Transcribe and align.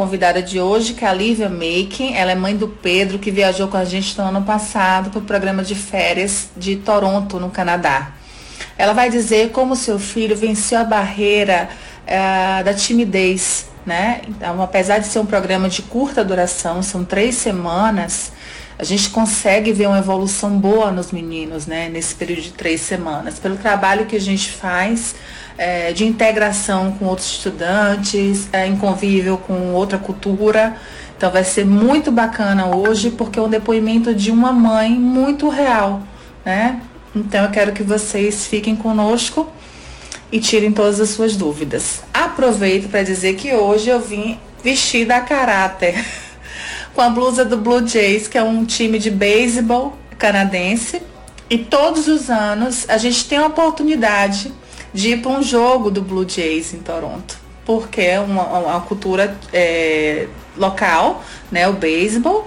convidada 0.00 0.40
de 0.40 0.58
hoje, 0.58 0.94
que 0.94 1.04
é 1.04 1.08
a 1.08 1.12
Lívia 1.12 1.50
Making. 1.50 2.14
Ela 2.14 2.32
é 2.32 2.34
mãe 2.34 2.56
do 2.56 2.66
Pedro, 2.66 3.18
que 3.18 3.30
viajou 3.30 3.68
com 3.68 3.76
a 3.76 3.84
gente 3.84 4.16
no 4.16 4.24
ano 4.24 4.40
passado 4.40 5.10
para 5.10 5.18
o 5.18 5.22
programa 5.22 5.62
de 5.62 5.74
férias 5.74 6.48
de 6.56 6.76
Toronto, 6.76 7.38
no 7.38 7.50
Canadá. 7.50 8.12
Ela 8.78 8.94
vai 8.94 9.10
dizer 9.10 9.50
como 9.50 9.76
seu 9.76 9.98
filho 9.98 10.34
venceu 10.34 10.78
a 10.78 10.84
barreira 10.84 11.68
uh, 12.06 12.64
da 12.64 12.72
timidez, 12.72 13.66
né? 13.84 14.22
Então, 14.26 14.62
apesar 14.62 15.00
de 15.00 15.06
ser 15.06 15.18
um 15.18 15.26
programa 15.26 15.68
de 15.68 15.82
curta 15.82 16.24
duração, 16.24 16.82
são 16.82 17.04
três 17.04 17.34
semanas, 17.34 18.32
a 18.78 18.84
gente 18.84 19.10
consegue 19.10 19.70
ver 19.70 19.86
uma 19.86 19.98
evolução 19.98 20.58
boa 20.58 20.90
nos 20.90 21.12
meninos, 21.12 21.66
né? 21.66 21.90
Nesse 21.90 22.14
período 22.14 22.40
de 22.40 22.52
três 22.52 22.80
semanas, 22.80 23.38
pelo 23.38 23.58
trabalho 23.58 24.06
que 24.06 24.16
a 24.16 24.20
gente 24.20 24.50
faz 24.50 25.14
é, 25.60 25.92
de 25.92 26.06
integração 26.06 26.92
com 26.92 27.04
outros 27.04 27.32
estudantes, 27.32 28.48
é, 28.50 28.66
em 28.66 28.78
convívio 28.78 29.36
com 29.36 29.74
outra 29.74 29.98
cultura. 29.98 30.74
Então 31.14 31.30
vai 31.30 31.44
ser 31.44 31.66
muito 31.66 32.10
bacana 32.10 32.74
hoje, 32.74 33.10
porque 33.10 33.38
é 33.38 33.42
um 33.42 33.48
depoimento 33.48 34.14
de 34.14 34.30
uma 34.30 34.52
mãe 34.52 34.90
muito 34.92 35.50
real, 35.50 36.02
né? 36.46 36.80
Então 37.14 37.44
eu 37.44 37.50
quero 37.50 37.72
que 37.72 37.82
vocês 37.82 38.46
fiquem 38.46 38.74
conosco 38.74 39.52
e 40.32 40.40
tirem 40.40 40.72
todas 40.72 40.98
as 40.98 41.10
suas 41.10 41.36
dúvidas. 41.36 42.04
Aproveito 42.14 42.88
para 42.88 43.02
dizer 43.02 43.34
que 43.34 43.52
hoje 43.52 43.90
eu 43.90 44.00
vim 44.00 44.38
vestida 44.64 45.16
a 45.16 45.20
caráter 45.20 46.02
com 46.94 47.02
a 47.02 47.10
blusa 47.10 47.44
do 47.44 47.58
Blue 47.58 47.86
Jays, 47.86 48.26
que 48.26 48.38
é 48.38 48.42
um 48.42 48.64
time 48.64 48.98
de 48.98 49.10
beisebol 49.10 49.94
canadense. 50.16 51.02
E 51.50 51.58
todos 51.58 52.08
os 52.08 52.30
anos 52.30 52.88
a 52.88 52.96
gente 52.96 53.26
tem 53.26 53.36
a 53.36 53.46
oportunidade 53.46 54.50
de 54.92 55.10
ir 55.10 55.22
para 55.22 55.32
um 55.32 55.42
jogo 55.42 55.90
do 55.90 56.02
Blue 56.02 56.28
Jays 56.28 56.74
em 56.74 56.78
Toronto, 56.78 57.38
porque 57.64 58.00
é 58.00 58.20
uma, 58.20 58.42
uma 58.42 58.80
cultura 58.80 59.36
é, 59.52 60.26
local, 60.56 61.24
né, 61.50 61.68
o 61.68 61.72
beisebol, 61.72 62.46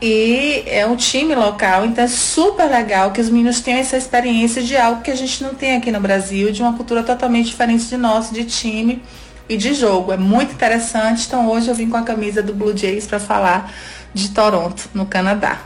e 0.00 0.62
é 0.66 0.86
um 0.86 0.94
time 0.94 1.34
local, 1.34 1.84
então 1.84 2.04
é 2.04 2.08
super 2.08 2.70
legal 2.70 3.10
que 3.10 3.20
os 3.20 3.28
meninos 3.28 3.60
tenham 3.60 3.80
essa 3.80 3.96
experiência 3.96 4.62
de 4.62 4.76
algo 4.76 5.02
que 5.02 5.10
a 5.10 5.16
gente 5.16 5.42
não 5.42 5.54
tem 5.54 5.76
aqui 5.76 5.90
no 5.90 6.00
Brasil, 6.00 6.52
de 6.52 6.62
uma 6.62 6.74
cultura 6.74 7.02
totalmente 7.02 7.46
diferente 7.46 7.86
de 7.86 7.96
nosso, 7.96 8.32
de 8.32 8.44
time 8.44 9.02
e 9.48 9.56
de 9.56 9.74
jogo. 9.74 10.12
É 10.12 10.16
muito 10.16 10.52
interessante. 10.52 11.26
Então 11.26 11.48
hoje 11.48 11.68
eu 11.68 11.74
vim 11.74 11.88
com 11.88 11.96
a 11.96 12.02
camisa 12.02 12.40
do 12.40 12.54
Blue 12.54 12.76
Jays 12.76 13.08
para 13.08 13.18
falar 13.18 13.72
de 14.14 14.28
Toronto, 14.30 14.88
no 14.94 15.04
Canadá. 15.04 15.62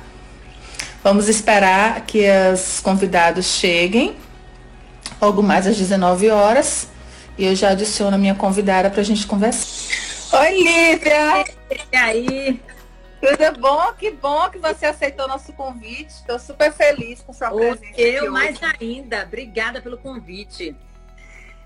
Vamos 1.05 1.29
esperar 1.29 2.01
que 2.07 2.25
os 2.55 2.81
convidados 2.81 3.45
cheguem 3.45 4.15
logo 5.23 5.41
mais 5.41 5.69
às 5.69 5.77
19 5.77 6.31
horas. 6.31 6.89
E 7.39 7.47
eu 7.47 7.55
já 7.55 7.71
adiciono 7.71 8.17
a 8.17 8.19
minha 8.19 8.35
convidada 8.35 8.91
para 8.91 9.01
a 9.01 9.05
gente 9.05 9.25
conversar. 9.25 9.95
Oi, 10.41 10.51
Lívia! 10.51 11.45
E 11.93 11.97
aí? 11.97 12.61
Tudo 13.21 13.61
bom? 13.61 13.93
Que 13.97 14.11
bom 14.11 14.51
que 14.51 14.59
você 14.59 14.87
aceitou 14.87 15.29
nosso 15.29 15.53
convite. 15.53 16.09
Estou 16.09 16.39
super 16.41 16.73
feliz 16.73 17.23
com 17.23 17.33
sua 17.33 17.51
presença. 17.51 18.01
Eu 18.01 18.33
mais 18.33 18.59
ainda. 18.81 19.23
Obrigada 19.23 19.81
pelo 19.81 19.97
convite. 19.97 20.75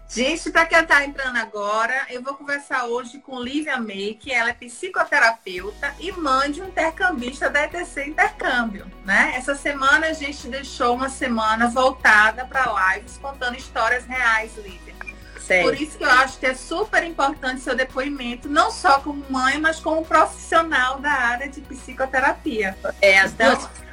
Gente, 0.09 0.51
para 0.51 0.65
quem 0.67 0.79
está 0.79 1.05
entrando 1.05 1.37
agora, 1.37 2.07
eu 2.11 2.23
vou 2.23 2.35
conversar 2.35 2.85
hoje 2.85 3.19
com 3.19 3.41
Lívia 3.41 3.77
Make. 3.77 4.33
Ela 4.33 4.51
é 4.51 4.53
psicoterapeuta 4.53 5.95
e 5.99 6.13
mãe 6.13 6.53
de 6.53 6.63
um 6.63 6.69
intercambista 6.69 7.51
da 7.51 7.65
ETC 7.65 8.07
Intercâmbio. 8.07 8.87
Né? 9.05 9.35
Essa 9.37 9.57
semana 9.57 10.07
a 10.07 10.13
gente 10.13 10.47
deixou 10.47 10.95
uma 10.95 11.09
semana 11.09 11.69
voltada 11.69 12.45
para 12.45 12.95
lives 12.95 13.19
contando 13.19 13.57
histórias 13.57 14.07
reais, 14.07 14.53
Lívia. 14.57 14.95
Por 15.63 15.81
isso 15.81 15.97
que 15.97 16.05
eu 16.05 16.11
acho 16.11 16.39
que 16.39 16.47
é 16.47 16.55
super 16.55 17.05
importante 17.05 17.61
seu 17.61 17.77
depoimento, 17.77 18.49
não 18.49 18.71
só 18.71 18.99
como 18.99 19.25
mãe, 19.31 19.61
mas 19.61 19.79
como 19.79 20.05
profissional 20.05 20.99
da 20.99 21.13
área 21.13 21.49
de 21.49 21.61
psicoterapia. 21.61 22.77
É, 23.01 23.21
as 23.21 23.33
então, 23.33 23.55
duas. 23.55 23.87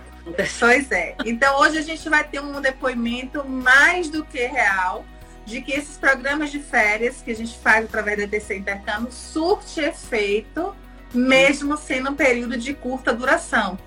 Pois 0.60 0.92
é. 0.92 1.16
Então 1.26 1.60
hoje 1.60 1.78
a 1.78 1.82
gente 1.82 2.08
vai 2.10 2.24
ter 2.24 2.40
um 2.40 2.60
depoimento 2.60 3.48
mais 3.48 4.10
do 4.10 4.24
que 4.24 4.40
real 4.48 5.06
de 5.46 5.62
que 5.62 5.74
esses 5.74 5.98
programas 5.98 6.52
de 6.52 6.60
férias 6.60 7.22
que 7.22 7.32
a 7.32 7.36
gente 7.36 7.58
faz 7.58 7.86
através 7.86 8.18
da 8.18 8.26
DC 8.26 8.56
Intercâmbio 8.56 9.12
surte 9.12 9.82
efeito, 9.82 10.76
mesmo 11.14 11.78
sendo 11.78 12.12
um 12.12 12.16
período 12.16 12.58
de 12.58 12.74
curta 12.74 13.14
duração. 13.14 13.78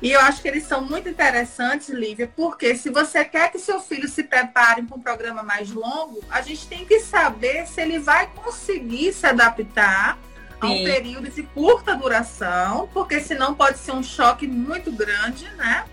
E 0.00 0.10
eu 0.12 0.20
acho 0.20 0.42
que 0.42 0.48
eles 0.48 0.64
são 0.64 0.84
muito 0.84 1.08
interessantes, 1.08 1.88
Lívia, 1.88 2.30
porque 2.36 2.76
se 2.76 2.90
você 2.90 3.24
quer 3.24 3.50
que 3.50 3.58
seu 3.58 3.80
filho 3.80 4.08
se 4.08 4.22
prepare 4.22 4.82
para 4.82 4.96
um 4.96 5.00
programa 5.00 5.42
mais 5.42 5.70
longo, 5.70 6.22
a 6.30 6.42
gente 6.42 6.66
tem 6.66 6.84
que 6.84 7.00
saber 7.00 7.66
se 7.66 7.80
ele 7.80 7.98
vai 7.98 8.26
conseguir 8.34 9.12
se 9.12 9.26
adaptar 9.26 10.18
a 10.60 10.66
um 10.66 10.84
período 10.84 11.30
de 11.30 11.42
curta 11.42 11.94
duração, 11.94 12.88
porque 12.92 13.20
senão 13.20 13.54
pode 13.54 13.78
ser 13.78 13.92
um 13.92 14.02
choque 14.02 14.46
muito 14.46 14.92
grande, 14.92 15.48
né? 15.56 15.84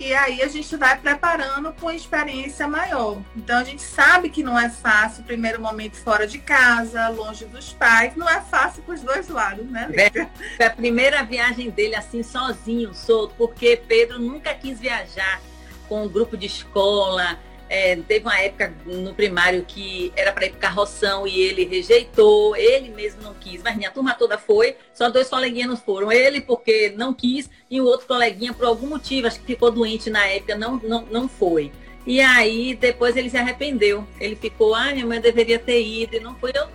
E 0.00 0.14
aí 0.14 0.42
a 0.42 0.48
gente 0.48 0.76
vai 0.76 0.96
preparando 0.96 1.72
com 1.72 1.90
experiência 1.90 2.68
maior. 2.68 3.20
Então 3.36 3.58
a 3.58 3.64
gente 3.64 3.82
sabe 3.82 4.30
que 4.30 4.42
não 4.42 4.58
é 4.58 4.70
fácil, 4.70 5.24
primeiro 5.24 5.60
momento 5.60 5.96
fora 5.96 6.26
de 6.26 6.38
casa, 6.38 7.08
longe 7.08 7.44
dos 7.46 7.72
pais, 7.72 8.14
não 8.14 8.28
é 8.28 8.40
fácil 8.40 8.82
para 8.84 8.94
os 8.94 9.02
dois 9.02 9.28
lados, 9.28 9.66
né, 9.66 9.86
Lívia? 9.88 10.30
Foi 10.56 10.66
a 10.66 10.70
primeira 10.70 11.24
viagem 11.24 11.70
dele 11.70 11.96
assim 11.96 12.22
sozinho, 12.22 12.94
solto, 12.94 13.34
porque 13.36 13.80
Pedro 13.88 14.20
nunca 14.20 14.54
quis 14.54 14.78
viajar 14.78 15.40
com 15.88 16.04
um 16.04 16.08
grupo 16.08 16.36
de 16.36 16.46
escola, 16.46 17.38
é, 17.68 17.96
teve 17.96 18.24
uma 18.24 18.38
época 18.40 18.74
no 18.86 19.14
primário 19.14 19.64
que 19.66 20.12
era 20.16 20.32
para 20.32 20.46
ir 20.46 20.50
para 20.50 20.60
carroção 20.60 21.26
e 21.26 21.40
ele 21.40 21.64
rejeitou, 21.64 22.56
ele 22.56 22.90
mesmo 22.90 23.22
não 23.22 23.34
quis, 23.34 23.62
mas 23.62 23.76
minha 23.76 23.90
turma 23.90 24.14
toda 24.14 24.38
foi, 24.38 24.76
só 24.94 25.10
dois 25.10 25.28
coleguinhas 25.28 25.68
não 25.68 25.76
foram. 25.76 26.10
Ele 26.10 26.40
porque 26.40 26.92
não 26.96 27.12
quis 27.12 27.48
e 27.70 27.80
o 27.80 27.84
outro 27.84 28.06
coleguinha, 28.06 28.52
por 28.52 28.66
algum 28.66 28.86
motivo, 28.86 29.26
acho 29.26 29.40
que 29.40 29.46
ficou 29.46 29.70
doente 29.70 30.10
na 30.10 30.26
época, 30.26 30.56
não, 30.56 30.76
não, 30.76 31.02
não 31.10 31.28
foi. 31.28 31.70
E 32.06 32.20
aí 32.20 32.74
depois 32.74 33.16
ele 33.16 33.28
se 33.28 33.36
arrependeu. 33.36 34.06
Ele 34.18 34.34
ficou, 34.34 34.74
ah, 34.74 34.92
minha 34.92 35.04
mãe 35.04 35.20
deveria 35.20 35.58
ter 35.58 35.82
ido, 35.82 36.16
e 36.16 36.20
não 36.20 36.34
foi. 36.36 36.52
Eu 36.54 36.66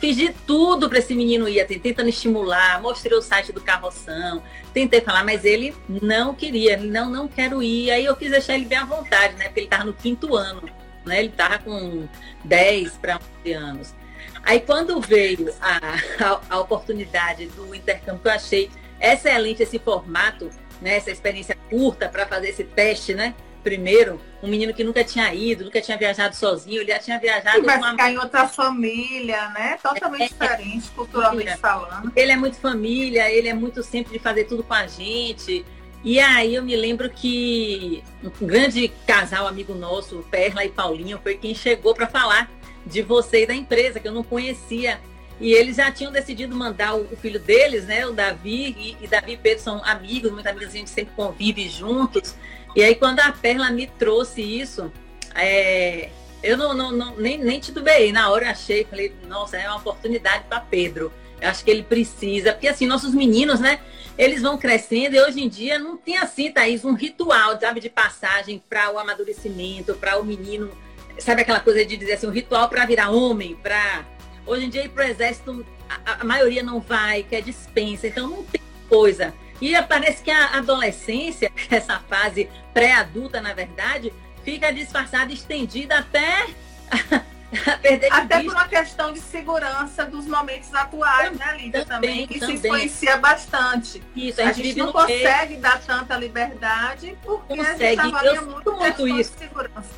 Fiz 0.00 0.16
de 0.16 0.32
tudo 0.46 0.88
para 0.88 0.98
esse 0.98 1.14
menino 1.14 1.46
ir, 1.46 1.62
tentando 1.66 2.08
estimular, 2.08 2.80
mostrei 2.80 3.16
o 3.16 3.20
site 3.20 3.52
do 3.52 3.60
carroção, 3.60 4.42
tentei 4.72 5.02
falar, 5.02 5.22
mas 5.24 5.44
ele 5.44 5.74
não 5.86 6.34
queria, 6.34 6.72
ele 6.72 6.88
não, 6.88 7.10
não 7.10 7.28
quero 7.28 7.62
ir. 7.62 7.90
Aí 7.90 8.06
eu 8.06 8.16
quis 8.16 8.30
deixar 8.30 8.54
ele 8.54 8.64
bem 8.64 8.78
à 8.78 8.84
vontade, 8.86 9.36
né? 9.36 9.44
Porque 9.44 9.60
ele 9.60 9.66
estava 9.66 9.84
no 9.84 9.92
quinto 9.92 10.34
ano, 10.34 10.62
né? 11.04 11.18
Ele 11.18 11.28
estava 11.28 11.58
com 11.58 12.08
10 12.44 12.96
para 12.96 13.20
11 13.44 13.52
anos. 13.52 13.94
Aí 14.42 14.60
quando 14.60 14.98
veio 15.02 15.52
a, 15.60 15.78
a, 16.24 16.40
a, 16.48 16.58
oportunidade 16.58 17.46
do 17.48 17.74
intercâmbio, 17.74 18.22
eu 18.24 18.32
achei 18.32 18.70
excelente 18.98 19.62
esse 19.62 19.78
formato, 19.78 20.48
né? 20.80 20.96
Essa 20.96 21.10
experiência 21.10 21.58
curta 21.68 22.08
para 22.08 22.26
fazer 22.26 22.48
esse 22.48 22.64
teste, 22.64 23.12
né? 23.12 23.34
Primeiro, 23.62 24.20
um 24.42 24.48
menino 24.48 24.72
que 24.74 24.82
nunca 24.82 25.04
tinha 25.04 25.32
ido, 25.34 25.64
nunca 25.64 25.80
tinha 25.80 25.96
viajado 25.96 26.34
sozinho, 26.34 26.80
ele 26.80 26.92
já 26.92 26.98
tinha 26.98 27.18
viajado. 27.18 27.58
E 27.58 27.62
vai 27.62 27.78
uma... 27.78 27.90
ficar 27.90 28.10
em 28.10 28.18
outra 28.18 28.48
família, 28.48 29.48
né? 29.50 29.78
Totalmente 29.82 30.22
é, 30.22 30.28
diferente, 30.28 30.88
é, 30.88 30.96
culturalmente 30.96 31.56
falando. 31.56 32.12
Ele 32.16 32.32
é 32.32 32.36
muito 32.36 32.56
família, 32.56 33.30
ele 33.30 33.48
é 33.48 33.54
muito 33.54 33.82
sempre 33.82 34.12
de 34.12 34.18
fazer 34.18 34.44
tudo 34.44 34.62
com 34.62 34.74
a 34.74 34.86
gente. 34.86 35.64
E 36.02 36.18
aí 36.18 36.54
eu 36.54 36.62
me 36.62 36.74
lembro 36.74 37.10
que 37.10 38.02
um 38.40 38.46
grande 38.46 38.88
casal 39.06 39.46
amigo 39.46 39.74
nosso, 39.74 40.24
Perla 40.30 40.64
e 40.64 40.70
Paulinho, 40.70 41.20
foi 41.22 41.36
quem 41.36 41.54
chegou 41.54 41.94
para 41.94 42.06
falar 42.06 42.50
de 42.86 43.02
você 43.02 43.42
e 43.42 43.46
da 43.46 43.54
empresa, 43.54 44.00
que 44.00 44.08
eu 44.08 44.12
não 44.12 44.22
conhecia. 44.22 44.98
E 45.38 45.52
eles 45.52 45.76
já 45.76 45.90
tinham 45.90 46.12
decidido 46.12 46.54
mandar 46.54 46.94
o, 46.94 47.16
filho 47.16 47.40
deles, 47.40 47.86
né? 47.86 48.06
O 48.06 48.12
Davi 48.12 48.74
e, 48.78 49.04
e 49.04 49.06
Davi 49.06 49.32
e 49.32 49.36
Pedro 49.36 49.62
são 49.62 49.82
amigos, 49.84 50.30
muito 50.30 50.46
amigos, 50.46 50.68
a 50.68 50.76
gente 50.76 50.90
sempre 50.90 51.14
convive 51.14 51.68
juntos. 51.68 52.34
E 52.74 52.82
aí, 52.82 52.94
quando 52.94 53.20
a 53.20 53.32
Perla 53.32 53.70
me 53.70 53.86
trouxe 53.86 54.40
isso, 54.42 54.92
é, 55.34 56.10
eu 56.42 56.56
não, 56.56 56.74
não, 56.74 56.92
não, 56.92 57.16
nem, 57.16 57.38
nem 57.38 57.60
titubeei. 57.60 58.12
Na 58.12 58.30
hora 58.30 58.46
eu 58.46 58.50
achei, 58.50 58.84
falei, 58.84 59.14
nossa, 59.28 59.56
é 59.56 59.68
uma 59.68 59.78
oportunidade 59.78 60.44
para 60.48 60.60
Pedro. 60.60 61.12
Eu 61.40 61.48
acho 61.48 61.64
que 61.64 61.70
ele 61.70 61.82
precisa, 61.82 62.52
porque 62.52 62.68
assim, 62.68 62.86
nossos 62.86 63.14
meninos, 63.14 63.60
né? 63.60 63.80
Eles 64.18 64.42
vão 64.42 64.58
crescendo 64.58 65.16
e 65.16 65.20
hoje 65.20 65.40
em 65.42 65.48
dia 65.48 65.78
não 65.78 65.96
tem 65.96 66.18
assim, 66.18 66.50
Thaís, 66.50 66.84
um 66.84 66.92
ritual, 66.92 67.58
sabe, 67.58 67.80
de 67.80 67.88
passagem 67.88 68.62
para 68.68 68.92
o 68.92 68.98
amadurecimento, 68.98 69.94
para 69.94 70.18
o 70.18 70.24
menino, 70.24 70.70
sabe 71.18 71.40
aquela 71.42 71.60
coisa 71.60 71.84
de 71.84 71.96
dizer 71.96 72.14
assim, 72.14 72.26
um 72.26 72.32
ritual 72.32 72.68
para 72.68 72.84
virar 72.84 73.10
homem, 73.10 73.54
para. 73.56 74.04
Hoje 74.46 74.66
em 74.66 74.70
dia 74.70 74.84
ir 74.84 74.88
para 74.88 75.06
o 75.06 75.08
exército, 75.08 75.66
a, 75.88 76.20
a 76.20 76.24
maioria 76.24 76.62
não 76.62 76.80
vai, 76.80 77.22
quer 77.22 77.40
dispensa, 77.40 78.08
então 78.08 78.28
não 78.28 78.42
tem 78.44 78.60
coisa. 78.88 79.32
E 79.60 79.80
parece 79.82 80.22
que 80.22 80.30
a 80.30 80.56
adolescência, 80.56 81.52
essa 81.70 81.98
fase 82.00 82.48
pré-adulta, 82.72 83.40
na 83.40 83.52
verdade, 83.52 84.12
fica 84.44 84.72
disfarçada, 84.72 85.32
estendida 85.32 85.98
até 85.98 86.46
Até 88.12 88.38
vista. 88.38 88.44
por 88.44 88.52
uma 88.52 88.68
questão 88.68 89.12
de 89.12 89.20
segurança 89.20 90.04
dos 90.04 90.24
momentos 90.26 90.72
atuais, 90.72 91.36
né, 91.36 91.56
Lídia? 91.56 91.84
Também, 91.84 92.26
que 92.26 92.38
também. 92.38 92.56
se 92.56 92.66
influencia 92.66 93.16
bastante. 93.16 94.02
Isso, 94.14 94.40
a, 94.40 94.44
a 94.44 94.52
gente, 94.52 94.68
gente 94.68 94.78
não 94.78 94.92
consegue 94.92 95.56
dar 95.56 95.80
tanta 95.80 96.16
liberdade 96.16 97.18
porque 97.24 97.56
consegue. 97.56 97.84
a 97.84 98.04
gente 98.04 98.14
avalia 98.14 98.42
muito, 98.42 98.72
muito 98.72 99.08
isso. 99.08 99.32
de 99.32 99.38
segurança. 99.38 99.90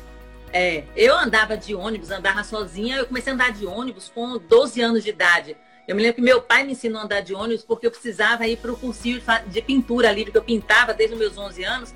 É, 0.51 0.83
eu 0.95 1.15
andava 1.17 1.55
de 1.55 1.75
ônibus, 1.75 2.11
andava 2.11 2.43
sozinha, 2.43 2.97
eu 2.97 3.05
comecei 3.05 3.31
a 3.31 3.35
andar 3.35 3.51
de 3.51 3.65
ônibus 3.65 4.11
com 4.13 4.37
12 4.37 4.81
anos 4.81 5.03
de 5.03 5.09
idade. 5.09 5.57
Eu 5.87 5.95
me 5.95 6.01
lembro 6.01 6.15
que 6.15 6.21
meu 6.21 6.41
pai 6.41 6.63
me 6.63 6.71
ensinou 6.71 7.01
a 7.01 7.05
andar 7.05 7.21
de 7.21 7.33
ônibus 7.33 7.63
porque 7.63 7.85
eu 7.85 7.91
precisava 7.91 8.47
ir 8.47 8.57
para 8.57 8.71
o 8.71 8.77
cursinho 8.77 9.21
de 9.47 9.61
pintura 9.61 10.09
ali, 10.09 10.23
porque 10.23 10.37
eu 10.37 10.43
pintava 10.43 10.93
desde 10.93 11.15
os 11.15 11.19
meus 11.19 11.37
11 11.37 11.63
anos. 11.63 11.93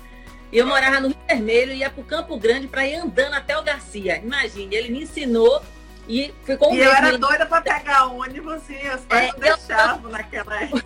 E 0.52 0.58
eu 0.58 0.66
morava 0.66 1.00
no 1.00 1.08
Rio 1.08 1.18
Vermelho, 1.26 1.72
ia 1.72 1.90
para 1.90 2.00
o 2.00 2.04
Campo 2.04 2.38
Grande 2.38 2.66
para 2.66 2.86
ir 2.86 2.94
andando 2.94 3.34
até 3.34 3.58
o 3.58 3.62
Garcia. 3.62 4.18
Imagine, 4.18 4.74
ele 4.74 4.90
me 4.90 5.02
ensinou 5.02 5.62
e 6.06 6.32
ficou 6.44 6.72
um 6.72 6.74
E 6.74 6.80
eu 6.80 6.90
era 6.90 7.16
doida 7.18 7.46
para 7.46 7.60
pegar 7.60 8.06
ônibus 8.06 8.62
e 8.68 8.88
os 8.88 9.02
pais 9.02 9.28
é, 9.28 9.32
não 9.32 9.38
deixavam 9.38 10.04
eu... 10.04 10.10
naquela 10.10 10.56
época. 10.62 10.84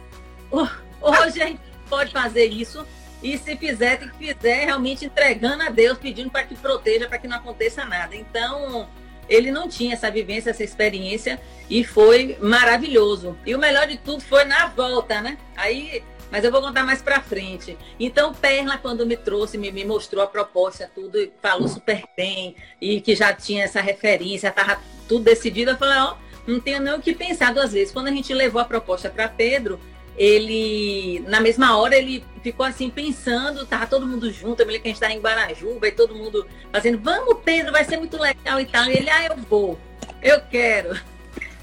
Hoje 1.00 1.42
a 1.42 1.46
gente 1.46 1.60
pode 1.88 2.12
fazer 2.12 2.46
isso. 2.46 2.86
E 3.22 3.38
se 3.38 3.56
fizer, 3.56 3.98
tem 3.98 4.08
que 4.08 4.34
fizer 4.34 4.64
realmente 4.64 5.04
entregando 5.04 5.62
a 5.62 5.68
Deus, 5.68 5.96
pedindo 5.96 6.28
para 6.28 6.42
que 6.42 6.56
proteja, 6.56 7.08
para 7.08 7.18
que 7.18 7.28
não 7.28 7.36
aconteça 7.36 7.84
nada. 7.84 8.16
Então, 8.16 8.88
ele 9.28 9.50
não 9.50 9.68
tinha 9.68 9.94
essa 9.94 10.10
vivência, 10.10 10.50
essa 10.50 10.64
experiência 10.64 11.40
e 11.68 11.84
foi 11.84 12.36
maravilhoso. 12.40 13.36
E 13.46 13.54
o 13.54 13.58
melhor 13.58 13.86
de 13.86 13.96
tudo 13.96 14.22
foi 14.22 14.44
na 14.44 14.66
volta, 14.66 15.20
né? 15.20 15.38
Aí, 15.56 16.02
mas 16.30 16.44
eu 16.44 16.50
vou 16.50 16.60
contar 16.60 16.84
mais 16.84 17.00
para 17.00 17.20
frente. 17.20 17.76
Então, 17.98 18.34
Perla, 18.34 18.78
quando 18.78 19.06
me 19.06 19.16
trouxe, 19.16 19.58
me, 19.58 19.70
me 19.70 19.84
mostrou 19.84 20.22
a 20.22 20.26
proposta, 20.26 20.90
tudo, 20.94 21.18
e 21.18 21.32
falou 21.40 21.68
super 21.68 22.02
bem, 22.16 22.56
e 22.80 23.00
que 23.00 23.14
já 23.14 23.32
tinha 23.32 23.64
essa 23.64 23.80
referência, 23.80 24.48
estava 24.48 24.80
tudo 25.08 25.24
decidido, 25.24 25.72
eu 25.72 25.76
falei, 25.76 25.98
ó, 25.98 26.16
não 26.46 26.58
tenho 26.58 26.80
nem 26.80 26.94
o 26.94 27.00
que 27.00 27.14
pensar 27.14 27.54
duas 27.54 27.72
vezes. 27.72 27.92
Quando 27.92 28.08
a 28.08 28.10
gente 28.10 28.32
levou 28.34 28.60
a 28.60 28.64
proposta 28.64 29.08
para 29.08 29.28
Pedro, 29.28 29.78
ele, 30.16 31.20
na 31.26 31.40
mesma 31.40 31.76
hora, 31.76 31.96
ele 31.96 32.24
ficou 32.42 32.66
assim 32.66 32.90
pensando, 32.90 33.66
tava 33.66 33.86
todo 33.86 34.06
mundo 34.06 34.30
junto, 34.30 34.60
eu 34.60 34.66
me 34.66 34.72
lembro 34.72 34.82
que 34.82 34.88
a 34.88 34.92
gente 34.92 35.00
tava 35.00 35.12
em 35.12 35.20
Guarajuba 35.20 35.88
e 35.88 35.92
todo 35.92 36.14
mundo 36.14 36.46
fazendo, 36.72 36.98
vamos 36.98 37.38
Pedro, 37.44 37.72
vai 37.72 37.84
ser 37.84 37.96
muito 37.96 38.18
legal 38.18 38.60
e 38.60 38.66
tal. 38.66 38.86
E 38.86 38.96
ele, 38.96 39.10
ah, 39.10 39.26
eu 39.26 39.36
vou, 39.36 39.78
eu 40.22 40.40
quero. 40.50 40.98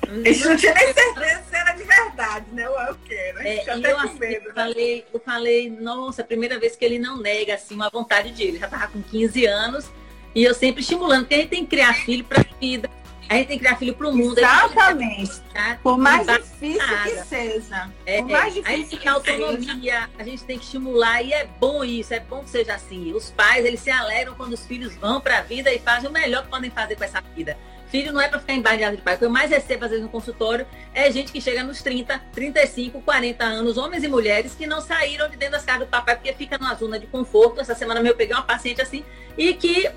Isso 0.25 0.49
não 0.49 0.57
tinha 0.57 0.73
nem 0.73 0.93
certeza 0.93 1.43
se 1.49 1.55
era 1.55 1.73
de 1.73 1.83
verdade, 1.83 2.45
né? 2.51 2.65
Eu, 2.65 2.71
eu 2.71 2.97
quero. 3.05 3.39
É, 3.39 3.91
eu, 3.91 3.99
assim, 3.99 4.19
medo, 4.19 4.45
eu, 4.45 4.47
né? 4.47 4.53
falei, 4.55 5.05
eu 5.13 5.19
falei, 5.19 5.69
nossa, 5.69 6.21
a 6.21 6.25
primeira 6.25 6.59
vez 6.59 6.75
que 6.75 6.83
ele 6.83 6.97
não 6.97 7.17
nega 7.17 7.53
assim 7.53 7.75
uma 7.75 7.89
vontade 7.89 8.31
de 8.31 8.43
ele. 8.43 8.57
Já 8.57 8.67
tava 8.67 8.87
com 8.87 9.01
15 9.01 9.45
anos 9.45 9.91
e 10.33 10.43
eu 10.43 10.53
sempre 10.53 10.81
estimulando, 10.81 11.21
porque 11.21 11.35
a 11.35 11.37
gente 11.39 11.49
tem 11.49 11.63
que 11.63 11.69
criar 11.69 11.93
filho 11.93 12.23
para 12.23 12.43
vida. 12.59 12.89
A 13.29 13.35
gente 13.35 13.47
tem 13.47 13.59
que 13.59 13.63
criar 13.63 13.77
filho 13.77 13.93
para 13.93 14.09
o 14.09 14.15
mundo. 14.15 14.39
Exatamente. 14.39 15.41
Por 15.83 15.99
mais 15.99 16.25
difícil 16.25 16.81
que 17.03 17.23
seja. 17.25 17.89
É, 18.03 18.21
Por 18.23 18.31
mais 18.31 18.53
difícil 18.55 18.73
a 18.73 18.77
gente 18.77 18.89
tem 18.89 18.99
que 18.99 19.07
autonomia, 19.07 19.93
seja. 19.93 20.09
a 20.17 20.23
gente 20.23 20.43
tem 20.43 20.57
que 20.57 20.65
estimular 20.65 21.21
e 21.21 21.31
é 21.31 21.45
bom 21.45 21.83
isso, 21.83 22.11
é 22.11 22.19
bom 22.19 22.43
que 22.43 22.49
seja 22.49 22.73
assim. 22.73 23.13
Os 23.13 23.29
pais, 23.29 23.63
eles 23.63 23.81
se 23.81 23.91
alegram 23.91 24.33
quando 24.33 24.53
os 24.53 24.65
filhos 24.65 24.95
vão 24.95 25.21
para 25.21 25.37
a 25.37 25.41
vida 25.41 25.71
e 25.71 25.77
fazem 25.77 26.09
o 26.09 26.11
melhor 26.11 26.43
que 26.43 26.49
podem 26.49 26.71
fazer 26.71 26.95
com 26.95 27.03
essa 27.03 27.21
vida. 27.35 27.55
Filho 27.89 28.11
não 28.13 28.21
é 28.21 28.27
para 28.27 28.39
ficar 28.39 28.53
embaixo 28.53 28.95
de 28.95 29.01
pai. 29.01 29.15
O 29.15 29.17
que 29.17 29.25
eu 29.25 29.29
mais 29.29 29.49
recebo, 29.49 29.85
às 29.85 29.91
vezes, 29.91 30.03
no 30.03 30.11
consultório 30.11 30.65
é 30.93 31.11
gente 31.11 31.31
que 31.31 31.41
chega 31.41 31.63
nos 31.63 31.81
30, 31.81 32.19
35, 32.31 33.01
40 33.01 33.43
anos, 33.43 33.77
homens 33.77 34.03
e 34.03 34.07
mulheres, 34.07 34.53
que 34.53 34.67
não 34.67 34.79
saíram 34.79 35.27
de 35.27 35.37
dentro 35.37 35.53
das 35.53 35.65
casas 35.65 35.87
do 35.87 35.89
papai 35.89 36.15
porque 36.15 36.33
fica 36.33 36.57
numa 36.57 36.75
zona 36.75 36.99
de 36.99 37.07
conforto. 37.07 37.61
Essa 37.61 37.73
semana 37.73 37.99
eu 38.07 38.15
peguei 38.15 38.35
uma 38.35 38.43
paciente 38.43 38.81
assim, 38.81 39.03
e 39.35 39.53
que 39.53 39.89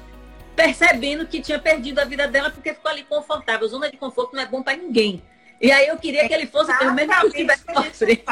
percebendo 0.54 1.26
que 1.26 1.40
tinha 1.40 1.58
perdido 1.58 1.98
a 1.98 2.04
vida 2.04 2.28
dela 2.28 2.50
porque 2.50 2.74
ficou 2.74 2.90
ali 2.90 3.04
confortável. 3.04 3.68
Zona 3.68 3.90
de 3.90 3.96
conforto 3.96 4.34
não 4.34 4.42
é 4.42 4.46
bom 4.46 4.62
para 4.62 4.76
ninguém. 4.76 5.22
E 5.60 5.70
aí 5.70 5.86
eu 5.88 5.96
queria 5.96 6.26
que 6.26 6.34
ele 6.34 6.46
fosse 6.46 6.76
pelo 6.76 6.92
menos 6.92 7.16
que 7.16 7.30
tivesse 7.30 7.62
sofrido. 7.62 8.24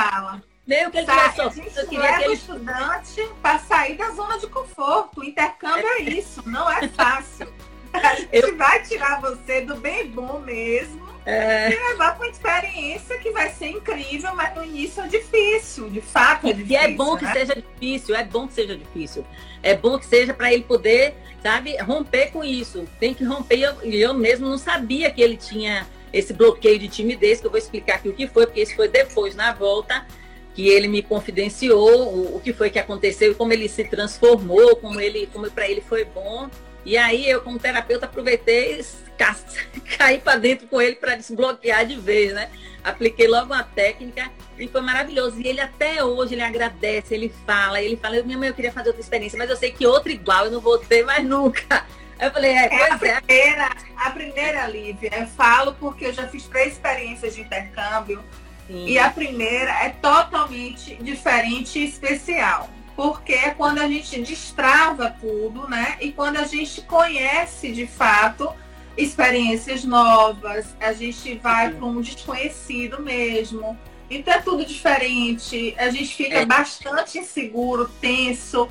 Que 0.91 0.99
ele 0.99 1.07
tivesse 1.07 1.37
sofrido. 1.37 1.79
Eu 1.79 1.89
queria 1.89 2.19
que 2.19 2.25
ele... 2.25 2.35
estudante 2.35 3.29
para 3.41 3.59
sair 3.61 3.97
da 3.97 4.11
zona 4.11 4.39
de 4.39 4.47
conforto. 4.49 5.21
O 5.21 5.25
intercâmbio 5.25 5.87
é, 5.87 5.99
é 5.99 6.03
isso, 6.03 6.43
não 6.49 6.71
é 6.71 6.89
fácil. 6.89 7.53
A 7.93 8.15
gente 8.15 8.29
eu... 8.33 8.57
vai 8.57 8.83
tirar 8.83 9.21
você 9.21 9.63
do 9.63 9.77
bem 9.77 10.09
bom 10.09 10.39
mesmo 10.41 11.10
é... 11.27 11.71
e 11.71 11.91
levar 11.91 12.17
para 12.17 12.25
uma 12.25 12.31
experiência 12.31 13.19
que 13.19 13.31
vai 13.31 13.51
ser 13.51 13.69
incrível, 13.69 14.35
mas 14.35 14.55
no 14.55 14.65
início 14.65 15.03
é 15.03 15.09
difícil, 15.09 15.91
de 15.91 16.01
fato 16.01 16.49
é 16.49 16.53
difícil. 16.53 16.73
E 16.73 16.77
é 16.77 16.89
bom 16.95 17.17
que 17.17 17.25
né? 17.25 17.33
seja 17.33 17.55
difícil, 17.55 18.15
é 18.15 18.25
bom 18.25 18.47
que 18.47 18.55
seja 18.55 18.77
difícil. 18.77 19.25
É 19.63 19.77
bom 19.77 19.99
que 19.99 20.07
seja 20.07 20.33
para 20.33 20.53
ele 20.53 20.63
poder, 20.63 21.15
sabe, 21.43 21.77
romper 21.79 22.31
com 22.31 22.43
isso. 22.43 22.87
Tem 22.99 23.13
que 23.13 23.25
romper. 23.25 23.57
E 23.57 23.63
eu, 23.63 23.83
eu 23.83 24.15
mesmo 24.15 24.49
não 24.49 24.59
sabia 24.59 25.11
que 25.11 25.21
ele 25.21 25.37
tinha 25.37 25.87
esse 26.13 26.33
bloqueio 26.33 26.79
de 26.79 26.89
timidez, 26.89 27.41
que 27.41 27.47
eu 27.47 27.51
vou 27.51 27.59
explicar 27.59 27.97
aqui 27.97 28.09
o 28.09 28.13
que 28.13 28.27
foi, 28.27 28.47
porque 28.47 28.63
isso 28.63 28.75
foi 28.75 28.89
depois, 28.89 29.35
na 29.35 29.53
volta, 29.53 30.07
que 30.55 30.69
ele 30.69 30.89
me 30.89 31.03
confidenciou 31.03 32.09
o, 32.09 32.37
o 32.37 32.41
que 32.41 32.53
foi 32.53 32.71
que 32.71 32.79
aconteceu, 32.79 33.35
como 33.35 33.53
ele 33.53 33.69
se 33.69 33.85
transformou, 33.85 34.77
como 34.77 35.01
ele, 35.01 35.29
como 35.33 35.51
para 35.51 35.69
ele 35.69 35.81
foi 35.81 36.05
bom. 36.05 36.49
E 36.85 36.97
aí 36.97 37.29
eu, 37.29 37.41
como 37.43 37.59
terapeuta, 37.59 38.07
aproveitei 38.07 38.81
e 38.81 38.85
caí 39.99 40.19
para 40.19 40.39
dentro 40.39 40.67
com 40.67 40.81
ele 40.81 40.97
para 40.97 41.15
desbloquear 41.15 41.87
de 41.87 41.97
vez, 41.97 42.33
né? 42.33 42.51
Apliquei 42.83 43.29
logo 43.29 43.53
uma 43.53 43.63
técnica 43.63 44.31
e 44.59 44.67
foi 44.67 44.81
maravilhoso. 44.81 45.39
E 45.39 45.47
ele 45.47 45.61
até 45.61 46.03
hoje 46.03 46.35
ele 46.35 46.43
agradece, 46.43 47.15
ele 47.15 47.33
fala, 47.47 47.81
ele 47.81 47.97
fala, 47.97 48.23
minha 48.23 48.39
mãe, 48.39 48.49
eu 48.49 48.55
queria 48.55 48.73
fazer 48.73 48.89
outra 48.89 49.03
experiência, 49.03 49.39
mas 49.39 49.51
eu 49.51 49.57
sei 49.57 49.71
que 49.71 49.87
outra 49.87 50.11
igual 50.11 50.47
eu 50.47 50.51
não 50.51 50.61
vou 50.61 50.79
ter 50.79 51.05
mais 51.05 51.25
nunca. 51.25 51.85
Eu 52.21 52.31
falei, 52.33 52.51
é, 52.51 52.67
é 52.67 52.83
a 52.83 52.97
é. 52.97 52.99
primeira, 52.99 53.71
a 53.97 54.11
primeira, 54.11 54.67
Lívia, 54.67 55.11
eu 55.21 55.27
falo 55.27 55.73
porque 55.81 56.05
eu 56.05 56.13
já 56.13 56.29
fiz 56.29 56.45
três 56.45 56.75
experiências 56.75 57.35
de 57.35 57.41
intercâmbio. 57.41 58.23
Sim. 58.67 58.89
E 58.89 58.99
a 58.99 59.09
primeira 59.09 59.73
é 59.87 59.89
totalmente 59.89 60.97
diferente 60.97 61.79
e 61.79 61.87
especial 61.87 62.69
porque 63.01 63.33
é 63.33 63.49
quando 63.49 63.79
a 63.79 63.89
gente 63.89 64.21
destrava 64.21 65.17
tudo, 65.19 65.67
né? 65.67 65.97
E 66.03 66.13
quando 66.13 66.37
a 66.37 66.45
gente 66.45 66.83
conhece 66.83 67.73
de 67.73 67.87
fato 67.87 68.53
experiências 68.95 69.85
novas, 69.85 70.77
a 70.79 70.93
gente 70.93 71.35
vai 71.37 71.71
para 71.71 71.87
um 71.87 72.03
desconhecido 72.03 73.01
mesmo. 73.01 73.79
Então 74.11 74.35
é 74.35 74.39
tudo 74.41 74.67
diferente, 74.67 75.75
a 75.79 75.89
gente 75.89 76.15
fica 76.15 76.41
é. 76.41 76.45
bastante 76.45 77.17
inseguro, 77.17 77.89
tenso. 78.03 78.69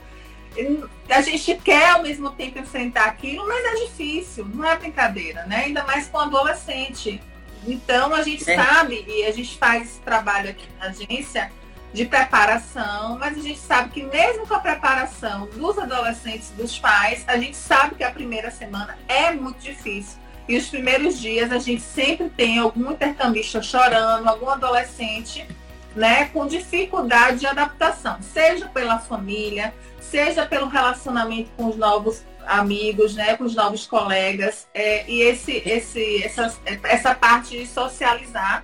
A 1.09 1.21
gente 1.21 1.55
quer 1.55 1.89
ao 1.89 2.03
mesmo 2.03 2.29
tempo 2.29 2.59
enfrentar 2.59 3.05
aquilo, 3.05 3.47
mas 3.47 3.65
é 3.65 3.85
difícil, 3.87 4.45
não 4.45 4.63
é 4.63 4.77
brincadeira, 4.77 5.43
né? 5.47 5.63
Ainda 5.65 5.83
mais 5.85 6.07
com 6.07 6.19
adolescente. 6.19 7.19
Então 7.65 8.13
a 8.13 8.21
gente 8.21 8.47
é. 8.47 8.55
sabe, 8.55 9.03
e 9.07 9.25
a 9.25 9.31
gente 9.31 9.57
faz 9.57 9.89
esse 9.89 9.99
trabalho 10.01 10.51
aqui 10.51 10.67
na 10.79 10.85
agência, 10.85 11.51
de 11.93 12.05
preparação, 12.05 13.17
mas 13.17 13.37
a 13.37 13.41
gente 13.41 13.59
sabe 13.59 13.89
que 13.89 14.03
mesmo 14.03 14.47
com 14.47 14.53
a 14.53 14.59
preparação 14.59 15.47
dos 15.47 15.77
adolescentes, 15.77 16.51
dos 16.51 16.77
pais, 16.77 17.23
a 17.27 17.37
gente 17.37 17.57
sabe 17.57 17.95
que 17.95 18.03
a 18.03 18.11
primeira 18.11 18.51
semana 18.51 18.97
é 19.07 19.31
muito 19.31 19.59
difícil. 19.59 20.19
E 20.47 20.57
os 20.57 20.67
primeiros 20.67 21.19
dias 21.19 21.51
a 21.51 21.59
gente 21.59 21.81
sempre 21.81 22.29
tem 22.29 22.59
algum 22.59 22.91
intercambista 22.91 23.61
chorando, 23.61 24.27
algum 24.27 24.49
adolescente, 24.49 25.47
né, 25.95 26.25
com 26.25 26.47
dificuldade 26.47 27.39
de 27.39 27.47
adaptação, 27.47 28.17
seja 28.21 28.67
pela 28.67 28.99
família, 28.99 29.73
seja 29.99 30.45
pelo 30.45 30.67
relacionamento 30.67 31.51
com 31.57 31.67
os 31.67 31.75
novos 31.75 32.23
amigos, 32.45 33.15
né, 33.15 33.35
com 33.35 33.43
os 33.43 33.55
novos 33.55 33.85
colegas, 33.85 34.67
é, 34.73 35.07
e 35.09 35.21
esse, 35.21 35.61
esse, 35.65 36.23
essa, 36.23 36.53
essa 36.83 37.13
parte 37.13 37.57
de 37.57 37.67
socializar 37.67 38.63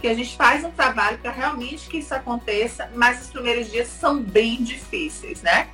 que 0.00 0.08
a 0.08 0.14
gente 0.14 0.36
faz 0.36 0.64
um 0.64 0.70
trabalho 0.70 1.18
para 1.18 1.30
realmente 1.30 1.88
que 1.88 1.98
isso 1.98 2.14
aconteça, 2.14 2.90
mas 2.94 3.22
os 3.22 3.28
primeiros 3.28 3.70
dias 3.70 3.88
são 3.88 4.20
bem 4.20 4.62
difíceis, 4.62 5.42
né? 5.42 5.68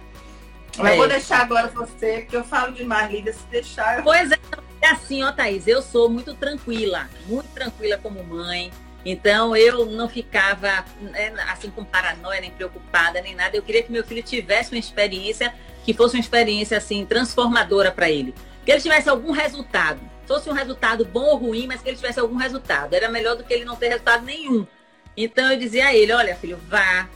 É. 0.78 0.92
Eu 0.92 0.96
vou 0.96 1.08
deixar 1.08 1.40
agora 1.40 1.68
você, 1.68 2.20
porque 2.20 2.36
eu 2.36 2.44
falo 2.44 2.72
demais, 2.72 3.10
Lívia, 3.10 3.32
se 3.32 3.44
deixar. 3.50 3.98
Eu... 3.98 4.02
Pois 4.02 4.30
é, 4.30 4.38
é 4.80 4.88
assim, 4.88 5.22
ó, 5.22 5.32
Thaís, 5.32 5.66
eu 5.66 5.80
sou 5.80 6.08
muito 6.08 6.34
tranquila, 6.34 7.08
muito 7.26 7.48
tranquila 7.48 7.96
como 7.98 8.22
mãe. 8.22 8.70
Então 9.04 9.56
eu 9.56 9.86
não 9.86 10.08
ficava 10.08 10.84
né, 11.00 11.32
assim 11.48 11.70
com 11.70 11.84
paranoia, 11.84 12.40
nem 12.40 12.50
preocupada, 12.50 13.22
nem 13.22 13.36
nada. 13.36 13.56
Eu 13.56 13.62
queria 13.62 13.82
que 13.82 13.92
meu 13.92 14.04
filho 14.04 14.22
tivesse 14.22 14.72
uma 14.72 14.80
experiência 14.80 15.54
que 15.84 15.94
fosse 15.94 16.16
uma 16.16 16.20
experiência 16.20 16.76
assim 16.76 17.06
transformadora 17.06 17.92
para 17.92 18.10
ele. 18.10 18.34
Que 18.64 18.72
ele 18.72 18.80
tivesse 18.80 19.08
algum 19.08 19.30
resultado 19.30 20.00
fosse 20.26 20.48
um 20.48 20.52
resultado 20.52 21.04
bom 21.04 21.24
ou 21.24 21.36
ruim, 21.36 21.66
mas 21.66 21.80
que 21.80 21.88
ele 21.88 21.96
tivesse 21.96 22.20
algum 22.20 22.36
resultado. 22.36 22.94
Era 22.94 23.08
melhor 23.08 23.36
do 23.36 23.44
que 23.44 23.52
ele 23.52 23.64
não 23.64 23.76
ter 23.76 23.88
resultado 23.88 24.24
nenhum. 24.24 24.66
Então 25.16 25.50
eu 25.50 25.58
dizia 25.58 25.86
a 25.86 25.94
ele, 25.94 26.12
olha 26.12 26.36
filho, 26.36 26.58
vá, 26.68 27.08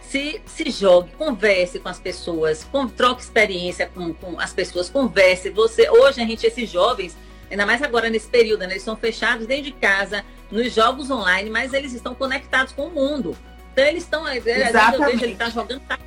se, 0.00 0.40
se 0.46 0.70
jogue, 0.70 1.10
converse 1.12 1.78
com 1.78 1.88
as 1.88 1.98
pessoas, 1.98 2.64
com, 2.64 2.86
troque 2.86 3.22
experiência 3.22 3.90
com, 3.92 4.14
com 4.14 4.38
as 4.38 4.52
pessoas, 4.52 4.88
converse. 4.88 5.50
Você, 5.50 5.90
hoje 5.90 6.20
a 6.20 6.26
gente, 6.26 6.46
esses 6.46 6.70
jovens, 6.70 7.16
ainda 7.50 7.66
mais 7.66 7.82
agora 7.82 8.08
nesse 8.08 8.28
período, 8.28 8.60
né, 8.60 8.72
eles 8.72 8.82
são 8.82 8.96
fechados 8.96 9.46
dentro 9.46 9.64
de 9.64 9.72
casa, 9.72 10.24
nos 10.50 10.72
jogos 10.72 11.10
online, 11.10 11.50
mas 11.50 11.72
eles 11.72 11.92
estão 11.92 12.14
conectados 12.14 12.72
com 12.72 12.86
o 12.86 12.90
mundo. 12.90 13.36
Então 13.72 13.84
eles 13.84 14.04
estão, 14.04 14.24
às 14.24 14.44
vezes 14.44 14.72
eu 14.74 15.00
vejo 15.00 15.24
ele 15.24 15.32
está 15.32 15.50
jogando 15.50 15.80
tá, 15.80 15.98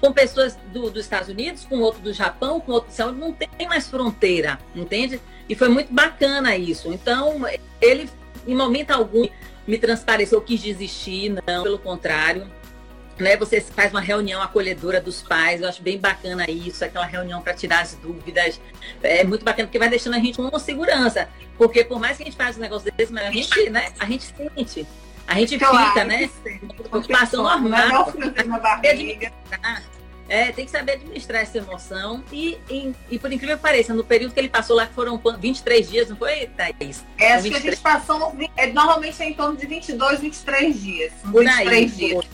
com 0.00 0.12
pessoas 0.12 0.56
do, 0.72 0.90
dos 0.90 1.04
Estados 1.04 1.28
Unidos, 1.28 1.64
com 1.64 1.78
outro 1.78 2.00
do 2.00 2.12
Japão, 2.12 2.60
com 2.60 2.72
outro 2.72 2.90
não 3.12 3.32
tem 3.32 3.68
mais 3.68 3.88
fronteira, 3.88 4.58
entende? 4.74 5.20
E 5.50 5.54
foi 5.56 5.68
muito 5.68 5.92
bacana 5.92 6.56
isso. 6.56 6.92
Então, 6.92 7.42
ele, 7.80 8.08
em 8.46 8.54
momento 8.54 8.92
algum, 8.92 9.28
me 9.66 9.76
transpareceu, 9.76 10.40
quis 10.40 10.62
desistir, 10.62 11.34
não, 11.44 11.64
pelo 11.64 11.76
contrário. 11.76 12.46
né, 13.18 13.36
você 13.36 13.60
faz 13.60 13.90
uma 13.90 14.00
reunião 14.00 14.40
acolhedora 14.40 15.00
dos 15.00 15.22
pais, 15.22 15.60
eu 15.60 15.68
acho 15.68 15.82
bem 15.82 15.98
bacana 15.98 16.48
isso, 16.48 16.84
aquela 16.84 17.04
reunião 17.04 17.42
para 17.42 17.52
tirar 17.52 17.80
as 17.80 17.96
dúvidas. 17.96 18.60
É 19.02 19.24
muito 19.24 19.44
bacana 19.44 19.66
porque 19.66 19.78
vai 19.78 19.88
deixando 19.88 20.14
a 20.14 20.20
gente 20.20 20.36
com 20.36 20.56
segurança. 20.56 21.28
Porque 21.58 21.84
por 21.84 21.98
mais 21.98 22.16
que 22.16 22.22
a 22.22 22.26
gente 22.26 22.36
faça 22.36 22.56
um 22.56 22.62
negócio 22.62 22.90
desse, 22.92 23.12
mas 23.12 23.24
a 23.26 23.30
gente, 23.32 23.70
né, 23.70 23.92
a 23.98 24.06
gente 24.06 24.24
sente. 24.24 24.86
A 25.26 25.34
gente 25.34 25.58
claro, 25.58 25.88
fica, 25.88 26.04
né? 26.04 26.30
Preocupação 26.88 27.42
normal. 27.42 28.12
É, 30.30 30.52
tem 30.52 30.64
que 30.64 30.70
saber 30.70 30.92
administrar 30.92 31.42
essa 31.42 31.58
emoção. 31.58 32.22
E, 32.30 32.56
e, 32.70 32.94
e, 33.10 33.18
por 33.18 33.32
incrível 33.32 33.56
que 33.56 33.62
pareça, 33.62 33.92
no 33.92 34.04
período 34.04 34.32
que 34.32 34.38
ele 34.38 34.48
passou 34.48 34.76
lá, 34.76 34.86
que 34.86 34.94
foram 34.94 35.20
23 35.20 35.90
dias, 35.90 36.08
não 36.08 36.16
foi, 36.16 36.46
Thaís? 36.56 37.04
É, 37.18 37.32
acho 37.32 37.42
23... 37.42 37.50
que 37.50 37.56
a 37.56 37.70
gente 37.72 37.82
passou, 37.82 38.36
é, 38.56 38.66
normalmente 38.68 39.20
é 39.20 39.26
em 39.26 39.34
torno 39.34 39.56
de 39.56 39.66
22, 39.66 40.20
23 40.20 40.80
dias. 40.80 41.12
Por 41.32 41.44
23 41.44 41.68
aí, 41.68 41.86
dias. 41.86 42.24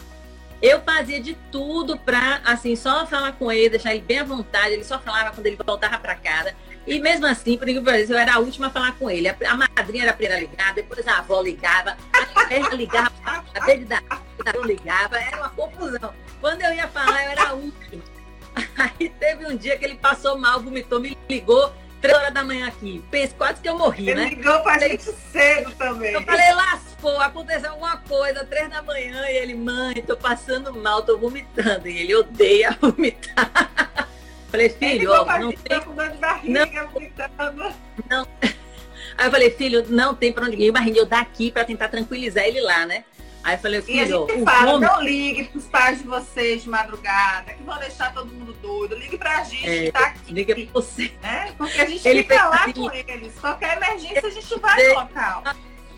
Eu 0.61 0.83
fazia 0.83 1.21
de 1.21 1.35
tudo 1.51 1.99
pra, 1.99 2.43
assim, 2.45 2.77
só 2.77 3.07
falar 3.07 3.33
com 3.33 3.51
ele, 3.51 3.71
deixar 3.71 3.95
ele 3.95 4.05
bem 4.05 4.19
à 4.19 4.25
vontade. 4.25 4.75
Ele 4.75 4.85
só 4.85 4.99
falava 4.99 5.35
quando 5.35 5.47
ele 5.47 5.57
voltava 5.57 5.99
para 5.99 6.15
casa. 6.17 6.55
E 6.87 7.01
mesmo 7.01 7.27
assim, 7.27 7.59
por 7.59 7.69
exemplo, 7.69 7.91
eu 7.91 8.17
era 8.19 8.35
a 8.35 8.39
última 8.39 8.69
a 8.69 8.71
falar 8.71 8.93
com 8.93 9.11
ele. 9.11 9.29
A, 9.29 9.55
madrinha 9.55 10.05
era 10.05 10.13
a 10.13 10.15
primeira 10.15 10.41
ligada, 10.41 10.75
depois 10.75 11.07
a 11.09 11.19
avó 11.19 11.41
ligava, 11.41 11.97
a 12.13 12.45
terra 12.47 12.75
ligava, 12.75 13.11
a 13.27 13.67
dele 13.67 13.85
da 13.85 14.01
ligava, 14.65 15.19
era 15.19 15.37
uma 15.37 15.51
confusão. 15.51 16.13
Quando 16.41 16.63
eu 16.63 16.75
ia 16.75 16.89
falar, 16.89 17.25
eu 17.25 17.31
era 17.31 17.49
a 17.49 17.53
última. 17.55 18.03
Aí 18.77 19.09
teve 19.09 19.47
um 19.47 19.57
dia 19.57 19.77
que 19.77 19.85
ele 19.85 19.97
passou 19.97 20.39
mal, 20.39 20.61
vomitou, 20.61 21.01
me 21.01 21.17
ligou, 21.29 21.73
três 22.01 22.17
horas 22.17 22.33
da 22.33 22.45
manhã 22.45 22.69
aqui. 22.69 23.05
Pense, 23.11 23.35
quase 23.35 23.61
que 23.61 23.69
eu 23.69 23.77
morri, 23.77 24.11
ele 24.11 24.21
né? 24.21 24.29
ligou 24.31 24.61
pra 24.61 24.79
gente 24.79 25.05
cedo 25.05 25.73
também. 25.73 26.13
Eu 26.13 26.23
falei, 26.23 26.53
lascou, 26.55 27.21
aconteceu 27.21 27.71
alguma 27.71 27.97
coisa, 27.99 28.45
três 28.45 28.69
da 28.71 28.83
manhã, 28.83 29.29
e 29.29 29.37
ele, 29.37 29.55
mãe, 29.55 30.03
tô 30.07 30.17
passando 30.17 30.75
mal, 30.75 31.03
tô 31.03 31.19
vomitando. 31.19 31.89
E 31.89 31.99
ele 31.99 32.15
odeia 32.15 32.77
vomitar. 32.81 33.51
Falei, 34.49 34.71
filho, 34.71 35.11
ó, 35.11 35.25
não 35.39 35.53
tem. 35.53 35.81
não, 36.45 36.67
não. 38.09 38.27
Aí 39.19 39.27
eu 39.27 39.31
falei, 39.31 39.51
filho, 39.51 39.85
não 39.89 40.15
tem 40.15 40.33
pra 40.33 40.47
onde 40.47 40.57
ir. 40.57 40.71
Barrinho, 40.71 40.99
eu 40.99 41.07
daqui 41.07 41.51
pra 41.51 41.65
tentar 41.65 41.89
tranquilizar 41.89 42.45
ele 42.45 42.61
lá, 42.61 42.87
né? 42.87 43.05
Aí 43.47 43.55
eu 43.55 43.59
falei, 43.61 43.81
filho, 43.81 43.97
e 43.97 44.01
a 44.01 44.07
gente 44.07 44.45
fala, 44.45 44.81
não 44.81 45.01
ligue 45.01 45.45
pros 45.45 45.67
pais 45.67 45.99
de 45.99 46.05
vocês 46.09 46.65
de 46.65 46.69
madrugada, 46.69 47.55
que 47.55 47.63
vão 47.63 47.79
deixar 47.79 48.13
todo 48.13 48.27
mundo 48.27 48.53
doido. 48.55 48.97
Ligue 48.97 49.17
pra 49.17 49.45
gente 49.45 49.69
é, 49.69 49.85
que 49.85 49.93
tá 49.93 50.01
aqui. 50.01 50.33
Liga 50.33 50.53
pra 50.53 50.65
você. 50.73 51.13
Né? 51.23 51.55
Porque 51.57 51.81
a 51.81 51.87
gente 51.87 52.09
ele 52.09 52.23
fica 52.25 52.49
lá 52.49 52.73
com 52.73 52.91
eles. 52.91 53.39
Qualquer 53.39 53.77
emergência 53.77 54.27
a 54.27 54.31
gente 54.31 54.59
vai 54.59 54.89
no 54.89 54.95
local. 54.95 55.45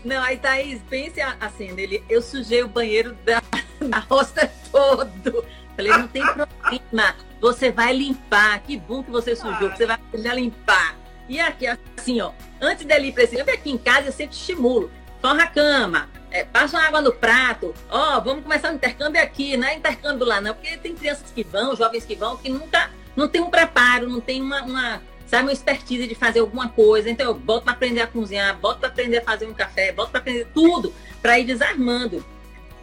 Não, 0.05 0.21
aí 0.21 0.37
Thaís, 0.37 0.79
pense 0.87 1.19
assim, 1.21 1.73
ele, 1.75 2.03
eu 2.07 2.21
sujei 2.21 2.61
o 2.61 2.67
banheiro 2.67 3.17
da, 3.25 3.41
da 3.81 3.97
roça 3.97 4.47
todo. 4.71 5.43
Falei, 5.75 5.91
não 5.91 6.07
tem 6.07 6.21
problema. 6.21 7.15
Você 7.41 7.71
vai 7.71 7.93
limpar. 7.93 8.59
Que 8.59 8.77
bom 8.77 9.01
que 9.01 9.09
você 9.09 9.35
sujou, 9.35 9.71
que 9.71 9.77
você 9.77 9.87
vai 9.87 9.97
já 10.13 10.35
limpar. 10.35 10.95
E 11.27 11.39
aqui, 11.39 11.65
assim, 11.97 12.21
ó, 12.21 12.31
antes 12.61 12.85
dele 12.85 13.07
ir 13.07 13.11
para 13.11 13.23
esse 13.23 13.41
aqui 13.41 13.71
em 13.71 13.77
casa 13.79 14.09
eu 14.09 14.13
sempre 14.13 14.35
estimulo. 14.35 14.91
Forra 15.19 15.43
a 15.43 15.47
cama, 15.47 16.09
é, 16.31 16.43
passa 16.43 16.77
água 16.79 17.01
no 17.01 17.11
prato. 17.11 17.73
Ó, 17.89 18.17
oh, 18.17 18.21
vamos 18.21 18.43
começar 18.43 18.71
o 18.71 18.75
intercâmbio 18.75 19.21
aqui, 19.21 19.57
não 19.57 19.67
é 19.67 19.75
intercâmbio 19.75 20.25
lá, 20.25 20.39
não, 20.39 20.53
porque 20.53 20.77
tem 20.77 20.95
crianças 20.95 21.31
que 21.31 21.43
vão, 21.43 21.75
jovens 21.75 22.05
que 22.05 22.15
vão, 22.15 22.37
que 22.37 22.49
nunca, 22.49 22.89
não 23.15 23.27
tem 23.27 23.41
um 23.41 23.49
preparo, 23.49 24.07
não 24.07 24.21
tem 24.21 24.41
uma, 24.41 24.61
uma 24.63 25.01
sabe, 25.29 25.43
uma 25.43 25.53
expertise 25.53 26.07
de 26.07 26.15
fazer 26.15 26.39
alguma 26.39 26.69
coisa. 26.69 27.09
Então, 27.09 27.27
eu 27.27 27.33
boto 27.35 27.63
para 27.63 27.73
aprender 27.73 28.01
a 28.01 28.07
cozinhar, 28.07 28.57
boto 28.57 28.79
para 28.79 28.89
aprender 28.89 29.17
a 29.17 29.21
fazer 29.21 29.45
um 29.45 29.53
café, 29.53 29.91
boto 29.91 30.11
para 30.11 30.19
aprender 30.19 30.47
tudo, 30.53 30.93
para 31.21 31.39
ir 31.39 31.45
desarmando. 31.45 32.25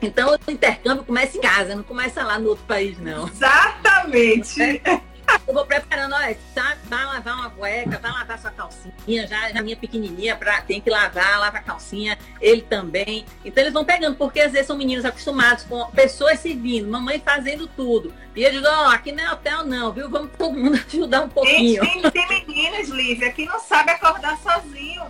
Então, 0.01 0.37
o 0.47 0.51
intercâmbio 0.51 1.05
começa 1.05 1.37
em 1.37 1.41
casa, 1.41 1.75
não 1.75 1.83
começa 1.83 2.23
lá 2.23 2.39
no 2.39 2.51
outro 2.51 2.65
país, 2.65 2.99
não. 2.99 3.27
Exatamente. 3.29 4.63
É. 4.85 5.01
Eu 5.47 5.55
vou 5.55 5.65
preparando, 5.65 6.15
olha, 6.15 6.37
tá, 6.55 6.77
vai 6.85 7.05
lavar 7.05 7.35
uma 7.35 7.51
cueca, 7.51 7.99
vai 7.99 8.11
lavar 8.11 8.39
sua 8.39 8.51
calcinha, 8.51 9.27
já, 9.27 9.51
já 9.51 9.63
minha 9.63 9.77
pequenininha 9.77 10.35
pra, 10.35 10.61
tem 10.63 10.81
que 10.81 10.91
lavar, 10.91 11.39
lava 11.39 11.59
a 11.59 11.63
calcinha, 11.63 12.19
ele 12.41 12.63
também. 12.63 13.25
Então 13.45 13.63
eles 13.63 13.73
vão 13.73 13.85
pegando, 13.85 14.17
porque 14.17 14.41
às 14.41 14.53
vezes 14.53 14.67
são 14.67 14.77
meninos 14.77 15.05
acostumados 15.05 15.65
com 15.65 15.89
pessoas 15.93 16.41
servindo, 16.41 16.91
mamãe 16.91 17.21
fazendo 17.25 17.67
tudo. 17.69 18.13
E 18.35 18.43
eu 18.43 18.51
digo, 18.51 18.67
ó, 18.67 18.87
oh, 18.87 18.91
aqui 18.91 19.13
não 19.13 19.25
é 19.25 19.33
hotel 19.33 19.65
não, 19.65 19.93
viu? 19.93 20.11
Vamos 20.11 20.31
todo 20.37 20.57
mundo 20.57 20.79
ajudar 20.87 21.23
um 21.23 21.29
pouquinho. 21.29 21.85
Gente, 21.85 22.11
tem, 22.11 22.27
tem 22.27 22.47
meninos, 22.47 22.89
Lívia, 22.89 23.33
que 23.33 23.45
não 23.47 23.61
sabe 23.61 23.93
acordar 23.93 24.37
sozinho. 24.39 25.05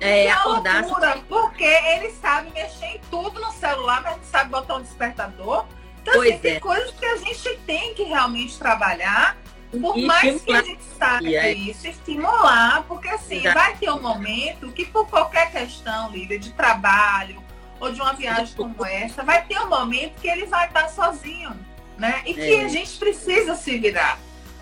É, 0.00 0.30
acordar. 0.30 0.82
Loucura, 0.84 1.18
porque 1.28 1.64
ele 1.64 2.10
sabe 2.10 2.50
mexer 2.50 2.86
em 2.86 3.00
tudo 3.10 3.40
no 3.40 3.50
celular, 3.52 4.02
mas 4.02 4.16
não 4.18 4.24
sabe 4.24 4.50
botar 4.50 4.76
um 4.76 4.82
despertador. 4.82 5.64
Então, 6.06 6.20
assim, 6.20 6.38
tem 6.38 6.56
é. 6.56 6.60
coisas 6.60 6.90
que 6.90 7.04
a 7.06 7.16
gente 7.16 7.58
tem 7.66 7.94
que 7.94 8.02
realmente 8.02 8.58
trabalhar, 8.58 9.38
por 9.80 9.98
e 9.98 10.04
mais 10.04 10.42
que 10.42 10.52
a 10.52 10.62
gente 10.62 10.82
saiba 10.98 11.28
é. 11.28 11.52
isso, 11.52 11.88
estimular, 11.88 12.84
porque 12.86 13.08
assim, 13.08 13.38
Exato. 13.38 13.58
vai 13.58 13.76
ter 13.76 13.90
um 13.90 14.00
momento 14.00 14.70
que 14.70 14.84
por 14.84 15.08
qualquer 15.08 15.50
questão, 15.50 16.10
líder, 16.10 16.38
de 16.38 16.52
trabalho 16.52 17.42
ou 17.80 17.90
de 17.90 18.00
uma 18.00 18.12
viagem 18.12 18.54
como 18.54 18.84
essa, 18.84 19.24
vai 19.24 19.44
ter 19.44 19.58
um 19.58 19.68
momento 19.68 20.20
que 20.20 20.28
ele 20.28 20.46
vai 20.46 20.66
estar 20.66 20.88
sozinho, 20.88 21.58
né? 21.98 22.22
E 22.26 22.34
que 22.34 22.54
é. 22.54 22.64
a 22.64 22.68
gente 22.68 22.96
precisa 22.98 23.56
se 23.56 23.78
virar, 23.78 24.18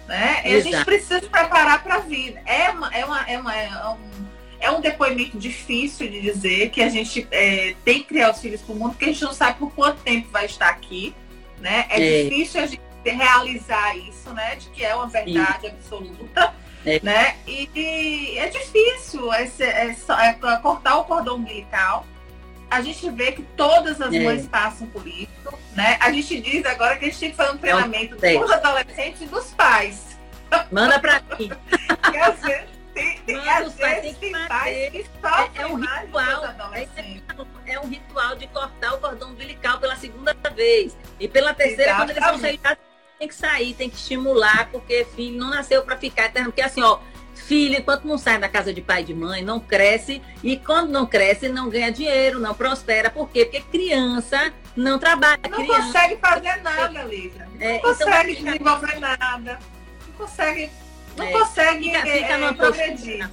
né? 0.07 0.43
E 0.45 0.55
a 0.55 0.61
gente 0.61 0.85
precisa 0.85 1.21
se 1.21 1.29
preparar 1.29 1.83
para 1.83 1.97
a 1.97 1.99
vida. 1.99 2.41
É 2.47 2.71
uma, 2.71 2.95
é 2.95 3.05
uma, 3.05 3.21
é 3.29 3.39
uma, 3.39 3.57
é 3.57 3.89
um 3.89 4.33
é 4.63 4.71
um 4.71 4.81
depoimento 4.81 5.37
difícil 5.37 6.09
de 6.09 6.21
dizer 6.21 6.71
que 6.71 6.81
a 6.81 6.89
gente 6.89 7.27
é, 7.33 7.75
tem 7.85 7.99
que 7.99 8.05
criar 8.05 8.31
os 8.31 8.39
filhos 8.41 8.61
para 8.63 8.73
o 8.73 8.79
mundo, 8.79 8.91
porque 8.91 9.07
a 9.07 9.09
gente 9.09 9.25
não 9.25 9.35
sabe 9.35 9.59
por 9.59 9.73
quanto 9.75 10.01
tempo 10.03 10.29
vai 10.31 10.47
estar 10.47 10.69
aqui. 10.69 11.13
Né? 11.63 11.87
É, 11.89 12.21
é. 12.21 12.23
difícil 12.25 12.61
a 12.61 12.67
gente 12.67 12.83
realizar 13.05 13.97
isso, 13.97 14.31
né? 14.35 14.57
De 14.57 14.69
que 14.71 14.85
é 14.85 14.95
uma 14.95 15.07
verdade 15.07 15.69
absoluta. 15.69 16.53
É. 16.85 16.99
Né? 17.01 17.37
E, 17.47 17.71
e, 17.73 18.39
é 18.39 18.49
difícil 18.49 19.33
esse, 19.35 19.63
é, 19.63 19.95
é, 19.95 20.33
cortar 20.61 20.99
o 20.99 21.05
cordão 21.05 21.37
umbilical. 21.37 22.05
A 22.69 22.81
gente 22.81 23.09
vê 23.11 23.31
que 23.31 23.43
todas 23.57 24.01
as 24.01 24.13
é. 24.13 24.19
mães 24.19 24.47
passam 24.47 24.89
por 24.89 25.07
isso. 25.07 25.29
Né? 25.77 25.97
A 26.01 26.11
gente 26.11 26.41
diz 26.41 26.67
agora 26.67 26.97
que 26.97 27.05
a 27.05 27.09
gente 27.09 27.21
tem 27.21 27.31
que 27.31 27.37
fazer 27.37 27.53
um 27.53 27.59
treinamento 27.59 28.17
dos 28.17 28.51
adolescentes 28.51 29.23
e 29.23 29.27
dos 29.27 29.51
pais. 29.53 30.19
Manda 30.73 30.99
para 30.99 31.23
mim. 31.39 31.51
às 32.03 32.41
vezes 32.41 32.82
tem, 32.95 33.19
tem, 33.21 33.49
às 33.49 33.75
vezes 33.75 34.17
tem 34.19 34.33
pais 34.49 34.91
que 34.91 35.07
sofrem 35.21 35.51
é, 35.55 35.63
é 35.63 35.67
um 35.67 35.75
ritual, 35.77 36.45
é, 36.75 37.73
é 37.73 37.81
um 37.81 37.89
ritual 37.89 38.37
de 38.37 38.47
cortar 38.49 38.95
o 38.95 38.99
cordão 38.99 39.31
umbilical 39.31 39.79
pela 39.79 39.97
segunda 39.97 40.35
vez. 40.55 40.97
E 41.19 41.27
pela 41.27 41.55
terceira, 41.55 41.93
Exatamente. 41.93 42.21
quando 42.21 42.29
eles 42.29 42.31
vão 42.31 42.39
sair, 42.41 42.79
tem 43.19 43.29
que 43.29 43.35
sair, 43.35 43.75
tem 43.75 43.91
que 43.91 43.97
estimular, 43.97 44.69
porque 44.71 45.07
filho 45.17 45.39
não 45.39 45.51
nasceu 45.51 45.83
para 45.83 45.97
ficar 45.97 46.27
eterno. 46.27 46.51
Porque 46.51 46.61
assim, 46.61 46.83
ó, 46.83 46.99
filho, 47.35 47.79
enquanto 47.79 48.05
não 48.05 48.19
sai 48.19 48.39
da 48.39 48.49
casa 48.49 48.73
de 48.75 48.81
pai 48.81 49.03
e 49.03 49.05
de 49.05 49.15
mãe, 49.15 49.43
não 49.43 49.59
cresce. 49.59 50.21
E 50.43 50.57
quando 50.57 50.91
não 50.91 51.07
cresce, 51.07 51.49
não 51.49 51.71
ganha 51.71 51.91
dinheiro, 51.91 52.39
não 52.39 52.55
prospera. 52.55 53.11
Por 53.11 53.29
quê? 53.31 53.45
Porque 53.45 53.61
criança 53.61 54.53
não 54.77 54.99
trabalha. 54.99 55.41
Não 55.49 55.59
criança, 55.59 55.83
consegue 55.83 56.17
fazer 56.17 56.57
nada, 56.63 57.03
Lívia. 57.05 57.49
Não 57.55 57.67
é, 57.67 57.77
então 57.77 57.95
consegue 57.95 58.33
então, 58.33 58.45
desenvolver 58.45 59.01
nada. 59.01 59.59
Não 60.09 60.15
consegue 60.15 60.71
não 61.17 61.27
é, 61.27 61.33
consegue 61.33 61.85
fica, 61.85 62.03
fica 62.03 62.35
é, 62.35 62.53
progredir. 62.53 63.31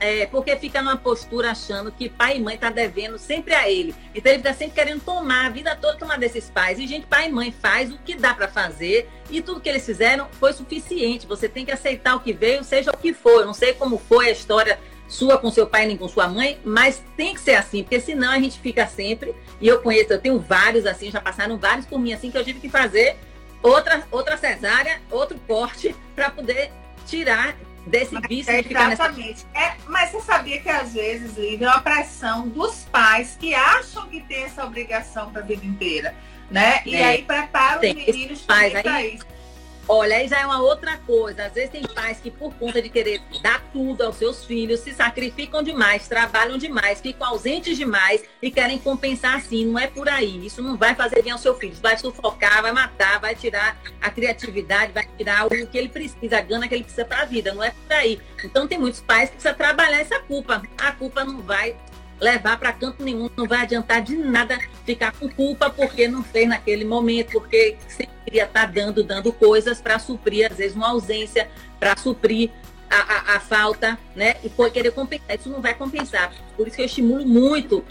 É, 0.00 0.26
porque 0.26 0.54
fica 0.56 0.82
numa 0.82 0.96
postura 0.96 1.52
achando 1.52 1.90
que 1.90 2.08
pai 2.08 2.36
e 2.36 2.40
mãe 2.40 2.58
tá 2.58 2.68
devendo 2.68 3.16
sempre 3.16 3.54
a 3.54 3.70
ele. 3.70 3.94
Então 4.14 4.30
ele 4.30 4.40
está 4.40 4.52
sempre 4.52 4.74
querendo 4.74 5.02
tomar 5.02 5.46
a 5.46 5.48
vida 5.48 5.74
toda 5.76 5.96
tomar 5.96 6.18
desses 6.18 6.50
pais. 6.50 6.78
E, 6.78 6.86
gente, 6.86 7.06
pai 7.06 7.28
e 7.28 7.32
mãe 7.32 7.50
faz 7.50 7.92
o 7.92 7.98
que 7.98 8.14
dá 8.14 8.34
para 8.34 8.48
fazer 8.48 9.08
e 9.30 9.40
tudo 9.40 9.60
que 9.60 9.68
eles 9.68 9.86
fizeram 9.86 10.28
foi 10.32 10.52
suficiente. 10.52 11.26
Você 11.26 11.48
tem 11.48 11.64
que 11.64 11.72
aceitar 11.72 12.16
o 12.16 12.20
que 12.20 12.32
veio, 12.32 12.62
seja 12.64 12.90
o 12.90 12.96
que 12.96 13.14
for. 13.14 13.40
Eu 13.40 13.46
não 13.46 13.54
sei 13.54 13.72
como 13.72 13.96
foi 13.96 14.28
a 14.28 14.32
história 14.32 14.78
sua 15.08 15.38
com 15.38 15.50
seu 15.50 15.66
pai 15.66 15.86
nem 15.86 15.96
com 15.96 16.08
sua 16.08 16.28
mãe, 16.28 16.58
mas 16.64 17.02
tem 17.16 17.34
que 17.34 17.40
ser 17.40 17.54
assim, 17.54 17.82
porque 17.82 18.00
senão 18.00 18.30
a 18.30 18.38
gente 18.38 18.58
fica 18.58 18.86
sempre. 18.86 19.34
E 19.60 19.68
eu 19.68 19.80
conheço, 19.80 20.12
eu 20.12 20.20
tenho 20.20 20.38
vários 20.38 20.86
assim, 20.86 21.10
já 21.10 21.20
passaram 21.20 21.56
vários 21.56 21.86
por 21.86 21.98
mim 21.98 22.12
assim 22.12 22.30
que 22.30 22.36
eu 22.36 22.44
tive 22.44 22.60
que 22.60 22.68
fazer 22.68 23.16
outra, 23.64 24.06
outra 24.10 24.36
cesárea, 24.36 25.00
outro 25.10 25.38
corte, 25.46 25.96
para 26.14 26.30
poder 26.30 26.70
tirar 27.06 27.56
desse 27.86 28.18
vício 28.28 28.52
é, 28.52 28.60
Exatamente. 28.60 29.46
Nessa... 29.52 29.66
É, 29.66 29.76
mas 29.86 30.10
você 30.10 30.20
sabia 30.20 30.60
que 30.60 30.68
às 30.68 30.92
vezes, 30.92 31.36
Lívia, 31.36 31.66
é 31.66 31.70
uma 31.70 31.80
pressão 31.80 32.48
dos 32.48 32.84
pais 32.84 33.36
que 33.40 33.54
acham 33.54 34.06
que 34.08 34.20
tem 34.20 34.44
essa 34.44 34.64
obrigação 34.64 35.30
para 35.30 35.42
a 35.42 35.44
vida 35.44 35.64
inteira, 35.64 36.14
né? 36.50 36.82
E 36.84 36.94
é. 36.94 37.04
aí 37.04 37.22
preparam 37.22 37.80
os 37.80 37.94
meninos 37.94 38.42
para 38.42 39.02
isso. 39.02 39.26
Olha, 39.86 40.16
aí 40.16 40.26
já 40.26 40.40
é 40.40 40.46
uma 40.46 40.62
outra 40.62 40.96
coisa. 40.98 41.44
Às 41.44 41.52
vezes 41.52 41.70
tem 41.70 41.82
pais 41.82 42.18
que, 42.18 42.30
por 42.30 42.54
conta 42.54 42.80
de 42.80 42.88
querer 42.88 43.20
dar 43.42 43.60
tudo 43.72 44.02
aos 44.02 44.16
seus 44.16 44.44
filhos, 44.44 44.80
se 44.80 44.94
sacrificam 44.94 45.62
demais, 45.62 46.08
trabalham 46.08 46.56
demais, 46.56 47.00
ficam 47.00 47.26
ausentes 47.26 47.76
demais 47.76 48.24
e 48.40 48.50
querem 48.50 48.78
compensar 48.78 49.36
assim. 49.36 49.66
Não 49.66 49.78
é 49.78 49.86
por 49.86 50.08
aí. 50.08 50.46
Isso 50.46 50.62
não 50.62 50.76
vai 50.76 50.94
fazer 50.94 51.22
bem 51.22 51.32
ao 51.32 51.38
seu 51.38 51.54
filho. 51.54 51.74
vai 51.82 51.98
sufocar, 51.98 52.62
vai 52.62 52.72
matar, 52.72 53.20
vai 53.20 53.34
tirar 53.34 53.76
a 54.00 54.10
criatividade, 54.10 54.92
vai 54.92 55.06
tirar 55.18 55.46
o 55.46 55.50
que 55.50 55.76
ele 55.76 55.88
precisa, 55.88 56.38
a 56.38 56.40
gana 56.40 56.66
que 56.66 56.74
ele 56.74 56.84
precisa 56.84 57.04
para 57.04 57.22
a 57.22 57.24
vida. 57.26 57.52
Não 57.52 57.62
é 57.62 57.70
por 57.70 57.92
aí. 57.92 58.18
Então 58.42 58.66
tem 58.66 58.78
muitos 58.78 59.02
pais 59.02 59.28
que 59.28 59.36
precisam 59.36 59.54
trabalhar 59.54 60.00
essa 60.00 60.18
culpa. 60.20 60.62
A 60.78 60.92
culpa 60.92 61.24
não 61.24 61.42
vai 61.42 61.76
levar 62.20 62.58
para 62.58 62.72
canto 62.72 63.02
nenhum. 63.02 63.28
Não 63.36 63.46
vai 63.46 63.62
adiantar 63.62 64.02
de 64.02 64.16
nada 64.16 64.58
ficar 64.84 65.12
com 65.12 65.28
culpa 65.28 65.70
porque 65.70 66.08
não 66.08 66.22
fez 66.22 66.48
naquele 66.48 66.84
momento, 66.84 67.32
porque 67.32 67.76
sempre 67.88 68.14
queria 68.24 68.44
estar 68.44 68.66
tá 68.66 68.66
dando, 68.66 69.02
dando 69.02 69.32
coisas 69.32 69.80
para 69.80 69.98
suprir, 69.98 70.50
às 70.50 70.56
vezes, 70.56 70.76
uma 70.76 70.88
ausência, 70.88 71.48
para 71.78 71.96
suprir 71.96 72.50
a, 72.90 72.96
a, 72.96 73.36
a, 73.36 73.40
falta, 73.40 73.98
né? 74.14 74.36
E 74.42 74.48
foi 74.48 74.70
querer 74.70 74.92
compensar. 74.92 75.36
Isso 75.36 75.48
não 75.48 75.60
vai 75.60 75.74
compensar. 75.74 76.32
Por 76.56 76.66
isso 76.66 76.76
que 76.76 76.82
eu 76.82 76.86
estimulo 76.86 77.26
muito, 77.26 77.84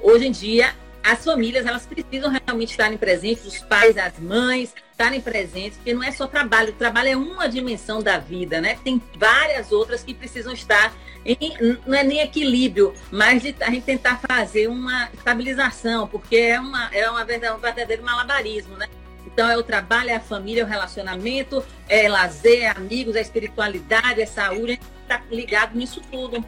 hoje 0.00 0.26
em 0.26 0.30
dia, 0.30 0.74
as 1.02 1.22
famílias, 1.22 1.66
elas 1.66 1.84
precisam 1.84 2.30
realmente 2.30 2.70
estarem 2.70 2.96
presentes, 2.96 3.44
os 3.44 3.58
pais, 3.58 3.98
as 3.98 4.18
mães, 4.18 4.72
estarem 4.90 5.20
presentes, 5.20 5.76
porque 5.76 5.92
não 5.92 6.02
é 6.02 6.10
só 6.10 6.26
trabalho. 6.26 6.70
O 6.70 6.76
trabalho 6.76 7.08
é 7.10 7.16
uma 7.16 7.46
dimensão 7.46 8.02
da 8.02 8.18
vida, 8.18 8.60
né? 8.60 8.78
Tem 8.82 9.02
várias 9.16 9.70
outras 9.70 10.02
que 10.02 10.14
precisam 10.14 10.52
estar 10.52 10.94
em, 11.24 11.78
não 11.86 11.96
é 11.96 12.02
nem 12.02 12.20
equilíbrio, 12.20 12.92
mas 13.10 13.42
de 13.42 13.54
a 13.60 13.70
gente 13.70 13.84
tentar 13.84 14.20
fazer 14.28 14.68
uma 14.68 15.08
estabilização, 15.14 16.06
porque 16.06 16.36
é, 16.36 16.60
uma, 16.60 16.94
é 16.94 17.08
uma 17.08 17.24
verdade, 17.24 17.56
um 17.56 17.60
verdadeiro 17.60 18.02
malabarismo, 18.02 18.76
né? 18.76 18.88
Então 19.26 19.48
é 19.48 19.56
o 19.56 19.62
trabalho, 19.62 20.10
é 20.10 20.14
a 20.14 20.20
família, 20.20 20.62
é 20.62 20.64
o 20.64 20.68
relacionamento, 20.68 21.64
é 21.88 22.08
lazer, 22.08 22.62
é 22.62 22.68
amigos, 22.68 23.16
é 23.16 23.20
espiritualidade, 23.20 24.20
é 24.20 24.26
saúde, 24.26 24.72
a 24.72 24.74
gente 24.74 24.84
está 25.02 25.22
ligado 25.30 25.76
nisso 25.76 26.00
tudo. 26.10 26.44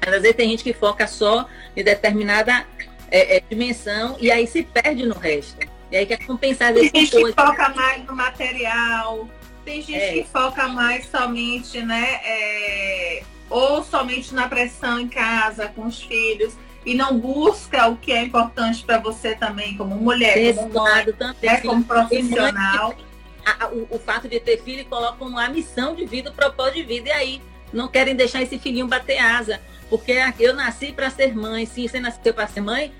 Às 0.00 0.22
vezes 0.22 0.36
tem 0.36 0.50
gente 0.50 0.62
que 0.62 0.72
foca 0.72 1.06
só 1.06 1.48
em 1.76 1.82
determinada 1.82 2.64
é, 3.10 3.36
é, 3.36 3.42
dimensão 3.48 4.16
e 4.20 4.30
aí 4.30 4.46
se 4.46 4.62
perde 4.62 5.04
no 5.04 5.18
resto. 5.18 5.58
E 5.90 5.96
aí 5.96 6.06
quer 6.06 6.24
compensar 6.24 6.72
Tem 6.72 6.84
gente 6.84 7.10
coisas. 7.10 7.34
que 7.34 7.40
foca 7.40 7.68
mais 7.70 8.04
no 8.04 8.14
material, 8.14 9.28
tem 9.64 9.82
gente 9.82 10.00
é. 10.00 10.12
que 10.12 10.24
foca 10.24 10.68
mais 10.68 11.06
somente, 11.06 11.82
né? 11.82 12.20
Ou 13.48 13.82
somente 13.82 14.34
na 14.34 14.48
pressão 14.48 14.98
em 14.98 15.08
casa, 15.08 15.68
com 15.68 15.86
os 15.86 16.02
filhos 16.02 16.54
e 16.86 16.94
não 16.94 17.18
busca 17.18 17.88
o 17.88 17.96
que 17.96 18.12
é 18.12 18.22
importante 18.22 18.84
para 18.84 18.98
você 18.98 19.34
também, 19.34 19.76
como 19.76 19.96
mulher, 19.96 20.38
Esse 20.38 20.60
como 20.60 20.72
mãe, 20.72 21.12
também, 21.12 21.50
né, 21.50 21.60
como 21.60 21.84
profissional. 21.84 22.94
A, 23.44 23.68
o, 23.68 23.86
o, 23.90 23.98
fato 23.98 24.28
de 24.28 24.40
ter 24.40 24.62
filho 24.62 24.84
coloca 24.86 25.18
como 25.18 25.38
a 25.38 25.48
missão 25.48 25.94
de 25.94 26.06
vida, 26.06 26.30
o 26.30 26.32
propósito 26.32 26.76
de 26.76 26.82
vida, 26.84 27.08
e 27.08 27.12
aí 27.12 27.42
não 27.72 27.88
querem 27.88 28.14
deixar 28.14 28.42
esse 28.42 28.58
filhinho 28.58 28.86
bater 28.86 29.18
asa. 29.18 29.60
Porque 29.88 30.16
eu 30.38 30.54
nasci 30.54 30.92
para 30.92 31.10
ser 31.10 31.34
mãe, 31.34 31.66
sim, 31.66 31.86
você 31.86 32.00
nasceu 32.00 32.34
para 32.34 32.46
ser 32.46 32.60
mãe, 32.60 32.92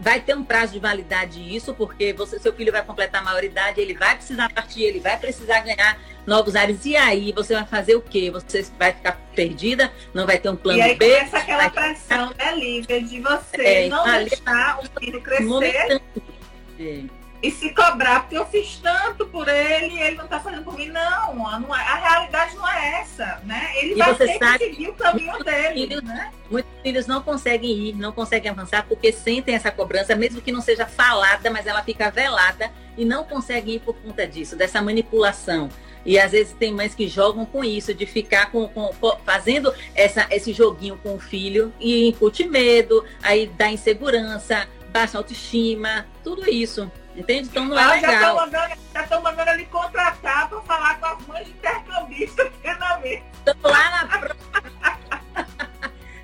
Vai 0.00 0.20
ter 0.20 0.36
um 0.36 0.44
prazo 0.44 0.72
de 0.72 0.80
validade 0.80 1.40
isso, 1.54 1.72
porque 1.74 2.12
você, 2.12 2.38
seu 2.38 2.52
filho 2.52 2.72
vai 2.72 2.84
completar 2.84 3.20
a 3.20 3.24
maioridade, 3.24 3.80
ele 3.80 3.94
vai 3.94 4.16
precisar 4.16 4.52
partir, 4.52 4.82
ele 4.82 4.98
vai 4.98 5.16
precisar 5.16 5.60
ganhar 5.60 6.00
novos 6.26 6.56
ares. 6.56 6.84
E 6.84 6.96
aí, 6.96 7.32
você 7.32 7.54
vai 7.54 7.64
fazer 7.64 7.94
o 7.94 8.00
quê? 8.00 8.30
Você 8.30 8.66
vai 8.78 8.92
ficar 8.92 9.20
perdida, 9.34 9.92
não 10.12 10.26
vai 10.26 10.38
ter 10.38 10.50
um 10.50 10.56
plano 10.56 10.78
B. 10.78 10.84
E 10.84 10.90
aí 10.90 10.96
B, 10.96 11.14
começa 11.14 11.38
aquela 11.38 11.70
pressão, 11.70 12.34
né, 12.36 12.56
Lívia, 12.56 13.02
de 13.02 13.20
você 13.20 13.62
é, 13.62 13.88
não 13.88 14.04
deixar 14.04 14.80
o 14.80 15.00
filho 15.00 15.20
crescer. 15.20 16.02
É 16.80 17.21
e 17.42 17.50
se 17.50 17.74
cobrar, 17.74 18.20
porque 18.20 18.38
eu 18.38 18.46
fiz 18.46 18.76
tanto 18.76 19.26
por 19.26 19.48
ele 19.48 19.94
e 19.94 20.00
ele 20.00 20.16
não 20.16 20.24
está 20.24 20.38
fazendo 20.38 20.62
por 20.62 20.76
mim. 20.76 20.88
Não, 20.88 21.34
não 21.34 21.74
é, 21.74 21.80
a 21.80 21.96
realidade 21.96 22.54
não 22.54 22.68
é 22.68 23.00
essa, 23.00 23.42
né? 23.44 23.72
Ele 23.76 23.94
e 23.94 23.96
vai 23.96 24.14
ter 24.14 24.38
que 24.38 24.58
seguir 24.58 24.88
o 24.88 24.94
caminho 24.94 25.42
dele, 25.42 25.88
filhos, 25.88 26.02
né? 26.04 26.30
Muitos 26.48 26.70
filhos 26.82 27.06
não 27.08 27.20
conseguem 27.20 27.88
ir, 27.88 27.96
não 27.96 28.12
conseguem 28.12 28.50
avançar 28.50 28.86
porque 28.86 29.10
sentem 29.10 29.56
essa 29.56 29.72
cobrança, 29.72 30.14
mesmo 30.14 30.40
que 30.40 30.52
não 30.52 30.60
seja 30.60 30.86
falada, 30.86 31.50
mas 31.50 31.66
ela 31.66 31.82
fica 31.82 32.10
velada 32.10 32.70
e 32.96 33.04
não 33.04 33.24
conseguem 33.24 33.74
ir 33.74 33.80
por 33.80 33.96
conta 33.96 34.24
disso, 34.24 34.54
dessa 34.54 34.80
manipulação. 34.80 35.68
E 36.04 36.18
às 36.18 36.32
vezes 36.32 36.52
tem 36.52 36.72
mães 36.72 36.94
que 36.94 37.08
jogam 37.08 37.44
com 37.44 37.64
isso, 37.64 37.94
de 37.94 38.06
ficar 38.06 38.50
com, 38.50 38.68
com, 38.68 38.92
fazendo 39.24 39.72
essa, 39.94 40.26
esse 40.30 40.52
joguinho 40.52 40.98
com 41.02 41.14
o 41.14 41.20
filho 41.20 41.72
e 41.80 42.08
incute 42.08 42.44
medo, 42.44 43.04
aí 43.22 43.46
dá 43.46 43.70
insegurança, 43.70 44.68
baixa 44.92 45.18
autoestima, 45.18 46.06
tudo 46.22 46.48
isso. 46.48 46.90
Entende? 47.16 47.48
Então 47.48 47.64
não 47.64 47.78
é 47.78 47.82
ah, 47.82 47.92
legal. 47.92 48.50
Já 48.92 49.02
estão 49.02 49.22
mandando, 49.22 49.50
ele 49.50 49.66
contratar 49.66 50.48
para 50.48 50.60
falar 50.62 51.00
com 51.00 51.06
as 51.06 51.26
mães 51.26 51.46
de 51.46 51.52
intercambistas 51.52 52.52
treinamento. 52.62 53.24
Estou 53.46 53.70
lá 53.70 53.90
na 53.90 54.32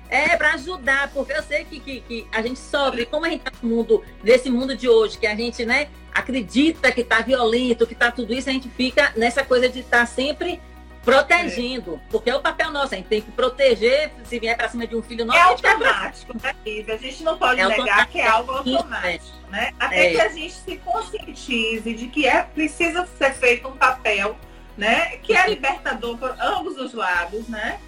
É, 0.09 0.35
para 0.35 0.53
ajudar, 0.53 1.11
porque 1.13 1.31
eu 1.31 1.43
sei 1.43 1.63
que, 1.65 1.79
que, 1.79 2.01
que, 2.01 2.27
a 2.31 2.41
gente 2.41 2.57
sofre, 2.57 3.05
como 3.05 3.27
a 3.27 3.29
gente 3.29 3.45
está 3.45 3.51
no 3.61 3.69
mundo, 3.69 4.03
nesse 4.23 4.49
mundo 4.49 4.75
de 4.75 4.89
hoje, 4.89 5.19
que 5.19 5.27
a 5.27 5.35
gente, 5.35 5.63
né, 5.63 5.87
acredita 6.11 6.91
que 6.91 7.01
está 7.01 7.21
violento, 7.21 7.85
que 7.85 7.93
está 7.93 8.11
tudo 8.11 8.33
isso, 8.33 8.49
a 8.49 8.51
gente 8.51 8.67
fica 8.69 9.13
nessa 9.15 9.43
coisa 9.43 9.69
de 9.69 9.81
estar 9.81 9.99
tá 9.99 10.05
sempre 10.07 10.59
protegendo, 11.03 11.95
é. 11.95 11.99
porque 12.11 12.29
é 12.29 12.35
o 12.35 12.41
papel 12.41 12.71
nosso, 12.71 12.93
a 12.93 12.97
gente 12.97 13.07
tem 13.07 13.21
que 13.21 13.31
proteger, 13.31 14.11
se 14.23 14.39
vier 14.39 14.55
para 14.57 14.69
cima 14.69 14.85
de 14.85 14.95
um 14.95 15.01
filho 15.01 15.25
nosso. 15.25 15.39
É 15.39 15.41
automático, 15.41 16.33
né, 16.41 16.55
A 16.93 16.97
gente 16.97 17.23
não 17.23 17.37
pode 17.37 17.61
é 17.61 17.67
negar 17.67 18.07
que 18.07 18.19
é 18.19 18.27
algo 18.27 18.51
automático, 18.51 19.37
é. 19.47 19.51
né? 19.51 19.73
Até 19.79 20.07
é. 20.07 20.11
que 20.11 20.21
a 20.21 20.29
gente 20.29 20.53
se 20.53 20.77
conscientize 20.77 21.93
de 21.93 22.07
que 22.07 22.27
é 22.27 22.43
preciso 22.43 23.05
ser 23.17 23.33
feito 23.33 23.67
um 23.67 23.77
papel, 23.77 24.37
né? 24.77 25.17
Que 25.17 25.35
é 25.35 25.47
libertador 25.47 26.17
por 26.17 26.35
ambos 26.39 26.77
os 26.77 26.93
lados, 26.93 27.47
né? 27.47 27.79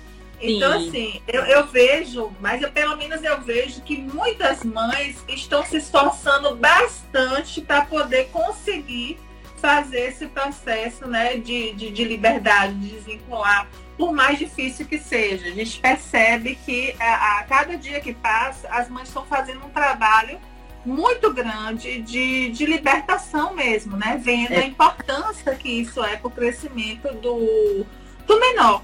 Então, 0.42 0.80
Sim. 0.80 0.88
assim, 0.88 1.22
eu, 1.28 1.44
eu, 1.44 1.68
vejo, 1.68 2.32
mas 2.40 2.64
eu, 2.64 2.72
pelo 2.72 2.98
menos 2.98 3.24
eu 3.24 3.40
vejo 3.42 3.80
que 3.82 3.96
muitas 3.96 4.64
mães 4.64 5.24
estão 5.28 5.64
se 5.64 5.78
esforçando 5.78 6.56
bastante 6.56 7.62
para 7.62 7.86
poder 7.86 8.30
conseguir 8.30 9.20
fazer 9.62 10.08
esse 10.08 10.26
processo 10.26 11.08
né, 11.08 11.38
de, 11.38 11.72
de, 11.74 11.92
de, 11.92 12.04
liberdade, 12.04 12.74
de 12.74 12.90
desvincular, 12.90 13.70
por 13.96 14.12
mais 14.12 14.40
difícil 14.40 14.88
que 14.88 14.98
seja. 14.98 15.48
A 15.48 15.52
gente 15.52 15.80
percebe 15.80 16.58
que 16.66 16.96
a, 17.00 17.40
a 17.40 17.44
cada 17.44 17.78
dia 17.78 18.02
que 18.02 18.14
passa, 18.14 18.68
as 18.70 18.90
mães 18.90 19.08
estão 19.08 19.24
fazendo 19.26 19.64
um 19.64 19.70
trabalho 19.70 20.40
muito 20.84 21.32
grande 21.32 22.02
de, 22.02 22.50
de 22.50 22.66
libertação 22.66 23.54
mesmo, 23.54 23.96
né? 23.96 24.20
Vendo 24.20 24.54
é. 24.54 24.62
a 24.62 24.66
importância 24.66 25.54
que 25.56 25.70
isso 25.70 26.04
é 26.04 26.18
para 26.18 26.28
o 26.28 26.32
crescimento 26.32 27.14
do, 27.14 27.86
do 28.26 28.40
menor. 28.40 28.84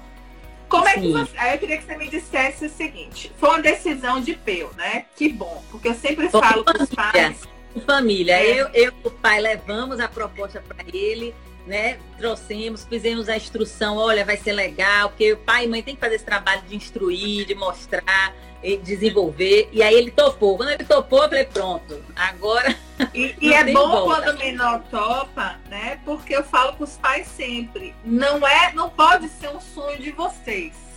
Como 0.68 0.84
Sim. 0.84 0.90
é 0.90 0.94
que 0.94 1.12
você. 1.12 1.38
Aí 1.38 1.54
eu 1.54 1.58
queria 1.58 1.78
que 1.78 1.84
você 1.84 1.96
me 1.96 2.08
dissesse 2.08 2.66
o 2.66 2.70
seguinte: 2.70 3.32
foi 3.36 3.48
uma 3.48 3.62
decisão 3.62 4.20
de 4.20 4.34
peu, 4.34 4.70
né? 4.76 5.06
Que 5.16 5.28
bom, 5.28 5.64
porque 5.72 5.88
eu 5.88 5.94
sempre 5.94 6.28
falo 6.28 6.62
para 6.62 6.84
os 6.84 6.90
pais 6.90 7.48
família. 7.80 8.38
É. 8.38 8.60
Eu, 8.60 8.68
eu 8.68 8.92
e 8.92 9.08
o 9.08 9.10
pai 9.10 9.40
levamos 9.40 10.00
a 10.00 10.08
proposta 10.08 10.62
para 10.66 10.84
ele, 10.92 11.34
né? 11.66 11.98
Trouxemos, 12.16 12.84
fizemos 12.84 13.28
a 13.28 13.36
instrução, 13.36 13.96
olha, 13.96 14.24
vai 14.24 14.36
ser 14.36 14.52
legal, 14.52 15.10
porque 15.10 15.32
o 15.32 15.36
pai 15.36 15.64
e 15.64 15.68
mãe 15.68 15.82
tem 15.82 15.94
que 15.94 16.00
fazer 16.00 16.16
esse 16.16 16.24
trabalho 16.24 16.62
de 16.62 16.76
instruir, 16.76 17.46
de 17.46 17.54
mostrar, 17.54 18.34
de 18.62 18.76
desenvolver. 18.78 19.68
E 19.72 19.82
aí 19.82 19.94
ele 19.94 20.10
topou. 20.10 20.56
Quando 20.56 20.70
ele 20.70 20.84
topou, 20.84 21.22
eu 21.22 21.28
falei, 21.28 21.44
pronto, 21.44 22.02
agora. 22.16 22.76
E, 23.14 23.32
e 23.40 23.54
é 23.54 23.72
bom 23.72 23.88
volta. 23.88 24.22
quando 24.22 24.34
o 24.34 24.38
menor 24.40 24.82
topa, 24.90 25.56
né? 25.70 26.00
Porque 26.04 26.34
eu 26.34 26.42
falo 26.42 26.72
para 26.72 26.82
os 26.82 26.96
pais 26.96 27.28
sempre, 27.28 27.94
não 28.04 28.44
é, 28.44 28.72
não 28.72 28.90
pode 28.90 29.28
ser 29.28 29.50
um 29.50 29.60
sonho 29.60 29.98
de 29.98 30.10
vocês 30.10 30.87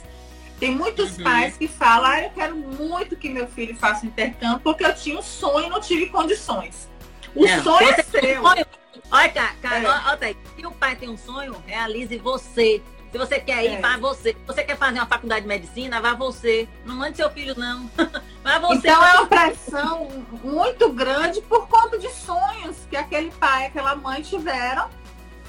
tem 0.62 0.76
muitos 0.76 1.18
uhum. 1.18 1.24
pais 1.24 1.58
que 1.58 1.68
falam, 1.68 2.06
ah, 2.06 2.22
eu 2.22 2.30
quero 2.30 2.56
muito 2.56 3.16
que 3.16 3.28
meu 3.28 3.48
filho 3.48 3.76
faça 3.76 4.06
intercâmbio, 4.06 4.60
porque 4.60 4.86
eu 4.86 4.94
tinha 4.94 5.18
um 5.18 5.22
sonho 5.24 5.66
e 5.66 5.70
não 5.72 5.82
tive 5.82 6.06
condições. 6.06 6.88
O 7.36 7.48
não, 7.48 7.64
sonho 7.64 7.90
é 7.90 8.04
seu. 8.04 8.44
Sonho. 8.44 8.66
Olha, 9.10 9.30
cara, 9.30 9.56
cara 9.60 9.80
é. 9.80 10.12
olha, 10.12 10.38
se 10.56 10.66
o 10.68 10.72
pai 10.72 10.96
tem 10.96 11.10
um 11.10 11.18
sonho, 11.18 11.56
realize 11.66 12.16
você. 12.20 12.80
Se 13.12 13.18
você 13.18 13.40
quer 13.40 13.66
ir, 13.66 13.78
é. 13.78 13.82
vá 13.82 13.98
você. 13.98 14.34
Se 14.34 14.46
você 14.46 14.64
quer 14.64 14.78
fazer 14.78 15.00
uma 15.00 15.08
faculdade 15.08 15.42
de 15.42 15.48
medicina, 15.48 16.00
vá 16.00 16.14
você. 16.14 16.70
Não 16.86 16.96
mande 16.96 17.18
seu 17.18 17.32
filho, 17.32 17.56
não. 17.58 17.90
vá 18.44 18.60
você. 18.60 18.88
Então 18.88 19.04
é 19.04 19.14
uma 19.16 19.26
pressão 19.26 20.10
muito 20.44 20.94
grande 20.94 21.42
por 21.42 21.68
conta 21.68 21.98
de 21.98 22.10
sonhos 22.12 22.78
que 22.88 22.96
aquele 22.96 23.32
pai, 23.32 23.66
aquela 23.66 23.96
mãe 23.96 24.22
tiveram 24.22 24.88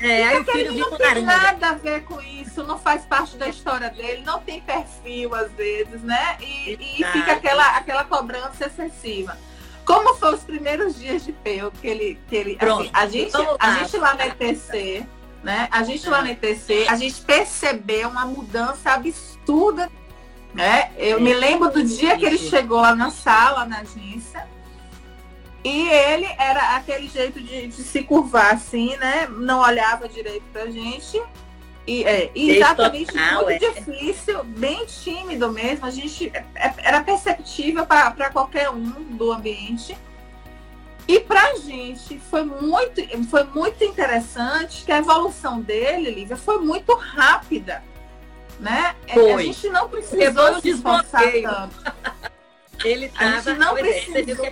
é, 0.02 0.24
aí 0.24 0.40
o 0.40 0.44
filho 0.44 0.74
não 0.74 0.96
tem 0.96 1.22
nada 1.22 1.68
a 1.68 1.74
ver 1.74 2.02
com 2.02 2.20
isso, 2.20 2.64
não 2.64 2.78
faz 2.78 3.04
parte 3.04 3.36
da 3.36 3.48
história 3.48 3.88
dele, 3.88 4.22
não 4.24 4.40
tem 4.40 4.60
perfil 4.60 5.34
às 5.34 5.50
vezes, 5.52 6.02
né? 6.02 6.36
E, 6.40 6.98
e 6.98 7.04
fica 7.04 7.32
aquela, 7.32 7.76
aquela 7.76 8.04
cobrança 8.04 8.66
excessiva. 8.66 9.38
Como 9.84 10.14
foram 10.14 10.36
os 10.36 10.42
primeiros 10.42 10.98
dias 10.98 11.24
de 11.24 11.32
Peu 11.32 11.70
que 11.70 11.86
ele, 11.86 12.18
que 12.28 12.36
ele 12.36 12.58
assim, 12.60 12.90
a 12.92 13.06
gente, 13.06 13.32
a 13.58 13.74
gente 13.74 13.96
lá 13.96 14.14
na 14.14 14.26
ETC, 14.26 15.06
né? 15.42 15.68
A 15.70 15.82
gente 15.82 16.08
lá 16.08 16.22
na 16.22 16.32
ETC, 16.32 16.86
a 16.88 16.96
gente 16.96 17.20
percebeu 17.22 18.08
uma 18.08 18.24
mudança 18.24 18.92
absurda, 18.92 19.90
né? 20.54 20.90
Eu 20.96 21.20
me 21.20 21.32
lembro 21.32 21.70
do 21.70 21.82
dia 21.82 22.16
que 22.16 22.24
ele 22.24 22.38
chegou 22.38 22.80
lá 22.80 22.94
na 22.94 23.10
sala, 23.10 23.64
na 23.64 23.80
agência, 23.80 24.48
e 25.64 25.88
ele 25.88 26.26
era 26.38 26.76
aquele 26.76 27.08
jeito 27.08 27.40
de, 27.40 27.68
de, 27.68 27.82
se 27.82 28.02
curvar 28.02 28.54
assim, 28.54 28.96
né? 28.96 29.28
Não 29.30 29.60
olhava 29.60 30.08
direito 30.08 30.44
pra 30.52 30.66
gente. 30.66 31.22
E 31.86 32.04
é, 32.04 32.30
exatamente 32.34 33.12
total, 33.12 33.44
muito 33.44 33.64
é. 33.64 33.70
difícil, 33.70 34.44
bem 34.44 34.84
tímido 34.86 35.50
mesmo. 35.52 35.86
A 35.86 35.90
gente 35.90 36.30
é, 36.34 36.44
é, 36.54 36.74
era 36.78 37.02
perceptível 37.02 37.86
para 37.86 38.30
qualquer 38.30 38.70
um 38.70 38.90
do 39.16 39.32
ambiente. 39.32 39.96
E 41.06 41.20
para 41.20 41.50
a 41.50 41.54
gente 41.56 42.18
foi 42.18 42.44
muito, 42.44 43.00
foi 43.28 43.44
muito 43.44 43.84
interessante 43.84 44.84
que 44.84 44.92
a 44.92 44.98
evolução 44.98 45.60
dele, 45.60 46.10
Lívia, 46.10 46.36
foi 46.36 46.58
muito 46.58 46.94
rápida. 46.94 47.82
Né? 48.58 48.94
Foi. 49.12 49.32
A 49.32 49.38
gente 49.38 49.68
não 49.68 49.88
precisou 49.88 50.60
se 50.60 50.70
esforçar 50.70 51.22
tanto. 51.42 51.94
Ele 52.84 53.08
tava. 53.08 53.54
não 53.54 53.74
precisou 53.74 54.24
que 54.24 54.50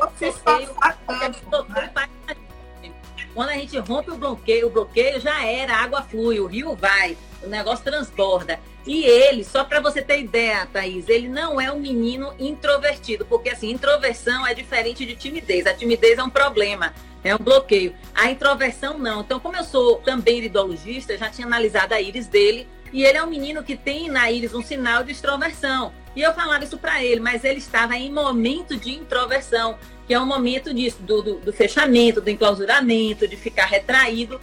Quando 3.34 3.48
a 3.48 3.54
gente 3.54 3.78
rompe 3.78 4.10
o 4.10 4.16
bloqueio, 4.16 4.66
o 4.66 4.70
bloqueio 4.70 5.20
já 5.20 5.44
era, 5.44 5.74
a 5.74 5.82
água 5.82 6.02
flui, 6.02 6.40
o 6.40 6.46
rio 6.46 6.74
vai, 6.74 7.16
o 7.42 7.48
negócio 7.48 7.84
transborda. 7.84 8.58
E 8.86 9.04
ele, 9.04 9.44
só 9.44 9.62
para 9.62 9.80
você 9.80 10.00
ter 10.00 10.20
ideia, 10.20 10.66
Thaís, 10.66 11.08
ele 11.08 11.28
não 11.28 11.60
é 11.60 11.70
um 11.70 11.78
menino 11.78 12.32
introvertido, 12.38 13.26
porque 13.26 13.50
assim, 13.50 13.70
introversão 13.70 14.46
é 14.46 14.54
diferente 14.54 15.04
de 15.04 15.14
timidez. 15.14 15.66
A 15.66 15.74
timidez 15.74 16.18
é 16.18 16.22
um 16.22 16.30
problema, 16.30 16.94
é 17.22 17.34
um 17.34 17.38
bloqueio. 17.38 17.94
A 18.14 18.30
introversão 18.30 18.98
não. 18.98 19.20
Então, 19.20 19.38
como 19.38 19.56
eu 19.56 19.64
sou 19.64 19.96
também 19.96 20.38
iridologista, 20.38 21.16
já 21.18 21.28
tinha 21.28 21.46
analisado 21.46 21.92
a 21.92 22.00
íris 22.00 22.26
dele, 22.26 22.66
e 22.92 23.04
ele 23.04 23.18
é 23.18 23.22
um 23.22 23.28
menino 23.28 23.62
que 23.62 23.76
tem 23.76 24.08
na 24.08 24.30
íris 24.30 24.54
um 24.54 24.62
sinal 24.62 25.02
de 25.02 25.12
extroversão. 25.12 25.92
E 26.14 26.22
eu 26.22 26.32
falava 26.34 26.64
isso 26.64 26.76
para 26.76 27.02
ele, 27.04 27.20
mas 27.20 27.44
ele 27.44 27.58
estava 27.58 27.96
em 27.96 28.12
momento 28.12 28.76
de 28.76 28.90
introversão, 28.92 29.78
que 30.06 30.14
é 30.14 30.20
um 30.20 30.26
momento 30.26 30.74
disso, 30.74 30.98
do, 31.02 31.22
do, 31.22 31.34
do 31.38 31.52
fechamento, 31.52 32.20
do 32.20 32.28
enclausuramento, 32.28 33.28
de 33.28 33.36
ficar 33.36 33.66
retraído 33.66 34.40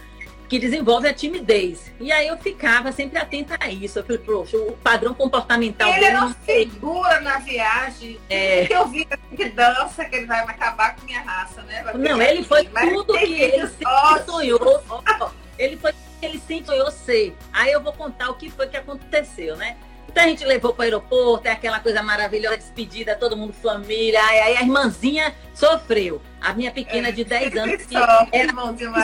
que 0.48 0.58
desenvolve 0.58 1.06
a 1.06 1.12
timidez. 1.12 1.92
E 2.00 2.10
aí 2.10 2.26
eu 2.26 2.38
ficava 2.38 2.90
sempre 2.90 3.18
atenta 3.18 3.56
a 3.60 3.68
isso. 3.68 3.98
Eu 3.98 4.04
falei, 4.04 4.18
poxa, 4.18 4.56
o 4.56 4.72
padrão 4.72 5.12
comportamental 5.12 5.90
ele 5.90 6.00
dele. 6.00 6.10
Ele 6.10 6.20
não 6.20 6.34
figura 6.34 7.20
na 7.20 7.38
viagem. 7.38 8.18
É... 8.30 8.64
Que 8.64 8.72
eu 8.72 8.88
vi 8.88 9.06
que 9.36 9.44
dança, 9.50 10.06
que 10.06 10.16
ele 10.16 10.26
vai 10.26 10.40
acabar 10.40 10.96
com 10.96 11.04
minha 11.04 11.20
raça, 11.20 11.60
né? 11.62 11.84
não, 11.94 12.20
ele 12.22 12.42
foi 12.42 12.64
tudo 12.64 13.12
que 13.12 13.42
ele 13.42 13.66
sempre 13.66 14.24
sonhou. 14.24 14.82
Ele 15.58 15.76
foi 15.76 15.92
ele 16.26 16.38
sempre 16.38 16.66
sonhou 16.66 16.90
ser. 16.90 17.36
Aí 17.52 17.72
eu 17.72 17.82
vou 17.82 17.92
contar 17.92 18.30
o 18.30 18.34
que 18.34 18.50
foi 18.50 18.66
que 18.68 18.76
aconteceu, 18.76 19.56
né? 19.56 19.76
Então 20.08 20.24
a 20.24 20.26
gente 20.26 20.44
levou 20.44 20.72
para 20.72 20.80
o 20.80 20.84
aeroporto, 20.84 21.46
é 21.46 21.52
aquela 21.52 21.80
coisa 21.80 22.02
maravilhosa, 22.02 22.56
despedida, 22.56 23.14
todo 23.14 23.36
mundo 23.36 23.52
família. 23.52 24.20
Aí 24.24 24.56
a 24.56 24.62
irmãzinha 24.62 25.34
sofreu. 25.54 26.20
A 26.40 26.54
minha 26.54 26.70
pequena 26.70 27.08
é, 27.08 27.12
de 27.12 27.24
10 27.24 27.56
anos, 27.56 27.82
que 27.86 27.96
era, 27.96 28.26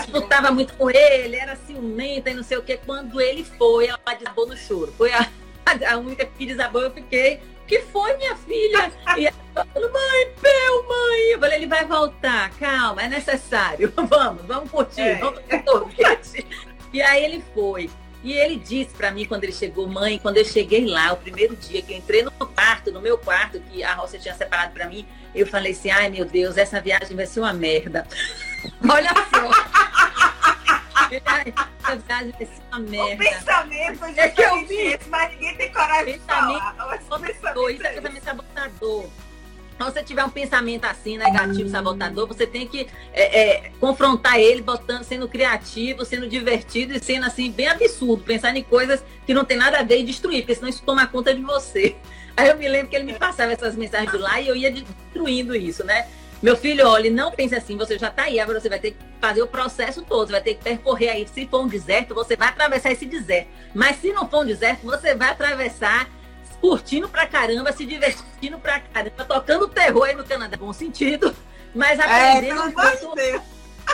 disputava 0.00 0.50
muito 0.50 0.74
com 0.74 0.90
ele, 0.90 1.36
era 1.36 1.56
ciumenta 1.56 2.30
e 2.30 2.34
não 2.34 2.42
sei 2.42 2.56
o 2.56 2.62
que. 2.62 2.76
Quando 2.78 3.20
ele 3.20 3.44
foi, 3.44 3.86
ela 3.86 3.98
desabou 4.18 4.46
no 4.46 4.56
choro. 4.56 4.92
Foi 4.96 5.12
a, 5.12 5.28
a 5.92 5.96
única 5.98 6.24
que 6.24 6.46
desabou, 6.46 6.82
eu 6.82 6.90
fiquei. 6.90 7.40
que 7.66 7.80
foi, 7.82 8.16
minha 8.16 8.34
filha? 8.36 8.90
E 9.16 9.26
ela 9.26 9.66
falou, 9.72 9.92
mãe, 9.92 10.32
Pel, 10.40 10.88
mãe. 10.88 11.20
Eu 11.32 11.38
falei, 11.38 11.58
ele 11.58 11.66
vai 11.66 11.84
voltar, 11.84 12.50
calma, 12.58 13.02
é 13.02 13.08
necessário. 13.08 13.92
Vamos, 14.08 14.42
vamos 14.46 14.70
curtir, 14.70 15.00
é. 15.00 15.14
vamos 15.16 15.40
curtir. 15.40 16.46
E 16.94 17.02
aí 17.02 17.24
ele 17.24 17.44
foi. 17.52 17.90
E 18.22 18.32
ele 18.32 18.56
disse 18.56 18.94
para 18.94 19.10
mim 19.10 19.26
quando 19.26 19.42
ele 19.42 19.52
chegou, 19.52 19.88
mãe, 19.88 20.16
quando 20.16 20.36
eu 20.36 20.44
cheguei 20.44 20.86
lá, 20.86 21.12
o 21.12 21.16
primeiro 21.16 21.56
dia 21.56 21.82
que 21.82 21.92
eu 21.92 21.98
entrei 21.98 22.22
no 22.22 22.30
quarto, 22.30 22.92
no 22.92 23.00
meu 23.00 23.18
quarto, 23.18 23.58
que 23.60 23.82
a 23.82 23.94
Roça 23.94 24.16
tinha 24.16 24.32
separado 24.32 24.72
para 24.72 24.88
mim, 24.88 25.04
eu 25.34 25.44
falei 25.44 25.72
assim: 25.72 25.90
ai 25.90 26.08
meu 26.08 26.24
Deus, 26.24 26.56
essa 26.56 26.80
viagem 26.80 27.16
vai 27.16 27.26
ser 27.26 27.40
uma 27.40 27.52
merda. 27.52 28.06
Olha 28.88 29.10
só. 29.10 29.50
essa 31.10 31.96
viagem 31.96 32.32
vai 32.32 32.46
ser 32.46 32.62
uma 32.70 32.78
merda. 32.78 33.14
O 33.14 33.18
pensamento 33.18 34.04
é 34.16 34.28
que 34.28 34.42
eu 34.42 34.66
vi, 34.66 34.98
mas 35.08 35.32
ninguém 35.32 35.56
tem 35.56 35.72
coragem 35.72 36.14
de 36.14 36.20
falar. 36.20 36.76
O 36.78 36.90
pensamento 36.90 37.70
isso 37.70 37.86
é 37.86 38.00
pensamento 38.00 39.10
sabotador 39.78 39.92
se 39.92 39.92
você 39.92 40.02
tiver 40.02 40.24
um 40.24 40.30
pensamento 40.30 40.84
assim, 40.84 41.18
negativo, 41.18 41.68
sabotador, 41.68 42.26
você 42.26 42.46
tem 42.46 42.66
que 42.66 42.86
é, 43.12 43.40
é, 43.40 43.70
confrontar 43.80 44.38
ele, 44.38 44.62
botando, 44.62 45.02
sendo 45.02 45.28
criativo, 45.28 46.04
sendo 46.04 46.28
divertido 46.28 46.94
e 46.94 47.00
sendo 47.00 47.26
assim, 47.26 47.50
bem 47.50 47.68
absurdo, 47.68 48.22
pensar 48.22 48.56
em 48.56 48.62
coisas 48.62 49.04
que 49.26 49.34
não 49.34 49.44
tem 49.44 49.56
nada 49.56 49.80
a 49.80 49.82
ver 49.82 50.00
e 50.00 50.04
destruir, 50.04 50.42
porque 50.42 50.54
senão 50.54 50.68
isso 50.68 50.82
toma 50.84 51.06
conta 51.06 51.34
de 51.34 51.42
você. 51.42 51.96
Aí 52.36 52.48
eu 52.48 52.56
me 52.56 52.68
lembro 52.68 52.88
que 52.88 52.96
ele 52.96 53.04
me 53.04 53.14
passava 53.14 53.52
essas 53.52 53.76
mensagens 53.76 54.10
de 54.10 54.18
lá 54.18 54.40
e 54.40 54.48
eu 54.48 54.56
ia 54.56 54.70
destruindo 54.70 55.54
isso, 55.54 55.84
né? 55.84 56.08
Meu 56.42 56.56
filho, 56.56 56.86
olha, 56.86 57.08
não 57.10 57.30
pense 57.30 57.54
assim, 57.54 57.76
você 57.76 57.96
já 57.96 58.08
está 58.08 58.24
aí, 58.24 58.38
agora 58.38 58.60
você 58.60 58.68
vai 58.68 58.78
ter 58.78 58.90
que 58.90 58.98
fazer 59.18 59.40
o 59.40 59.46
processo 59.46 60.02
todo, 60.02 60.26
você 60.26 60.32
vai 60.32 60.42
ter 60.42 60.54
que 60.54 60.64
percorrer 60.64 61.08
aí. 61.08 61.26
Se 61.26 61.46
for 61.46 61.62
um 61.62 61.68
deserto, 61.68 62.14
você 62.14 62.36
vai 62.36 62.48
atravessar 62.48 62.90
esse 62.90 63.06
deserto. 63.06 63.48
Mas 63.72 63.96
se 63.96 64.12
não 64.12 64.28
for 64.28 64.42
um 64.42 64.46
deserto, 64.46 64.82
você 64.82 65.14
vai 65.14 65.30
atravessar 65.30 66.10
curtindo 66.64 67.06
pra 67.10 67.26
caramba, 67.26 67.72
se 67.72 67.84
divertindo 67.84 68.58
pra 68.58 68.80
caramba, 68.80 69.22
tocando 69.26 69.68
terror 69.68 70.04
aí 70.04 70.14
no 70.14 70.24
Canadá, 70.24 70.56
bom 70.56 70.72
sentido, 70.72 71.36
mas 71.74 71.98
é, 71.98 72.02
aprendendo 72.04 72.62
é, 72.62 73.02
muito. 73.02 73.44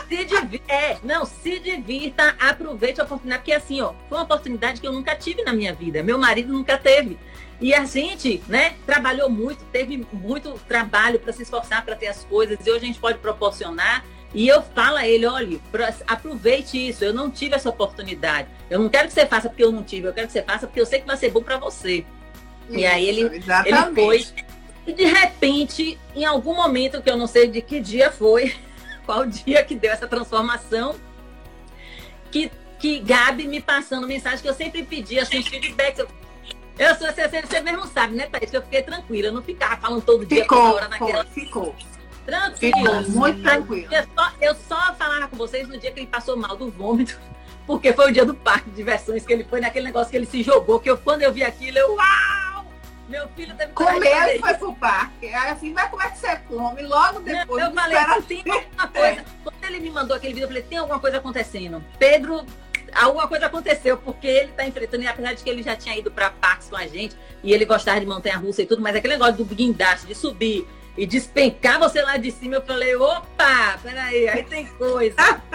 Se 0.08 0.24
divirta, 0.24 0.72
é, 0.72 0.98
não, 1.02 1.24
se 1.24 1.58
divirta, 1.58 2.36
aproveite 2.38 3.00
a 3.00 3.04
oportunidade, 3.04 3.40
porque 3.40 3.52
assim, 3.52 3.80
ó, 3.80 3.92
foi 4.08 4.18
uma 4.18 4.22
oportunidade 4.22 4.80
que 4.80 4.86
eu 4.86 4.92
nunca 4.92 5.16
tive 5.16 5.42
na 5.42 5.52
minha 5.52 5.74
vida, 5.74 6.00
meu 6.00 6.16
marido 6.16 6.52
nunca 6.52 6.78
teve. 6.78 7.18
E 7.60 7.74
a 7.74 7.84
gente, 7.84 8.40
né, 8.46 8.76
trabalhou 8.86 9.28
muito, 9.28 9.64
teve 9.72 10.06
muito 10.12 10.52
trabalho 10.68 11.18
para 11.18 11.32
se 11.32 11.42
esforçar 11.42 11.84
para 11.84 11.96
ter 11.96 12.06
as 12.06 12.22
coisas, 12.22 12.64
e 12.64 12.70
hoje 12.70 12.84
a 12.84 12.86
gente 12.86 13.00
pode 13.00 13.18
proporcionar. 13.18 14.04
E 14.32 14.46
eu 14.46 14.62
falo 14.62 14.96
a 14.96 15.08
ele, 15.08 15.26
olha, 15.26 15.58
aproveite 16.06 16.88
isso, 16.88 17.04
eu 17.04 17.12
não 17.12 17.32
tive 17.32 17.56
essa 17.56 17.68
oportunidade. 17.68 18.46
Eu 18.70 18.78
não 18.78 18.88
quero 18.88 19.08
que 19.08 19.14
você 19.14 19.26
faça 19.26 19.48
porque 19.48 19.64
eu 19.64 19.72
não 19.72 19.82
tive, 19.82 20.06
eu 20.06 20.12
quero 20.12 20.28
que 20.28 20.32
você 20.32 20.42
faça 20.42 20.68
porque 20.68 20.80
eu 20.80 20.86
sei 20.86 21.00
que 21.00 21.06
vai 21.08 21.16
ser 21.16 21.32
bom 21.32 21.42
para 21.42 21.58
você. 21.58 22.06
E 22.70 22.86
aí 22.86 23.08
ele, 23.08 23.22
ele 23.22 23.94
foi. 23.94 24.26
E 24.86 24.92
de 24.92 25.04
repente, 25.04 25.98
em 26.14 26.24
algum 26.24 26.54
momento, 26.54 27.02
que 27.02 27.10
eu 27.10 27.16
não 27.16 27.26
sei 27.26 27.48
de 27.48 27.60
que 27.60 27.80
dia 27.80 28.10
foi, 28.10 28.54
qual 29.04 29.26
dia 29.26 29.62
que 29.62 29.74
deu 29.74 29.92
essa 29.92 30.06
transformação, 30.06 30.94
que, 32.30 32.50
que 32.78 33.00
Gabi 33.00 33.46
me 33.46 33.60
passando 33.60 34.06
mensagem 34.06 34.40
que 34.40 34.48
eu 34.48 34.54
sempre 34.54 34.82
pedia, 34.82 35.22
assim, 35.22 35.42
feedback. 35.42 35.98
Eu, 35.98 36.08
eu 36.78 36.94
sou, 36.94 37.06
você, 37.06 37.28
você 37.28 37.60
mesmo 37.60 37.86
sabe, 37.86 38.14
né, 38.14 38.26
Thaís? 38.26 38.50
Que 38.50 38.56
eu 38.56 38.62
fiquei 38.62 38.82
tranquila, 38.82 39.28
eu 39.28 39.32
não 39.32 39.42
ficava 39.42 39.76
falando 39.76 40.02
todo 40.02 40.24
dia, 40.24 40.42
ficou, 40.42 40.58
toda 40.58 40.74
hora 40.74 40.88
naquela. 40.88 41.24
Ficou. 41.24 41.74
Tranquila. 42.24 43.02
Ficou 43.02 43.10
muito 43.10 43.42
tranquila. 43.42 43.88
Eu 43.92 44.04
só, 44.14 44.32
eu 44.40 44.54
só 44.54 44.94
falava 44.94 45.28
com 45.28 45.36
vocês 45.36 45.68
no 45.68 45.76
dia 45.78 45.90
que 45.90 46.00
ele 46.00 46.06
passou 46.06 46.36
mal 46.36 46.56
do 46.56 46.70
vômito 46.70 47.18
porque 47.66 47.92
foi 47.92 48.10
o 48.10 48.12
dia 48.12 48.24
do 48.24 48.34
parque 48.34 48.70
de 48.70 48.76
diversões 48.76 49.24
que 49.24 49.32
ele 49.32 49.44
foi 49.44 49.60
naquele 49.60 49.86
negócio 49.86 50.10
que 50.10 50.16
ele 50.16 50.26
se 50.26 50.42
jogou, 50.42 50.80
que 50.80 50.90
eu, 50.90 50.98
quando 50.98 51.22
eu 51.22 51.32
vi 51.32 51.44
aquilo, 51.44 51.78
eu, 51.78 51.94
uau! 51.94 52.29
Meu 53.10 53.28
filho 53.30 53.56
teve 53.56 53.72
Comeu 53.72 54.02
e 54.02 54.38
foi 54.38 54.54
pro 54.54 54.72
parque. 54.76 55.26
Aí 55.26 55.50
assim, 55.50 55.72
mas 55.72 55.90
como 55.90 56.00
é 56.00 56.10
que 56.10 56.18
você 56.18 56.36
come? 56.46 56.82
Logo 56.82 57.18
depois. 57.18 57.60
Não, 57.60 57.68
eu 57.68 57.74
falei, 57.74 58.22
tem 58.22 58.44
alguma 58.52 58.88
coisa. 58.88 59.24
Quando 59.42 59.64
ele 59.64 59.80
me 59.80 59.90
mandou 59.90 60.16
aquele 60.16 60.32
vídeo, 60.32 60.44
eu 60.44 60.48
falei, 60.48 60.62
tem 60.62 60.78
alguma 60.78 61.00
coisa 61.00 61.16
acontecendo. 61.16 61.84
Pedro, 61.98 62.46
alguma 62.94 63.26
coisa 63.26 63.46
aconteceu, 63.46 63.96
porque 63.96 64.28
ele 64.28 64.52
tá 64.52 64.64
enfrentando, 64.64 65.02
e 65.02 65.08
apesar 65.08 65.34
de 65.34 65.42
que 65.42 65.50
ele 65.50 65.60
já 65.60 65.74
tinha 65.74 65.98
ido 65.98 66.08
para 66.08 66.30
parques 66.30 66.68
com 66.68 66.76
a 66.76 66.86
gente, 66.86 67.16
e 67.42 67.52
ele 67.52 67.64
gostava 67.64 67.98
de 67.98 68.06
montanha 68.06 68.36
russa 68.36 68.62
e 68.62 68.66
tudo, 68.66 68.80
mas 68.80 68.94
aquele 68.94 69.14
negócio 69.14 69.34
do 69.34 69.44
guindaste, 69.44 70.06
de 70.06 70.14
subir 70.14 70.64
e 70.96 71.04
despencar 71.04 71.80
você 71.80 72.00
lá 72.02 72.16
de 72.16 72.30
cima, 72.30 72.56
eu 72.56 72.62
falei, 72.62 72.94
opa, 72.94 73.76
peraí, 73.82 74.28
aí 74.28 74.44
tem 74.44 74.66
coisa. 74.66 75.16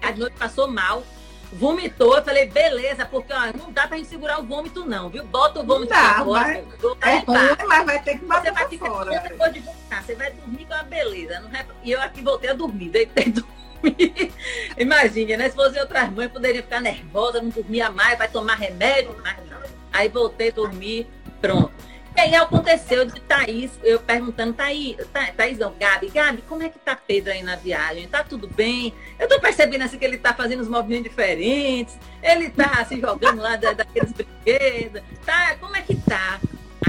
a 0.00 0.12
noite 0.16 0.34
passou 0.38 0.66
mal 0.66 1.04
vomitou, 1.52 2.16
eu 2.16 2.24
falei, 2.24 2.46
beleza, 2.46 3.06
porque 3.06 3.32
ó, 3.32 3.56
não 3.56 3.72
dá 3.72 3.86
pra 3.86 3.96
gente 3.96 4.08
segurar 4.08 4.40
o 4.40 4.44
vômito, 4.44 4.84
não, 4.84 5.08
viu? 5.08 5.24
Bota 5.24 5.60
o 5.60 5.64
vômito 5.64 5.92
não 5.92 6.02
dá, 6.02 6.24
fora. 6.24 6.64
Mas... 6.64 7.02
É 7.02 7.18
ruim, 7.18 7.68
mas 7.68 7.86
vai 7.86 8.02
ter 8.02 8.18
que 8.18 8.24
botar 8.24 8.42
você 8.42 8.52
vai 8.52 8.68
ficar 8.68 8.86
fora. 8.86 9.20
Depois 9.20 9.52
de 9.52 9.60
vomitar, 9.60 10.04
você 10.04 10.14
vai 10.14 10.32
dormir 10.32 10.66
com 10.66 10.74
uma 10.74 10.82
beleza. 10.82 11.40
Não 11.40 11.50
vai... 11.50 11.66
E 11.82 11.92
eu 11.92 12.00
aqui 12.00 12.22
voltei 12.22 12.50
a 12.50 12.54
dormir, 12.54 12.90
deitei 12.90 13.32
dormir. 13.32 14.32
Imagina, 14.76 15.36
né? 15.36 15.48
Se 15.48 15.56
fosse 15.56 15.78
outras 15.78 16.10
mães, 16.10 16.30
poderia 16.30 16.62
ficar 16.62 16.80
nervosa, 16.80 17.40
não 17.40 17.50
dormia 17.50 17.90
mais, 17.90 18.18
vai 18.18 18.28
tomar 18.28 18.56
remédio, 18.56 19.16
mas 19.22 19.36
não. 19.48 19.58
Aí 19.92 20.08
voltei 20.08 20.50
a 20.50 20.52
dormir, 20.52 21.06
pronto. 21.40 21.72
E 22.18 22.20
aí 22.20 22.34
aconteceu 22.34 23.04
de 23.04 23.20
Thaís, 23.20 23.70
eu 23.84 24.00
perguntando, 24.00 24.52
Thaís, 24.52 24.96
Thaís 25.36 25.56
não, 25.56 25.72
Gabi, 25.78 26.08
Gabi, 26.08 26.42
como 26.48 26.64
é 26.64 26.68
que 26.68 26.76
tá 26.76 26.96
Pedro 26.96 27.32
aí 27.32 27.44
na 27.44 27.54
viagem? 27.54 28.08
Tá 28.08 28.24
tudo 28.24 28.48
bem? 28.48 28.92
Eu 29.20 29.28
tô 29.28 29.40
percebendo 29.40 29.84
assim 29.84 30.00
que 30.00 30.04
ele 30.04 30.18
tá 30.18 30.34
fazendo 30.34 30.60
uns 30.60 30.68
movimentos 30.68 31.04
diferentes, 31.04 31.96
ele 32.20 32.50
tá 32.50 32.84
se 32.86 33.00
jogando 33.00 33.40
lá 33.40 33.54
da, 33.54 33.72
daqueles 33.72 34.10
brinquedos, 34.10 35.00
tá? 35.24 35.54
Como 35.60 35.76
é 35.76 35.82
que 35.82 35.94
tá? 35.94 36.40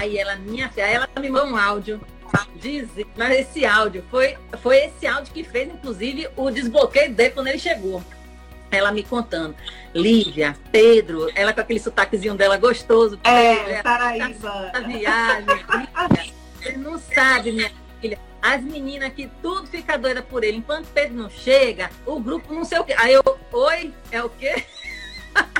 Aí 0.01 0.17
ela, 0.17 0.35
minha 0.35 0.67
filha, 0.69 0.87
ela 0.87 1.07
me 1.19 1.29
mandou 1.29 1.51
um 1.51 1.57
áudio, 1.57 2.01
diz, 2.55 2.89
mas 3.15 3.37
esse 3.37 3.63
áudio 3.67 4.03
foi, 4.09 4.35
foi 4.63 4.85
esse 4.85 5.05
áudio 5.05 5.31
que 5.31 5.43
fez, 5.43 5.71
inclusive, 5.71 6.27
o 6.35 6.49
desbloqueio 6.49 7.13
dele 7.13 7.29
quando 7.35 7.49
ele 7.49 7.59
chegou 7.59 8.03
ela 8.71 8.91
me 8.91 9.03
contando. 9.03 9.55
Lívia, 9.93 10.55
Pedro, 10.71 11.29
ela 11.35 11.53
com 11.53 11.61
aquele 11.61 11.79
sotaquezinho 11.79 12.35
dela 12.35 12.57
gostoso. 12.57 13.19
É, 13.23 13.81
Paraíba. 13.81 14.71
A 14.73 14.79
viagem. 14.81 15.45
Lívia, 15.45 16.33
você 16.55 16.71
não 16.73 16.99
sabe, 16.99 17.51
minha 17.51 17.71
filha. 17.99 18.19
As 18.41 18.61
meninas 18.61 19.11
que 19.13 19.27
tudo 19.41 19.67
fica 19.67 19.97
doida 19.97 20.21
por 20.21 20.43
ele. 20.43 20.57
Enquanto 20.57 20.87
Pedro 20.87 21.15
não 21.15 21.29
chega, 21.29 21.89
o 22.05 22.19
grupo 22.19 22.53
não 22.53 22.63
sei 22.63 22.79
o 22.79 22.83
quê. 22.83 22.95
Aí 22.97 23.13
eu, 23.13 23.23
oi, 23.51 23.93
é 24.11 24.23
o 24.23 24.29
quê? 24.29 24.63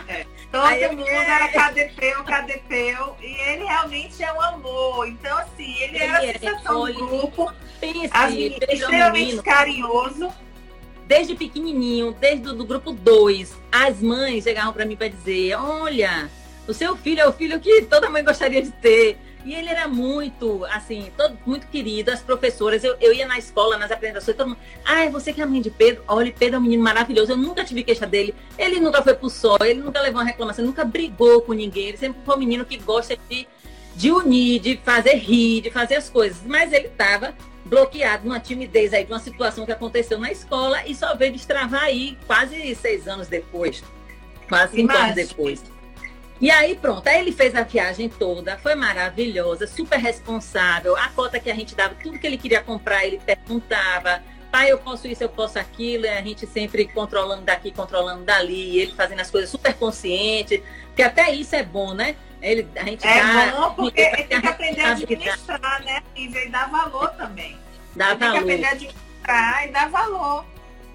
É. 0.08 0.26
Todo 0.52 0.66
Aí 0.66 0.88
mundo 0.90 1.08
eu... 1.08 1.22
era 1.22 1.48
KDP, 1.48 2.16
KDP, 2.24 2.98
e 3.22 3.26
ele 3.26 3.66
realmente 3.66 4.24
é 4.24 4.34
um 4.34 4.42
amor. 4.42 5.08
Então, 5.08 5.38
assim, 5.38 5.76
ele, 5.78 5.98
ele 5.98 6.04
era 6.04 6.18
a 6.18 6.26
é, 6.26 6.34
sensação 6.34 6.88
é, 6.88 6.94
do 6.94 7.08
grupo. 7.08 7.54
Pense, 7.80 8.10
assim, 8.12 8.58
extremamente 8.68 9.42
carinhoso 9.44 10.34
desde 11.10 11.34
pequenininho, 11.34 12.16
desde 12.22 12.48
o 12.50 12.54
do 12.54 12.64
grupo 12.64 12.92
2, 12.92 13.58
as 13.72 14.00
mães 14.00 14.44
chegavam 14.44 14.72
para 14.72 14.86
mim 14.86 14.96
para 14.96 15.08
dizer: 15.08 15.56
Olha, 15.56 16.30
o 16.68 16.74
seu 16.74 16.96
filho 16.96 17.20
é 17.20 17.28
o 17.28 17.34
filho 17.34 17.60
que 17.60 17.82
toda 17.82 18.12
mãe 18.12 18.24
gostaria 18.24 18.62
de 18.62 18.70
ter. 18.70 19.18
E 19.44 19.56
ele 19.56 19.70
era 19.70 19.88
muito, 19.88 20.66
assim, 20.66 21.10
todo, 21.18 21.36
muito 21.46 21.66
querido, 21.68 22.12
as 22.12 22.22
professoras, 22.22 22.84
eu, 22.84 22.96
eu 23.00 23.14
ia 23.14 23.26
na 23.26 23.38
escola, 23.38 23.78
nas 23.78 23.90
apresentações, 23.90 24.36
todo 24.36 24.50
mundo, 24.50 24.60
ah, 24.84 25.06
é 25.06 25.10
você 25.10 25.32
que 25.32 25.40
é 25.40 25.46
a 25.46 25.48
mãe 25.48 25.62
de 25.62 25.72
Pedro? 25.72 26.04
Olha, 26.10 26.32
Pedro 26.38 26.58
é 26.58 26.60
um 26.60 26.62
menino 26.62 26.84
maravilhoso, 26.84 27.32
eu 27.32 27.38
nunca 27.38 27.64
tive 27.64 27.82
queixa 27.82 28.06
dele, 28.06 28.36
ele 28.58 28.82
nunca 28.82 29.02
foi 29.02 29.14
pro 29.14 29.30
sol, 29.30 29.58
ele 29.62 29.80
nunca 29.80 30.02
levou 30.02 30.20
uma 30.20 30.28
reclamação, 30.28 30.66
nunca 30.66 30.84
brigou 30.84 31.42
com 31.42 31.54
ninguém, 31.54 31.88
ele 31.88 31.98
sempre 31.98 32.20
foi 32.26 32.36
um 32.36 32.40
menino 32.40 32.66
que 32.66 32.76
gosta 32.80 33.18
de, 33.30 33.48
de 33.96 34.12
unir, 34.12 34.60
de 34.60 34.78
fazer 34.84 35.16
rir, 35.16 35.62
de 35.62 35.72
fazer 35.72 35.96
as 35.96 36.10
coisas, 36.10 36.42
mas 36.46 36.74
ele 36.74 36.88
estava 36.88 37.34
bloqueado 37.70 38.28
numa 38.28 38.40
timidez 38.40 38.94
aí 38.94 39.06
de 39.06 39.12
uma 39.12 39.20
situação 39.20 39.66
que 39.66 39.72
aconteceu 39.72 40.18
na 40.20 40.32
escola 40.32 40.86
e 40.86 40.96
só 40.96 41.16
veio 41.16 41.32
destravar 41.32 41.84
aí 41.84 42.18
quase 42.26 42.74
seis 42.76 43.08
anos 43.08 43.28
depois, 43.28 43.84
quase 44.50 44.76
cinco 44.76 44.92
anos 44.92 45.16
depois. 45.16 45.64
E 46.42 46.50
aí, 46.50 46.76
pronto, 46.76 47.06
aí 47.08 47.20
ele 47.20 47.34
fez 47.34 47.54
a 47.54 47.64
viagem 47.64 48.08
toda, 48.08 48.58
foi 48.58 48.74
maravilhosa, 48.74 49.68
super 49.68 50.00
responsável. 50.00 50.96
A 50.96 51.10
cota 51.10 51.40
que 51.40 51.52
a 51.52 51.54
gente 51.54 51.76
dava, 51.76 51.96
tudo 51.96 52.18
que 52.18 52.26
ele 52.26 52.38
queria 52.38 52.62
comprar, 52.62 53.06
ele 53.06 53.20
perguntava. 53.20 54.24
Pai, 54.50 54.72
eu 54.72 54.78
posso 54.80 55.08
isso, 55.08 55.22
eu 55.22 55.30
posso 55.30 55.60
aquilo, 55.60 56.06
e 56.06 56.10
a 56.10 56.22
gente 56.22 56.48
sempre 56.48 56.88
controlando 56.88 57.44
daqui, 57.44 57.72
controlando 57.72 58.24
dali, 58.24 58.80
ele 58.80 58.94
fazendo 58.94 59.20
as 59.20 59.30
coisas 59.30 59.50
super 59.50 59.74
consciente, 59.76 60.64
porque 60.88 61.04
até 61.04 61.32
isso 61.32 61.56
é 61.56 61.62
bom, 61.62 61.94
né? 61.94 62.16
Ele, 62.42 62.68
a 62.76 62.84
gente 62.84 63.06
é 63.06 63.22
dá, 63.22 63.52
bom 63.52 63.74
porque 63.76 64.02
ele 64.02 64.24
tem 64.24 64.42
que 64.42 64.48
aprender 64.48 64.82
a 64.82 64.92
administrar, 64.92 65.84
né? 65.84 66.02
E 66.16 66.50
dar 66.50 66.70
valor 66.70 67.10
também. 67.10 67.58
Dá 67.96 68.14
valor. 68.14 68.20
Tem 68.20 68.32
que 68.32 68.38
aprender 68.38 68.66
a 68.66 68.72
administrar 68.72 69.68
e 69.68 69.72
dar 69.72 69.90
valor. 69.90 70.46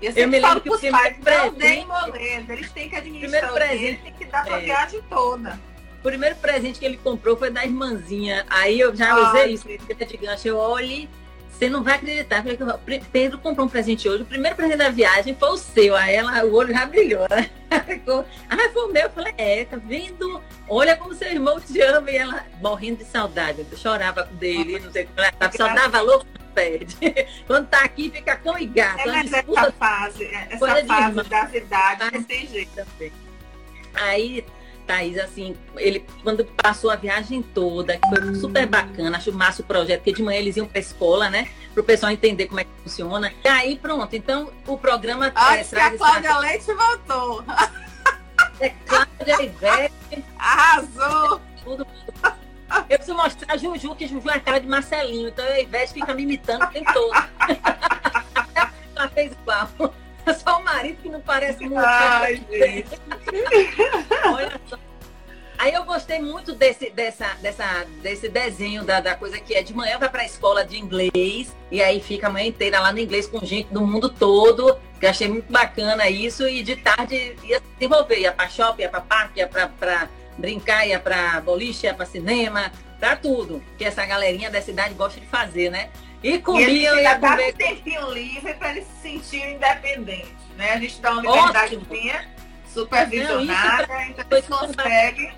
Eu, 0.00 0.12
eu 0.14 0.28
me 0.28 0.38
lembro 0.38 0.61
que 0.61 0.70
os 0.70 0.80
pais, 0.80 1.16
não 1.18 1.54
deem 1.54 1.87
moleza, 1.87 2.52
eles 2.52 2.70
têm 2.72 2.88
que 2.88 2.96
administrar 2.96 3.50
primeiro 3.50 3.54
presente, 3.54 4.02
tem 4.02 4.12
que 4.12 4.24
dar 4.26 4.44
pra 4.44 4.59
é. 4.59 4.64
viagem 4.64 5.02
toda. 5.09 5.61
O 5.98 6.02
primeiro 6.02 6.37
presente 6.37 6.78
que 6.78 6.85
ele 6.85 6.98
comprou 6.98 7.37
foi 7.37 7.50
da 7.50 7.64
irmãzinha. 7.64 8.44
Aí 8.50 8.78
eu 8.78 8.94
já 8.94 9.16
usei 9.16 9.42
Ai, 9.42 9.50
isso, 9.52 9.66
de 9.66 10.16
gancho. 10.18 10.48
Eu 10.48 10.59
olhe, 10.59 11.09
você 11.55 11.69
não 11.69 11.83
vai 11.83 11.95
acreditar. 11.95 12.45
Eu 12.47 12.57
falei, 12.57 13.03
Pedro 13.12 13.38
comprou 13.38 13.67
um 13.67 13.71
presente 13.71 14.09
hoje. 14.09 14.23
O 14.23 14.27
primeiro 14.27 14.57
presente 14.57 14.79
da 14.79 14.90
viagem 14.90 15.37
foi 15.38 15.51
o 15.51 15.57
seu. 15.57 15.95
Aí 15.97 16.14
ela, 16.14 16.45
o 16.45 16.55
olho 16.55 16.73
já 16.73 16.85
brilhou, 16.85 17.27
né? 17.31 17.49
Ficou, 17.87 18.25
ah, 18.51 18.69
foi 18.73 18.83
o 18.83 18.93
meu. 18.93 19.03
Eu 19.03 19.11
falei, 19.11 19.35
é, 19.38 19.64
tá 19.64 19.77
vendo? 19.77 20.43
Olha 20.69 20.97
como 20.97 21.14
seu 21.14 21.31
irmão 21.31 21.61
te 21.61 21.81
ama. 21.81 22.11
E 22.11 22.17
ela 22.17 22.45
morrendo 22.61 22.99
de 22.99 23.05
saudade. 23.05 23.64
Eu 23.71 23.79
chorava 23.79 24.25
dele, 24.33 24.81
não 24.81 24.90
sei 24.90 25.05
o 25.05 25.07
que. 25.07 25.12
Ela 25.17 25.53
só 25.53 25.73
dava 25.73 26.01
louco 26.01 26.27
perde. 26.55 26.97
Quando 27.47 27.69
tá 27.69 27.85
aqui, 27.85 28.11
fica 28.11 28.37
cão 28.37 28.59
e 28.59 28.67
gato. 28.67 29.01
É, 29.01 29.07
mas 29.07 29.33
essa 29.33 29.73
fase, 29.73 30.25
é, 30.25 30.49
essa 30.51 30.87
fase 30.87 31.29
da 31.29 31.47
cidade 31.49 32.11
não 32.12 32.23
tem 32.23 32.47
jeito. 32.47 32.87
Aí, 33.95 34.45
Thaís, 34.87 35.18
assim, 35.18 35.57
ele, 35.77 36.05
quando 36.23 36.44
passou 36.44 36.90
a 36.90 36.97
viagem 36.97 37.42
toda, 37.42 37.97
que 37.97 38.09
foi 38.09 38.35
super 38.35 38.66
bacana, 38.66 39.16
acho 39.16 39.33
massa 39.33 39.62
o 39.62 39.64
projeto, 39.64 40.01
porque 40.01 40.12
de 40.12 40.23
manhã 40.23 40.38
eles 40.38 40.57
iam 40.57 40.66
pra 40.66 40.81
escola, 40.81 41.31
né? 41.31 41.49
Para 41.73 41.81
o 41.81 41.85
pessoal 41.85 42.12
entender 42.12 42.47
como 42.47 42.61
é 42.61 42.64
que 42.64 42.70
funciona. 42.83 43.33
E 43.44 43.49
aí, 43.49 43.77
pronto. 43.77 44.14
Então, 44.14 44.51
o 44.66 44.79
programa... 44.79 45.33
Acho 45.35 45.75
é, 45.77 45.90
que 45.90 45.94
a 45.94 45.99
Cláudia 45.99 46.38
Leite 46.38 46.73
voltou. 46.73 47.44
É 48.61 48.68
Cláudia 48.68 49.42
Ivete. 49.42 50.25
Arrasou. 50.38 51.40
Tudo, 51.64 51.85
tudo. 51.85 52.35
Eu 52.88 52.99
preciso 52.99 53.16
mostrar 53.16 53.55
a 53.55 53.57
Juju, 53.57 53.94
que 53.94 54.07
Juju 54.07 54.29
é 54.31 54.35
a 54.35 54.40
cara 54.40 54.61
de 54.61 54.66
Marcelinho. 54.66 55.29
Então 55.29 55.44
a 55.44 55.61
Ivete 55.61 55.92
fica 55.92 56.14
me 56.14 56.23
imitando 56.23 56.64
o 56.64 56.66
tempo 56.68 56.92
todo. 56.92 57.12
Ela 58.97 59.09
fez 59.09 59.33
igual. 59.33 59.68
Só 60.45 60.59
o 60.59 60.65
marido 60.65 61.03
que 61.03 61.09
não 61.09 61.21
parece 61.21 61.61
muito. 61.61 61.79
Ai, 61.79 62.43
gente. 62.51 63.01
Olha 64.27 64.61
só. 64.67 64.79
Aí 65.57 65.73
eu 65.73 65.85
gostei 65.85 66.21
muito 66.21 66.53
desse, 66.53 66.91
dessa, 66.91 67.35
dessa, 67.41 67.87
desse 68.03 68.29
desenho 68.29 68.85
da, 68.85 69.01
da 69.01 69.15
coisa 69.15 69.39
que 69.39 69.55
é 69.55 69.63
de 69.63 69.73
manhã 69.73 69.99
vai 69.99 70.09
para 70.09 70.23
a 70.23 70.27
escola 70.27 70.65
de 70.65 70.79
inglês 70.79 71.55
e 71.71 71.83
aí 71.83 72.01
fica 72.01 72.27
a 72.27 72.31
manhã 72.31 72.49
inteira 72.49 72.81
lá 72.81 72.93
no 72.93 72.99
inglês 72.99 73.27
com 73.27 73.39
gente 73.45 73.73
do 73.73 73.87
mundo 73.87 74.09
todo, 74.09 74.77
que 74.99 75.07
achei 75.07 75.29
muito 75.29 75.51
bacana 75.51 76.11
isso, 76.11 76.47
e 76.49 76.63
de 76.63 76.77
tarde 76.77 77.37
ia 77.45 77.61
se 77.61 77.67
desenvolver, 77.79 78.19
ia 78.19 78.33
para 78.33 78.49
shopping, 78.49 78.83
ia 78.83 78.89
para 78.89 79.01
parque, 79.01 79.41
ia 79.41 79.47
para 79.47 80.09
brincar, 80.37 80.87
ia 80.87 80.99
pra 80.99 81.41
boliche, 81.41 81.87
ia 81.87 81.95
pra 81.95 82.05
cinema, 82.05 82.73
pra 82.99 83.17
tudo. 83.17 83.63
Que 83.79 83.85
essa 83.85 84.05
galerinha 84.05 84.51
da 84.51 84.61
cidade 84.61 84.95
gosta 84.95 85.21
de 85.21 85.27
fazer, 85.27 85.71
né? 85.71 85.91
E 86.25 86.39
comia, 86.39 86.89
eu 86.89 87.01
ia 87.01 87.19
comer. 87.19 87.53
um 87.53 87.57
tempinho 87.57 88.11
livre 88.11 88.55
para 88.55 88.71
eles 88.71 88.87
se 88.87 89.03
sentirem 89.03 89.57
independentes, 89.57 90.33
né? 90.57 90.73
A 90.73 90.79
gente 90.79 90.99
dá 90.99 91.13
uma 91.13 91.21
liberdade 91.21 91.79
supervisionada, 92.67 93.87
Não, 93.87 94.03
então 94.05 94.25
eles 94.31 94.49
conseguem. 94.49 95.35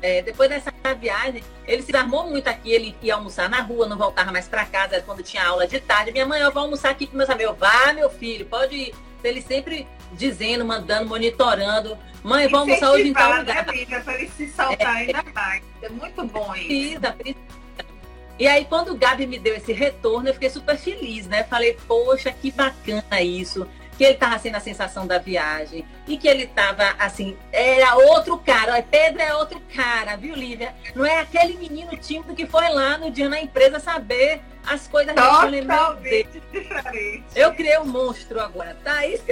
É, 0.00 0.22
depois 0.22 0.48
dessa 0.48 0.72
viagem, 0.98 1.44
ele 1.66 1.82
se 1.82 1.94
armou 1.94 2.28
muito 2.28 2.48
aqui, 2.48 2.72
ele 2.72 2.96
ia 3.02 3.14
almoçar 3.14 3.50
na 3.50 3.60
rua, 3.60 3.86
não 3.86 3.98
voltava 3.98 4.32
mais 4.32 4.48
para 4.48 4.64
casa, 4.64 5.00
quando 5.02 5.22
tinha 5.22 5.46
aula 5.46 5.68
de 5.68 5.78
tarde. 5.78 6.10
Minha 6.10 6.26
mãe, 6.26 6.40
eu 6.40 6.50
vou 6.50 6.62
almoçar 6.62 6.90
aqui 6.90 7.06
com 7.06 7.16
meus 7.16 7.28
amigos. 7.28 7.56
Vá, 7.58 7.92
meu 7.92 8.08
filho, 8.08 8.46
pode 8.46 8.74
ir. 8.74 8.94
Ele 9.22 9.42
sempre 9.42 9.86
dizendo, 10.12 10.64
mandando, 10.64 11.06
monitorando. 11.06 11.98
Mãe, 12.24 12.48
vamos 12.48 12.70
almoçar 12.70 12.92
hoje 12.92 13.08
em 13.08 13.12
tal 13.12 13.36
lugar. 13.36 13.66
Né, 13.66 14.00
para 14.00 14.14
ele 14.14 14.28
se 14.30 14.48
soltar 14.48 14.96
é. 14.96 15.00
ainda 15.00 15.22
mais. 15.34 15.62
É 15.82 15.88
muito 15.90 16.24
bom 16.24 16.54
isso. 16.56 16.66
Precisa, 16.66 17.12
precisa. 17.12 17.61
E 18.42 18.48
aí, 18.48 18.64
quando 18.64 18.90
o 18.90 18.96
Gabi 18.96 19.24
me 19.24 19.38
deu 19.38 19.54
esse 19.54 19.72
retorno, 19.72 20.28
eu 20.28 20.34
fiquei 20.34 20.50
super 20.50 20.76
feliz, 20.76 21.28
né? 21.28 21.44
Falei, 21.44 21.78
poxa, 21.86 22.32
que 22.32 22.50
bacana 22.50 23.22
isso. 23.22 23.68
Que 23.96 24.02
ele 24.02 24.14
tava 24.14 24.36
sendo 24.36 24.56
a 24.56 24.60
sensação 24.60 25.06
da 25.06 25.16
viagem. 25.16 25.86
E 26.08 26.18
que 26.18 26.26
ele 26.26 26.48
tava, 26.48 26.92
assim, 26.98 27.36
era 27.52 27.94
outro 27.94 28.36
cara. 28.36 28.82
Pedro 28.82 29.22
é 29.22 29.32
outro 29.36 29.62
cara, 29.72 30.16
viu, 30.16 30.34
Lívia? 30.34 30.74
Não 30.92 31.06
é 31.06 31.20
aquele 31.20 31.56
menino 31.56 31.96
tímido 31.96 32.34
que 32.34 32.44
foi 32.44 32.68
lá 32.70 32.98
no 32.98 33.12
dia 33.12 33.28
na 33.28 33.40
empresa 33.40 33.78
saber 33.78 34.40
as 34.66 34.88
coisas. 34.88 35.14
Totalmente 35.14 36.42
diferente. 36.50 37.24
Eu 37.36 37.54
criei 37.54 37.78
um 37.78 37.84
monstro 37.84 38.40
agora, 38.40 38.76
tá? 38.82 39.06
Isso 39.06 39.22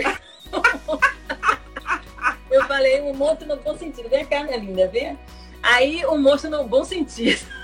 Eu 2.49 2.65
falei 2.69 3.01
um 3.01 3.13
monstro 3.13 3.49
no 3.49 3.57
bom 3.57 3.77
sentido. 3.77 4.09
Vem 4.09 4.25
cá, 4.25 4.45
minha 4.45 4.57
linda, 4.57 4.87
vem. 4.87 5.19
Aí 5.61 6.07
o 6.07 6.13
um 6.13 6.23
monstro 6.23 6.49
no 6.49 6.63
bom 6.63 6.85
sentido. 6.85 7.59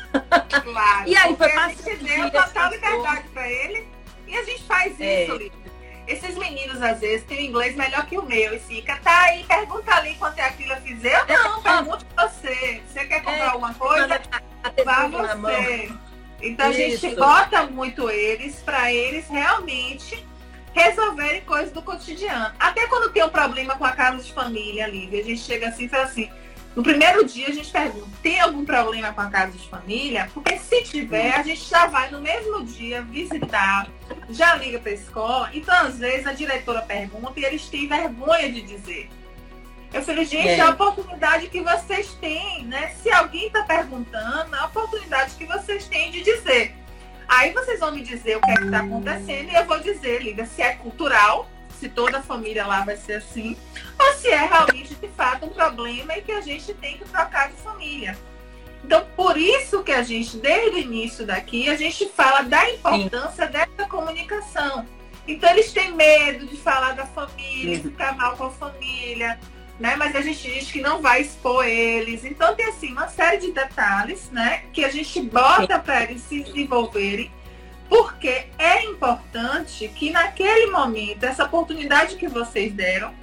Claro. 0.63 1.09
e 1.09 1.17
aí 1.17 1.37
foi 1.37 1.49
gente 1.49 2.05
deu 2.05 2.31
total 2.31 2.71
liberdade 2.71 3.29
para 3.29 3.49
ele 3.49 3.89
e 4.27 4.37
a 4.37 4.43
gente 4.43 4.63
faz 4.65 5.01
é. 5.01 5.25
isso, 5.25 5.37
Lívia. 5.37 5.67
Esses 6.07 6.37
meninos, 6.37 6.81
às 6.81 7.01
vezes, 7.01 7.27
têm 7.27 7.39
o 7.39 7.41
inglês 7.41 7.75
melhor 7.75 8.07
que 8.07 8.17
o 8.17 8.23
meu 8.23 8.55
e 8.55 8.61
fica, 8.61 8.97
tá 9.03 9.25
aí, 9.25 9.43
pergunta 9.45 9.93
ali 9.93 10.15
quanto 10.15 10.39
é 10.39 10.45
aquilo 10.45 10.73
eu 10.73 10.81
fiz. 10.81 11.05
Eu 11.05 11.27
não, 11.27 11.63
pergunto 11.63 12.07
você. 12.17 12.83
Você 12.87 13.05
quer 13.07 13.23
comprar 13.23 13.45
é, 13.45 13.49
alguma 13.49 13.75
coisa? 13.75 14.21
Vá 14.85 15.09
você. 15.09 15.91
Então 16.41 16.71
isso. 16.71 16.81
a 16.81 16.85
gente 16.85 17.17
bota 17.17 17.67
muito 17.67 18.09
eles 18.09 18.57
para 18.57 18.93
eles 18.93 19.29
realmente 19.29 20.25
resolverem 20.73 21.41
coisas 21.41 21.73
do 21.73 21.83
cotidiano. 21.83 22.55
Até 22.59 22.87
quando 22.87 23.11
tem 23.11 23.25
um 23.25 23.31
problema 23.31 23.77
com 23.77 23.85
a 23.85 23.93
casa 23.93 24.23
de 24.23 24.33
família, 24.33 24.87
Lívia, 24.87 25.21
a 25.21 25.25
gente 25.25 25.41
chega 25.41 25.69
assim 25.69 25.87
e 25.87 25.89
fala 25.89 26.05
assim, 26.05 26.31
no 26.77 26.83
primeiro 26.83 27.25
dia 27.25 27.49
a 27.49 27.53
gente 27.53 27.73
pergunta, 27.73 28.07
tem 28.23 28.39
algum 28.39 28.63
problema 28.63 29.11
com 29.11 29.23
a 29.23 29.31
casa 29.31 29.53
de 29.53 29.67
família? 29.67 30.31
Porque 30.35 30.59
se 30.59 30.83
tiver, 30.83 31.35
a 31.35 31.43
gente 31.43 31.65
já 31.69 31.87
vai 31.87 32.11
no 32.11 32.21
mesmo 32.21 32.63
dia 32.65 33.01
visitar, 33.01 33.89
já 34.29 34.55
liga 34.57 34.79
para 34.79 34.91
a 34.91 34.95
escola. 34.95 35.51
Então, 35.55 35.75
às 35.75 35.99
vezes, 35.99 36.27
a 36.27 36.33
diretora 36.35 36.83
pergunta 36.83 37.33
e 37.41 37.47
eles 37.47 37.67
têm 37.71 37.89
vergonha 37.89 38.53
de 38.53 38.61
dizer. 38.61 39.09
Eu 39.91 40.03
falei, 40.03 40.27
gente, 40.27 40.49
é. 40.49 40.61
a 40.61 40.69
oportunidade 40.69 41.47
que 41.49 41.63
vocês 41.63 42.13
têm, 42.21 42.65
né? 42.65 42.89
Se 43.03 43.11
alguém 43.11 43.47
está 43.47 43.63
perguntando, 43.63 44.55
a 44.55 44.67
oportunidade 44.67 45.35
que 45.37 45.47
vocês 45.47 45.87
têm 45.87 46.11
de 46.11 46.23
dizer. 46.23 46.75
Aí 47.27 47.53
vocês 47.53 47.81
vão 47.81 47.93
me 47.93 48.03
dizer 48.03 48.37
o 48.37 48.41
que 48.43 48.51
é 48.51 48.55
está 48.55 48.81
acontecendo 48.81 49.51
e 49.51 49.55
eu 49.55 49.65
vou 49.65 49.81
dizer, 49.81 50.23
Lívia, 50.23 50.45
se 50.45 50.61
é 50.61 50.75
cultural, 50.75 51.49
se 51.77 51.89
toda 51.89 52.19
a 52.19 52.23
família 52.23 52.67
lá 52.67 52.85
vai 52.85 52.97
ser 52.97 53.15
assim, 53.15 53.57
ou 53.99 54.13
se 54.15 54.29
é 54.29 54.47
realmente, 54.47 54.95
de 54.95 55.09
fato, 55.09 55.47
um 55.47 55.51
problema 55.51 56.17
e 56.17 56.23
que 56.23 56.33
a 56.33 56.41
gente 56.41 56.73
tem 56.75 56.99
que 56.99 57.05
trocar 57.05 57.51
de 57.51 57.57
família. 57.57 58.19
Então, 58.85 59.05
por 59.17 59.37
isso 59.37 59.83
que 59.83 59.93
a 59.93 60.03
gente, 60.03 60.37
desde 60.37 60.77
o 60.77 60.79
início 60.79 61.27
daqui, 61.27 61.69
a 61.69 61.77
gente 61.77 62.09
fala 62.09 62.43
da 62.43 62.71
importância 62.71 63.47
Sim. 63.47 63.53
dessa 63.53 63.89
comunicação. 63.89 64.87
Então, 65.27 65.51
eles 65.51 65.73
têm 65.73 65.93
medo 65.93 66.47
de 66.47 66.57
falar 66.57 66.93
da 66.93 67.05
família, 67.05 67.77
de 67.77 67.83
ficar 67.83 68.17
mal 68.17 68.37
com 68.37 68.45
a 68.45 68.51
família, 68.51 69.39
né? 69.79 69.95
Mas 69.97 70.15
a 70.17 70.21
gente 70.21 70.51
diz 70.51 70.71
que 70.71 70.81
não 70.81 71.01
vai 71.01 71.23
expor 71.23 71.65
eles. 71.67 72.25
Então 72.25 72.55
tem 72.55 72.67
assim 72.67 72.93
uma 72.93 73.09
série 73.09 73.39
de 73.39 73.53
detalhes, 73.53 74.31
né? 74.31 74.65
Que 74.73 74.85
a 74.85 74.89
gente 74.89 75.21
bota 75.23 75.79
para 75.79 76.05
eles 76.05 76.23
se 76.23 76.43
desenvolverem, 76.43 77.31
porque 77.89 78.49
é 78.59 78.85
importante 78.85 79.89
que 79.89 80.11
naquele 80.11 80.71
momento, 80.71 81.25
essa 81.25 81.45
oportunidade 81.45 82.17
que 82.17 82.29
vocês 82.29 82.73
deram, 82.73 83.15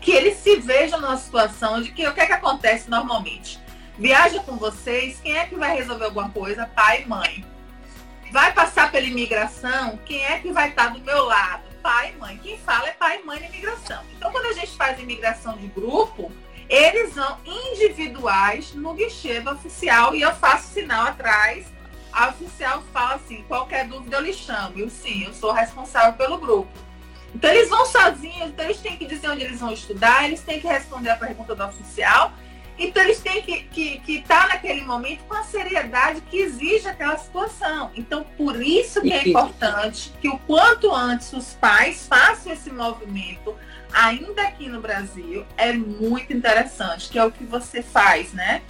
que 0.00 0.12
eles 0.12 0.38
se 0.38 0.56
vejam 0.56 1.00
numa 1.00 1.16
situação 1.16 1.82
de 1.82 1.90
que 1.92 2.06
o 2.06 2.14
que 2.14 2.20
é 2.20 2.26
que 2.26 2.32
acontece 2.32 2.88
normalmente? 2.88 3.60
Viaja 3.98 4.40
com 4.40 4.56
vocês, 4.56 5.20
quem 5.20 5.36
é 5.36 5.46
que 5.46 5.56
vai 5.56 5.76
resolver 5.76 6.06
alguma 6.06 6.30
coisa? 6.30 6.66
Pai 6.66 7.02
e 7.02 7.06
mãe. 7.06 7.44
Vai 8.32 8.52
passar 8.52 8.90
pela 8.90 9.06
imigração, 9.06 9.98
quem 10.06 10.24
é 10.24 10.38
que 10.38 10.52
vai 10.52 10.70
estar 10.70 10.88
do 10.88 11.00
meu 11.00 11.24
lado? 11.24 11.70
pai 11.82 12.12
e 12.14 12.18
mãe. 12.18 12.38
Quem 12.38 12.58
fala 12.58 12.88
é 12.88 12.92
pai 12.92 13.20
e 13.20 13.26
mãe 13.26 13.40
na 13.40 13.46
imigração. 13.46 14.02
Então, 14.16 14.30
quando 14.30 14.46
a 14.46 14.52
gente 14.52 14.76
faz 14.76 14.98
imigração 15.00 15.56
de 15.56 15.66
grupo, 15.68 16.30
eles 16.68 17.14
vão 17.14 17.38
individuais 17.44 18.72
no 18.74 18.94
guichê 18.94 19.40
oficial 19.40 20.14
e 20.14 20.22
eu 20.22 20.34
faço 20.34 20.72
sinal 20.72 21.06
atrás. 21.06 21.66
A 22.12 22.28
oficial 22.28 22.82
fala 22.92 23.14
assim: 23.14 23.44
qualquer 23.48 23.86
dúvida 23.86 24.16
eu 24.16 24.22
lhe 24.22 24.32
chamo. 24.32 24.78
Eu 24.78 24.88
sim, 24.88 25.24
eu 25.24 25.32
sou 25.32 25.52
responsável 25.52 26.12
pelo 26.14 26.38
grupo. 26.38 26.70
Então 27.34 27.50
eles 27.50 27.68
vão 27.68 27.86
sozinhos, 27.86 28.48
então 28.48 28.64
eles 28.64 28.78
têm 28.78 28.96
que 28.96 29.06
dizer 29.06 29.28
onde 29.28 29.44
eles 29.44 29.60
vão 29.60 29.72
estudar, 29.72 30.24
eles 30.24 30.40
têm 30.40 30.60
que 30.60 30.66
responder 30.66 31.10
a 31.10 31.16
pergunta 31.16 31.54
do 31.54 31.64
oficial. 31.64 32.32
Então 32.76 33.02
eles 33.02 33.20
têm 33.20 33.42
que 33.42 33.52
estar 33.52 33.68
que, 33.70 33.98
que 34.00 34.22
tá 34.22 34.48
naquele 34.48 34.80
momento 34.82 35.22
com 35.24 35.34
a 35.34 35.42
seriedade 35.42 36.22
que 36.22 36.38
exige 36.38 36.88
aquela 36.88 37.16
situação. 37.18 37.90
Então, 37.94 38.24
por 38.38 38.60
isso 38.60 39.02
que 39.02 39.12
é 39.12 39.28
importante 39.28 40.12
que 40.20 40.28
o 40.28 40.38
quanto 40.38 40.92
antes 40.92 41.30
os 41.34 41.52
pais 41.52 42.06
façam 42.06 42.52
esse 42.52 42.70
movimento, 42.70 43.54
ainda 43.92 44.42
aqui 44.42 44.66
no 44.66 44.80
Brasil, 44.80 45.44
é 45.58 45.74
muito 45.74 46.32
interessante, 46.32 47.10
que 47.10 47.18
é 47.18 47.24
o 47.24 47.30
que 47.30 47.44
você 47.44 47.82
faz, 47.82 48.32
né? 48.32 48.62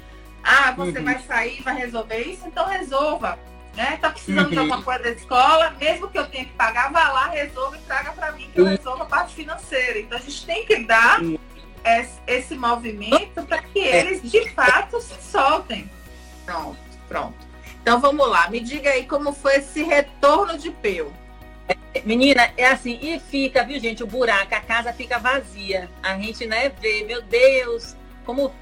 Ah, 0.42 0.72
você 0.72 0.98
uhum. 0.98 1.04
vai 1.04 1.18
sair, 1.20 1.62
vai 1.62 1.76
resolver 1.76 2.18
isso, 2.18 2.46
então 2.46 2.66
resolva 2.66 3.38
né? 3.74 3.98
Tá 4.00 4.10
precisando 4.10 4.46
uhum. 4.46 4.50
de 4.50 4.58
alguma 4.58 4.82
coisa 4.82 5.02
da 5.02 5.10
escola, 5.10 5.70
mesmo 5.78 6.08
que 6.08 6.18
eu 6.18 6.26
tenha 6.26 6.44
que 6.44 6.52
pagar, 6.52 6.92
vá 6.92 7.08
lá, 7.08 7.28
resolva 7.28 7.76
e 7.76 7.80
traga 7.80 8.12
para 8.12 8.32
mim 8.32 8.50
que 8.52 8.60
eu 8.60 8.66
resolvo 8.66 9.02
a 9.02 9.06
parte 9.06 9.34
financeira. 9.34 9.98
Então 9.98 10.18
a 10.18 10.20
gente 10.20 10.44
tem 10.44 10.66
que 10.66 10.84
dar 10.84 11.20
esse, 11.84 12.18
esse 12.26 12.54
movimento 12.54 13.42
para 13.42 13.62
que 13.62 13.80
é. 13.80 14.00
eles 14.00 14.22
de 14.22 14.50
fato 14.50 15.00
se 15.00 15.20
soltem. 15.22 15.90
Pronto, 16.44 16.78
pronto. 17.08 17.50
Então 17.80 18.00
vamos 18.00 18.28
lá, 18.28 18.50
me 18.50 18.60
diga 18.60 18.90
aí 18.90 19.06
como 19.06 19.32
foi 19.32 19.56
esse 19.56 19.82
retorno 19.82 20.58
de 20.58 20.70
Peu. 20.70 21.12
Menina, 22.04 22.52
é 22.56 22.66
assim, 22.66 22.98
e 23.02 23.18
fica, 23.18 23.64
viu, 23.64 23.80
gente, 23.80 24.02
o 24.02 24.06
buraco, 24.06 24.54
a 24.54 24.60
casa 24.60 24.92
fica 24.92 25.18
vazia. 25.18 25.90
A 26.02 26.16
gente, 26.16 26.46
né, 26.46 26.68
vê, 26.80 27.04
meu 27.04 27.20
Deus, 27.22 27.96
como 28.24 28.52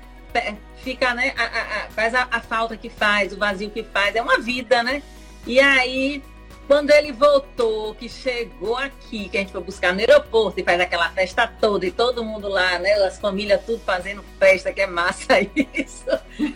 fica, 0.82 1.14
né? 1.14 1.34
A, 1.36 1.44
a, 1.44 1.90
faz 1.90 2.14
a, 2.14 2.28
a, 2.30 2.40
falta 2.40 2.76
que 2.76 2.88
faz, 2.88 3.32
o 3.32 3.36
vazio 3.36 3.70
que 3.70 3.82
faz, 3.82 4.14
é 4.14 4.22
uma 4.22 4.38
vida, 4.38 4.82
né? 4.82 5.02
E 5.46 5.60
aí, 5.60 6.22
quando 6.66 6.90
ele 6.90 7.12
voltou, 7.12 7.94
que 7.94 8.08
chegou 8.08 8.76
aqui, 8.76 9.28
que 9.28 9.36
a 9.36 9.40
gente 9.40 9.52
foi 9.52 9.62
buscar 9.62 9.92
no 9.92 10.00
aeroporto 10.00 10.60
e 10.60 10.64
faz 10.64 10.80
aquela 10.80 11.08
festa 11.10 11.46
toda, 11.46 11.86
e 11.86 11.90
todo 11.90 12.24
mundo 12.24 12.48
lá, 12.48 12.78
né? 12.78 12.92
As 13.04 13.18
famílias 13.18 13.64
tudo 13.64 13.80
fazendo 13.84 14.24
festa, 14.38 14.72
que 14.72 14.82
é 14.82 14.86
massa 14.86 15.40
isso. 15.74 16.06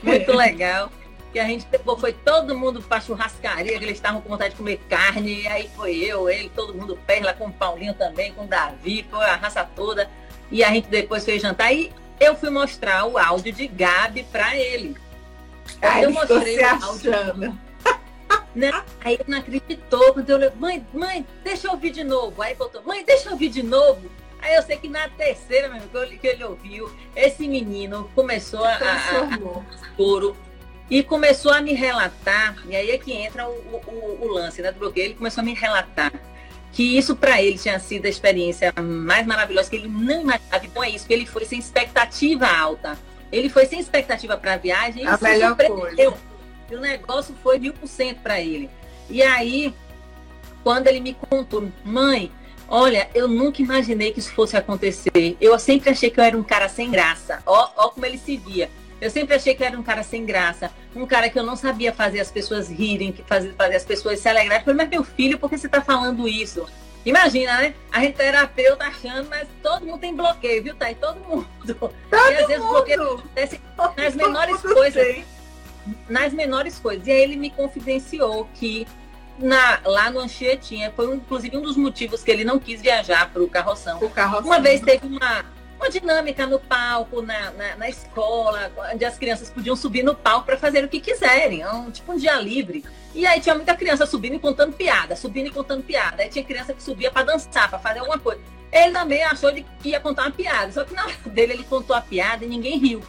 Muito 0.03 0.33
legal. 0.33 0.91
Que 1.33 1.39
a 1.39 1.45
gente 1.45 1.65
pegou, 1.65 1.99
foi 1.99 2.13
todo 2.13 2.57
mundo 2.57 2.83
para 2.83 3.01
churrascaria, 3.01 3.79
que 3.79 3.85
eles 3.85 3.97
estavam 3.97 4.21
com 4.21 4.29
vontade 4.29 4.51
de 4.51 4.57
comer 4.57 4.79
carne, 4.87 5.43
e 5.43 5.49
aí 5.49 5.71
foi 5.75 5.97
eu, 5.97 6.29
ele, 6.29 6.51
todo 6.55 6.75
mundo 6.75 6.99
perla, 7.07 7.33
com 7.33 7.47
o 7.47 7.53
Paulinho 7.53 7.95
também, 7.95 8.35
com 8.35 8.45
o 8.45 8.47
Davi, 8.47 9.07
foi 9.11 9.25
a 9.25 9.37
raça 9.37 9.65
toda. 9.65 10.11
E 10.51 10.63
a 10.63 10.69
gente 10.69 10.89
depois 10.89 11.25
fez 11.25 11.41
jantar. 11.41 11.73
E 11.73 11.91
eu 12.21 12.37
fui 12.37 12.51
mostrar 12.51 13.05
o 13.05 13.19
áudio 13.19 13.53
de 13.53 13.67
Gabi 13.67 14.25
para 14.25 14.57
ele. 14.57 14.97
Aí 15.81 16.05
eu 16.05 16.13
mostrei 16.13 16.59
o 16.61 16.85
áudio. 16.85 17.13
Né? 18.55 18.71
Aí 19.03 19.15
ele 19.15 19.25
não 19.29 19.39
acreditou, 19.39 20.13
quando 20.13 20.29
eu 20.29 20.39
falei, 20.39 20.53
mãe, 20.57 20.87
mãe, 20.93 21.27
deixa 21.43 21.69
eu 21.69 21.73
ouvir 21.73 21.91
de 21.91 22.05
novo. 22.05 22.43
Aí 22.43 22.55
botou, 22.55 22.83
mãe, 22.83 23.05
deixa 23.05 23.29
eu 23.29 23.33
ouvir 23.33 23.49
de 23.49 23.63
novo. 23.63 24.11
Aí 24.43 24.55
eu 24.55 24.63
sei 24.63 24.77
que 24.77 24.89
na 24.89 25.09
terceira 25.09 25.69
mesmo 25.69 25.89
que 26.19 26.27
ele 26.27 26.45
ouviu, 26.45 26.91
esse 27.17 27.49
menino 27.49 28.11
começou 28.15 28.65
a, 28.65 28.73
a, 28.73 28.75
a 28.75 29.73
e 30.91 31.03
começou 31.03 31.53
a 31.53 31.61
me 31.61 31.73
relatar, 31.73 32.57
e 32.67 32.77
aí 32.77 32.91
é 32.91 32.99
que 32.99 33.13
entra 33.13 33.49
o, 33.49 33.53
o, 33.53 34.19
o 34.21 34.29
lance 34.29 34.61
né, 34.61 34.71
do 34.71 34.79
bloqueio, 34.79 35.07
ele 35.07 35.15
começou 35.15 35.41
a 35.41 35.45
me 35.45 35.55
relatar 35.55 36.13
que 36.73 36.97
isso 36.97 37.15
para 37.15 37.41
ele 37.41 37.59
tinha 37.59 37.79
sido 37.79 38.07
a 38.07 38.09
experiência 38.09 38.73
mais 38.83 39.27
maravilhosa, 39.27 39.69
que 39.69 39.77
ele 39.77 39.89
não 39.89 40.23
imaginava. 40.23 40.65
Então 40.65 40.83
é 40.83 40.91
isso, 40.91 41.07
que 41.07 41.13
ele 41.13 41.27
foi 41.27 41.45
sem 41.45 41.59
expectativa 41.59 42.47
alta. 42.47 42.99
Ele 43.31 43.49
foi 43.49 43.67
sem 43.67 43.79
expectativa 43.79 44.37
para 44.37 44.55
a 44.55 44.57
viagem. 44.57 45.07
A 45.07 45.19
melhor 45.21 45.57
coisa. 45.57 46.17
E 46.71 46.75
o 46.75 46.81
negócio 46.81 47.35
foi 47.43 47.59
mil 47.59 47.75
por 47.75 47.87
cento 47.87 48.21
para 48.21 48.41
ele. 48.41 48.71
E 49.11 49.23
aí, 49.23 49.75
quando 50.65 50.87
ele 50.87 51.01
me 51.01 51.15
contou, 51.15 51.71
mãe, 51.85 52.33
olha, 52.67 53.11
eu 53.15 53.29
nunca 53.29 53.61
imaginei 53.61 54.13
que 54.13 54.21
isso 54.21 54.33
fosse 54.33 54.57
acontecer. 54.57 55.37
Eu 55.39 55.59
sempre 55.59 55.91
achei 55.91 56.09
que 56.11 56.19
eu 56.19 56.25
era 56.25 56.37
um 56.37 56.43
cara 56.43 56.69
sem 56.69 56.91
graça. 56.91 57.43
Ó, 57.45 57.71
ó 57.77 57.89
como 57.91 58.07
ele 58.07 58.17
se 58.17 58.39
via. 58.39 58.71
Eu 59.03 59.11
sempre 59.11 59.35
achei 59.35 59.53
que 59.53 59.65
era 59.65 59.77
um 59.77 59.83
cara 59.83 60.05
sem 60.05 60.25
graça, 60.25 60.71
um 60.95 61.05
cara 61.05 61.29
que 61.29 61.37
eu 61.37 61.43
não 61.43 61.57
sabia 61.57 61.93
fazer 61.93 62.21
as 62.21 62.31
pessoas 62.31 62.71
rirem, 62.71 63.11
que 63.11 63.21
fazer, 63.25 63.53
fazer 63.55 63.75
as 63.75 63.85
pessoas 63.85 64.21
se 64.21 64.29
alegrarem. 64.29 64.61
Eu 64.61 64.65
falei, 64.65 64.77
mas 64.77 64.91
meu 64.91 65.03
filho, 65.03 65.41
por 65.41 65.51
que 65.51 65.59
você 65.59 65.67
está 65.67 65.81
falando 65.81 66.29
isso? 66.29 66.65
Imagina, 67.05 67.61
né? 67.61 67.75
A 67.91 67.99
gente 67.99 68.15
é 68.21 68.27
terapeuta 68.27 68.85
achando, 68.85 69.29
mas 69.29 69.49
todo 69.61 69.85
mundo 69.85 69.99
tem 69.99 70.15
bloqueio, 70.15 70.63
viu, 70.63 70.77
Thay? 70.77 70.95
Todo 70.95 71.19
mundo. 71.19 71.49
Todo 71.67 71.93
e 72.31 72.37
às 72.37 72.47
vezes 72.47 72.63
o 72.65 72.69
bloqueio 72.69 73.15
acontece 73.15 73.61
nas 73.97 74.15
menores 74.15 74.61
coisas. 74.61 75.25
Nas 76.09 76.33
menores 76.33 76.79
coisas. 76.79 77.05
E 77.05 77.11
aí 77.11 77.23
ele 77.23 77.35
me 77.35 77.51
confidenciou 77.51 78.49
que 78.55 78.87
na, 79.37 79.81
lá 79.85 80.13
no 80.13 80.21
Anchieta 80.21 80.93
foi 80.95 81.13
inclusive 81.13 81.57
um 81.57 81.63
dos 81.63 81.77
motivos 81.77 82.23
que 82.23 82.31
ele 82.31 82.45
não 82.45 82.61
quis 82.61 82.81
viajar 82.81 83.29
para 83.33 83.43
o 83.43 83.49
carroção. 83.49 83.99
Uma 84.45 84.61
vez 84.61 84.81
teve 84.81 85.09
uma 85.09 85.45
uma 85.83 85.91
dinâmica 85.91 86.47
no 86.47 86.61
palco, 86.61 87.21
na, 87.21 87.51
na, 87.51 87.77
na, 87.77 87.89
escola, 87.89 88.71
onde 88.93 89.05
as 89.05 89.19
crianças 89.19 89.51
podiam 89.51 89.75
subir 89.75 90.05
no 90.05 90.15
palco 90.15 90.47
para 90.47 90.57
fazer 90.57 90.85
o 90.85 90.89
que 90.89 91.01
quiserem, 91.01 91.67
um, 91.67 91.91
tipo 91.91 92.13
um 92.13 92.17
dia 92.17 92.37
livre. 92.41 92.85
E 93.15 93.27
aí 93.27 93.41
tinha 93.41 93.55
muita 93.55 93.75
criança 93.75 94.07
subindo 94.07 94.37
e 94.37 94.39
contando 94.39 94.73
piada, 94.73 95.17
subindo 95.17 95.49
e 95.49 95.51
contando 95.51 95.83
piada. 95.83 96.23
Aí 96.23 96.29
tinha 96.29 96.45
criança 96.45 96.73
que 96.73 96.83
subia 96.83 97.11
para 97.11 97.25
dançar, 97.25 97.69
para 97.69 97.79
fazer 97.81 97.99
alguma 97.99 98.19
coisa. 98.19 98.41
Ele 98.71 98.93
também 98.93 99.23
achou 99.25 99.53
que 99.53 99.67
ia 99.85 100.01
contar 100.01 100.23
uma 100.23 100.31
piada, 100.31 100.73
só 100.73 100.85
que 100.85 100.95
na 100.95 101.05
hora 101.05 101.15
dele 101.27 101.55
ele 101.55 101.65
contou 101.65 101.97
a 101.97 102.01
piada 102.01 102.45
e 102.45 102.49
ninguém 102.49 102.79
riu. 102.79 103.03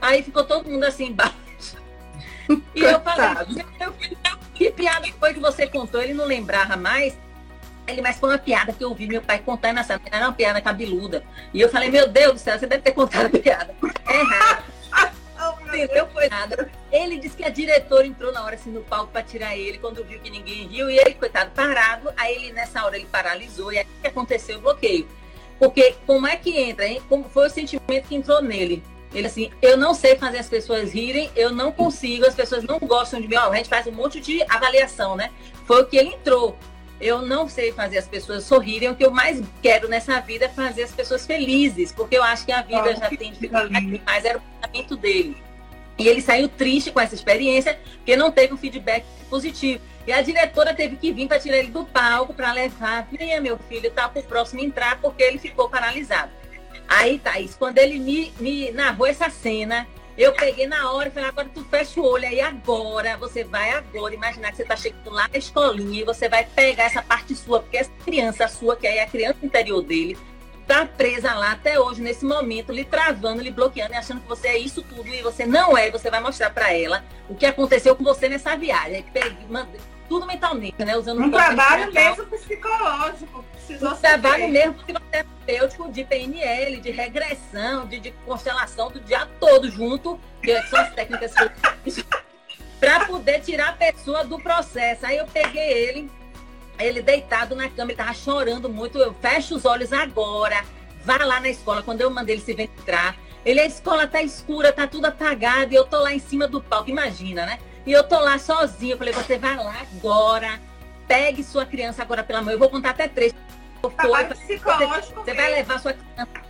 Aí 0.00 0.22
ficou 0.22 0.44
todo 0.44 0.68
mundo 0.68 0.84
assim 0.84 1.06
embaixo. 1.06 1.34
E 2.74 2.80
eu 2.80 3.00
falei, 3.00 3.64
que 4.54 4.70
piada 4.70 5.06
foi 5.18 5.34
que 5.34 5.40
você 5.40 5.66
contou? 5.66 6.00
Ele 6.02 6.14
não 6.14 6.26
lembrava 6.26 6.76
mais. 6.76 7.16
Ele, 7.86 8.02
mas 8.02 8.18
foi 8.18 8.30
uma 8.30 8.38
piada 8.38 8.72
que 8.72 8.82
eu 8.82 8.88
ouvi 8.88 9.06
meu 9.06 9.22
pai 9.22 9.38
contando 9.38 9.78
essa 9.78 10.00
era 10.10 10.26
uma 10.26 10.32
piada 10.32 10.60
cabeluda. 10.60 11.22
E 11.54 11.60
eu 11.60 11.68
falei, 11.68 11.90
meu 11.90 12.08
Deus 12.08 12.34
do 12.34 12.38
céu, 12.38 12.58
você 12.58 12.66
deve 12.66 12.82
ter 12.82 12.92
contado 12.92 13.26
a 13.26 13.38
piada. 13.38 13.74
É 14.06 14.20
errado. 14.20 14.64
Entendeu? 15.68 16.08
Foi 16.12 16.28
nada. 16.28 16.70
Ele 16.90 17.18
disse 17.18 17.36
que 17.36 17.44
a 17.44 17.48
diretora 17.48 18.06
entrou 18.06 18.32
na 18.32 18.44
hora 18.44 18.54
assim 18.54 18.70
no 18.70 18.82
palco 18.82 19.12
para 19.12 19.22
tirar 19.22 19.56
ele 19.56 19.78
quando 19.78 20.04
viu 20.04 20.18
que 20.20 20.30
ninguém 20.30 20.66
riu. 20.66 20.90
E 20.90 20.98
ele, 20.98 21.14
coitado, 21.14 21.50
parado. 21.50 22.12
Aí 22.16 22.34
ele, 22.34 22.52
nessa 22.52 22.84
hora, 22.84 22.96
ele 22.96 23.06
paralisou. 23.06 23.72
E 23.72 23.78
aí 23.78 23.86
que 24.00 24.08
aconteceu 24.08 24.58
o 24.58 24.60
bloqueio. 24.60 25.06
Porque 25.58 25.94
como 26.06 26.26
é 26.26 26.36
que 26.36 26.56
entra, 26.56 26.86
hein? 26.86 27.00
Como 27.08 27.28
foi 27.28 27.46
o 27.46 27.50
sentimento 27.50 28.08
que 28.08 28.14
entrou 28.14 28.42
nele? 28.42 28.82
Ele 29.14 29.26
assim, 29.26 29.50
eu 29.62 29.76
não 29.76 29.94
sei 29.94 30.16
fazer 30.16 30.38
as 30.38 30.48
pessoas 30.48 30.92
rirem, 30.92 31.30
eu 31.34 31.50
não 31.50 31.72
consigo, 31.72 32.26
as 32.26 32.34
pessoas 32.34 32.64
não 32.64 32.78
gostam 32.78 33.20
de 33.20 33.28
mim. 33.28 33.36
Ó, 33.36 33.50
a 33.50 33.56
gente 33.56 33.68
faz 33.68 33.86
um 33.86 33.92
monte 33.92 34.20
de 34.20 34.42
avaliação, 34.42 35.16
né? 35.16 35.30
Foi 35.64 35.82
o 35.82 35.86
que 35.86 35.96
ele 35.96 36.10
entrou 36.10 36.58
eu 37.00 37.22
não 37.22 37.48
sei 37.48 37.72
fazer 37.72 37.98
as 37.98 38.08
pessoas 38.08 38.44
sorrirem. 38.44 38.90
O 38.90 38.96
que 38.96 39.04
eu 39.04 39.10
mais 39.10 39.42
quero 39.62 39.88
nessa 39.88 40.20
vida 40.20 40.46
é 40.46 40.48
fazer 40.48 40.84
as 40.84 40.92
pessoas 40.92 41.26
felizes, 41.26 41.92
porque 41.92 42.16
eu 42.16 42.22
acho 42.22 42.44
que 42.46 42.52
a 42.52 42.62
vida 42.62 42.94
já 42.94 43.08
tem 43.08 43.32
dificuldade 43.32 44.02
mas 44.04 44.24
era 44.24 44.38
o 44.38 44.40
pensamento 44.40 44.96
dele. 44.96 45.36
E 45.98 46.08
ele 46.08 46.20
saiu 46.20 46.48
triste 46.48 46.90
com 46.90 47.00
essa 47.00 47.14
experiência, 47.14 47.78
porque 47.96 48.16
não 48.16 48.30
teve 48.30 48.52
um 48.52 48.56
feedback 48.56 49.04
positivo. 49.30 49.80
E 50.06 50.12
a 50.12 50.22
diretora 50.22 50.74
teve 50.74 50.96
que 50.96 51.12
vir 51.12 51.26
para 51.26 51.40
tirar 51.40 51.58
ele 51.58 51.70
do 51.70 51.84
palco 51.84 52.32
para 52.32 52.52
levar, 52.52 53.08
venha 53.10 53.40
meu 53.40 53.58
filho, 53.58 53.90
tá 53.90 54.08
para 54.08 54.20
o 54.20 54.24
próximo 54.24 54.62
entrar, 54.62 55.00
porque 55.00 55.22
ele 55.22 55.38
ficou 55.38 55.68
paralisado. 55.68 56.30
Aí, 56.88 57.18
Thaís, 57.18 57.56
quando 57.56 57.78
ele 57.78 57.98
me, 57.98 58.32
me 58.38 58.70
narrou 58.70 59.06
essa 59.06 59.28
cena, 59.28 59.86
eu 60.16 60.32
peguei 60.32 60.66
na 60.66 60.90
hora 60.92 61.08
e 61.08 61.12
falei, 61.12 61.28
agora 61.28 61.50
tu 61.52 61.64
fecha 61.64 62.00
o 62.00 62.04
olho 62.04 62.26
aí 62.26 62.40
agora, 62.40 63.16
você 63.16 63.44
vai 63.44 63.70
agora 63.70 64.14
imaginar 64.14 64.50
que 64.50 64.56
você 64.56 64.62
está 64.62 64.76
chegando 64.76 65.10
lá 65.10 65.28
na 65.28 65.38
escolinha 65.38 66.00
e 66.00 66.04
você 66.04 66.28
vai 66.28 66.44
pegar 66.44 66.84
essa 66.84 67.02
parte 67.02 67.34
sua, 67.34 67.60
porque 67.60 67.76
essa 67.76 67.90
criança 68.04 68.48
sua, 68.48 68.76
que 68.76 68.86
é 68.86 69.02
a 69.02 69.06
criança 69.06 69.38
interior 69.42 69.82
dele, 69.82 70.16
tá 70.66 70.84
presa 70.84 71.34
lá 71.34 71.52
até 71.52 71.78
hoje, 71.78 72.02
nesse 72.02 72.24
momento, 72.24 72.72
lhe 72.72 72.84
travando, 72.84 73.42
lhe 73.42 73.50
bloqueando 73.50 73.92
e 73.92 73.96
achando 73.96 74.20
que 74.20 74.28
você 74.28 74.48
é 74.48 74.58
isso 74.58 74.82
tudo 74.82 75.06
e 75.08 75.22
você 75.22 75.46
não 75.46 75.76
é, 75.76 75.90
você 75.90 76.10
vai 76.10 76.20
mostrar 76.20 76.50
para 76.50 76.72
ela 76.72 77.04
o 77.28 77.34
que 77.34 77.46
aconteceu 77.46 77.94
com 77.94 78.02
você 78.02 78.28
nessa 78.28 78.56
viagem. 78.56 79.04
Peguei, 79.12 79.46
tudo 80.08 80.26
mentalmente, 80.26 80.84
né? 80.84 80.96
Usando 80.96 81.22
um 81.22 81.30
trabalho 81.30 81.92
mesmo 81.92 82.26
psicológico. 82.26 83.44
Um 83.70 83.96
trabalho 83.96 84.48
mesmo 84.48 84.74
psicoterapêutico 84.74 85.90
de 85.90 86.04
PNL, 86.04 86.80
de 86.80 86.90
regressão, 86.90 87.86
de, 87.86 87.98
de 87.98 88.12
constelação, 88.24 88.90
do 88.90 89.00
dia 89.00 89.26
todo 89.40 89.68
junto, 89.70 90.18
que 90.42 90.60
são 90.62 90.80
as 90.80 90.94
técnicas 90.94 91.32
para 92.78 93.06
poder 93.06 93.40
tirar 93.40 93.70
a 93.70 93.72
pessoa 93.72 94.24
do 94.24 94.38
processo. 94.38 95.04
Aí 95.06 95.16
eu 95.16 95.26
peguei 95.26 95.72
ele, 95.72 96.10
ele 96.78 97.02
deitado 97.02 97.56
na 97.56 97.68
cama, 97.68 97.90
ele 97.90 97.98
tava 97.98 98.14
chorando 98.14 98.68
muito. 98.68 98.98
Eu 98.98 99.14
fecho 99.14 99.56
os 99.56 99.64
olhos 99.64 99.92
agora, 99.92 100.64
vá 101.04 101.16
lá 101.24 101.40
na 101.40 101.48
escola. 101.48 101.82
Quando 101.82 102.00
eu 102.00 102.10
mandei 102.10 102.36
ele 102.36 102.42
se 102.42 102.52
entrar, 102.52 103.16
ele, 103.44 103.60
a 103.60 103.66
escola 103.66 104.06
tá 104.06 104.22
escura, 104.22 104.72
tá 104.72 104.86
tudo 104.86 105.06
apagado, 105.06 105.72
e 105.72 105.76
eu 105.76 105.84
tô 105.84 106.00
lá 106.00 106.12
em 106.12 106.18
cima 106.18 106.48
do 106.48 106.60
palco, 106.60 106.90
imagina, 106.90 107.46
né? 107.46 107.60
E 107.86 107.92
eu 107.92 108.02
tô 108.02 108.18
lá 108.18 108.38
sozinha. 108.38 108.94
Eu 108.94 108.98
falei, 108.98 109.14
você 109.14 109.38
vai 109.38 109.56
lá 109.56 109.80
agora, 109.80 110.60
pegue 111.06 111.42
sua 111.44 111.64
criança 111.64 112.02
agora 112.02 112.24
pela 112.24 112.42
mão. 112.42 112.52
Eu 112.52 112.58
vou 112.58 112.68
contar 112.68 112.90
até 112.90 113.06
três. 113.06 113.32
Foi, 113.80 113.90
você, 114.24 114.58
você 114.58 115.34
vai 115.34 115.52
levar 115.52 115.78
sua 115.78 115.92
criança. 115.92 116.42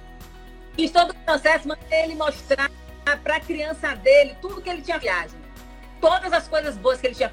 fiz 0.75 0.91
todo 0.91 1.11
o 1.11 1.15
processo, 1.15 1.69
mandei 1.69 2.05
ele 2.05 2.15
mostrar 2.15 2.71
para 3.23 3.37
a 3.37 3.41
criança 3.41 3.95
dele 3.97 4.37
tudo 4.41 4.63
que 4.63 4.71
ele 4.71 4.81
tinha 4.81 4.99
viagem. 4.99 5.39
Todas 6.01 6.33
as 6.33 6.49
coisas 6.49 6.77
boas 6.79 7.01
que 7.01 7.07
ele 7.09 7.15
tinha 7.15 7.31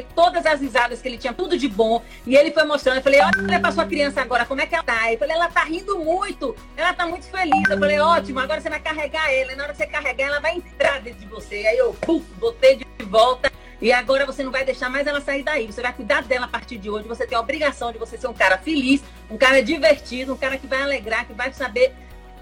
todas 0.00 0.46
as 0.46 0.60
risadas 0.60 1.02
que 1.02 1.08
ele 1.08 1.18
tinha, 1.18 1.34
tudo 1.34 1.58
de 1.58 1.68
bom. 1.68 2.02
E 2.26 2.34
ele 2.34 2.50
foi 2.52 2.64
mostrando. 2.64 2.96
Eu 2.96 3.02
falei, 3.02 3.20
olha 3.20 3.60
para 3.60 3.72
sua 3.72 3.84
criança 3.84 4.22
agora, 4.22 4.46
como 4.46 4.60
é 4.60 4.66
que 4.66 4.74
ela 4.74 4.84
tá? 4.84 5.12
Eu 5.12 5.18
falei, 5.18 5.34
ela 5.34 5.48
tá 5.48 5.64
rindo 5.64 5.98
muito, 5.98 6.56
ela 6.76 6.94
tá 6.94 7.06
muito 7.06 7.26
feliz. 7.26 7.68
Eu 7.68 7.78
falei, 7.78 7.98
ótimo, 7.98 8.40
agora 8.40 8.60
você 8.60 8.70
vai 8.70 8.80
carregar 8.80 9.30
ela. 9.30 9.54
Na 9.56 9.64
hora 9.64 9.72
que 9.72 9.78
você 9.78 9.86
carregar, 9.86 10.28
ela 10.28 10.40
vai 10.40 10.56
entrar 10.56 11.00
dentro 11.00 11.20
de 11.20 11.26
você. 11.26 11.66
Aí 11.66 11.76
eu, 11.76 11.92
puf, 11.94 12.24
botei 12.38 12.76
de 12.76 13.04
volta. 13.04 13.52
E 13.82 13.92
agora 13.92 14.24
você 14.24 14.44
não 14.44 14.52
vai 14.52 14.64
deixar 14.64 14.88
mais 14.88 15.08
ela 15.08 15.20
sair 15.20 15.42
daí. 15.42 15.66
Você 15.66 15.82
vai 15.82 15.92
cuidar 15.92 16.22
dela 16.22 16.46
a 16.46 16.48
partir 16.48 16.78
de 16.78 16.88
hoje. 16.88 17.08
Você 17.08 17.26
tem 17.26 17.36
a 17.36 17.40
obrigação 17.40 17.90
de 17.90 17.98
você 17.98 18.16
ser 18.16 18.28
um 18.28 18.32
cara 18.32 18.56
feliz, 18.56 19.02
um 19.28 19.36
cara 19.36 19.60
divertido, 19.60 20.32
um 20.32 20.36
cara 20.36 20.56
que 20.56 20.68
vai 20.68 20.82
alegrar, 20.82 21.26
que 21.26 21.32
vai 21.32 21.52
saber 21.52 21.92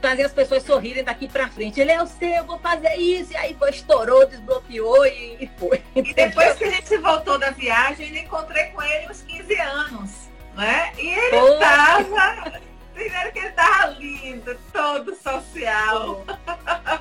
fazer 0.01 0.25
as 0.25 0.33
pessoas 0.33 0.63
sorrirem 0.63 1.05
daqui 1.05 1.29
para 1.29 1.49
frente. 1.49 1.81
Ele 1.81 1.93
é 1.93 2.03
o 2.03 2.07
seu, 2.07 2.29
eu 2.29 2.45
vou 2.45 2.59
fazer 2.59 2.95
isso. 2.97 3.33
E 3.33 3.37
aí 3.37 3.55
foi, 3.55 3.71
estourou, 3.71 4.27
desbloqueou 4.27 5.07
e, 5.07 5.37
e 5.41 5.51
foi. 5.59 5.83
E 5.95 6.15
depois 6.15 6.55
que 6.55 6.65
a 6.65 6.71
gente 6.71 6.97
voltou 6.99 7.39
da 7.39 7.51
viagem, 7.51 8.09
eu 8.09 8.23
encontrei 8.23 8.65
com 8.67 8.83
ele 8.83 9.09
uns 9.11 9.23
15 9.23 9.61
anos. 9.61 10.11
Né? 10.57 10.93
E 10.99 11.09
ele 11.09 11.37
estava. 11.37 12.61
Primeiro 12.93 13.33
que 13.33 13.39
ele 13.39 13.51
tava 13.51 13.87
lindo, 13.99 14.59
todo 14.73 15.15
social. 15.15 16.23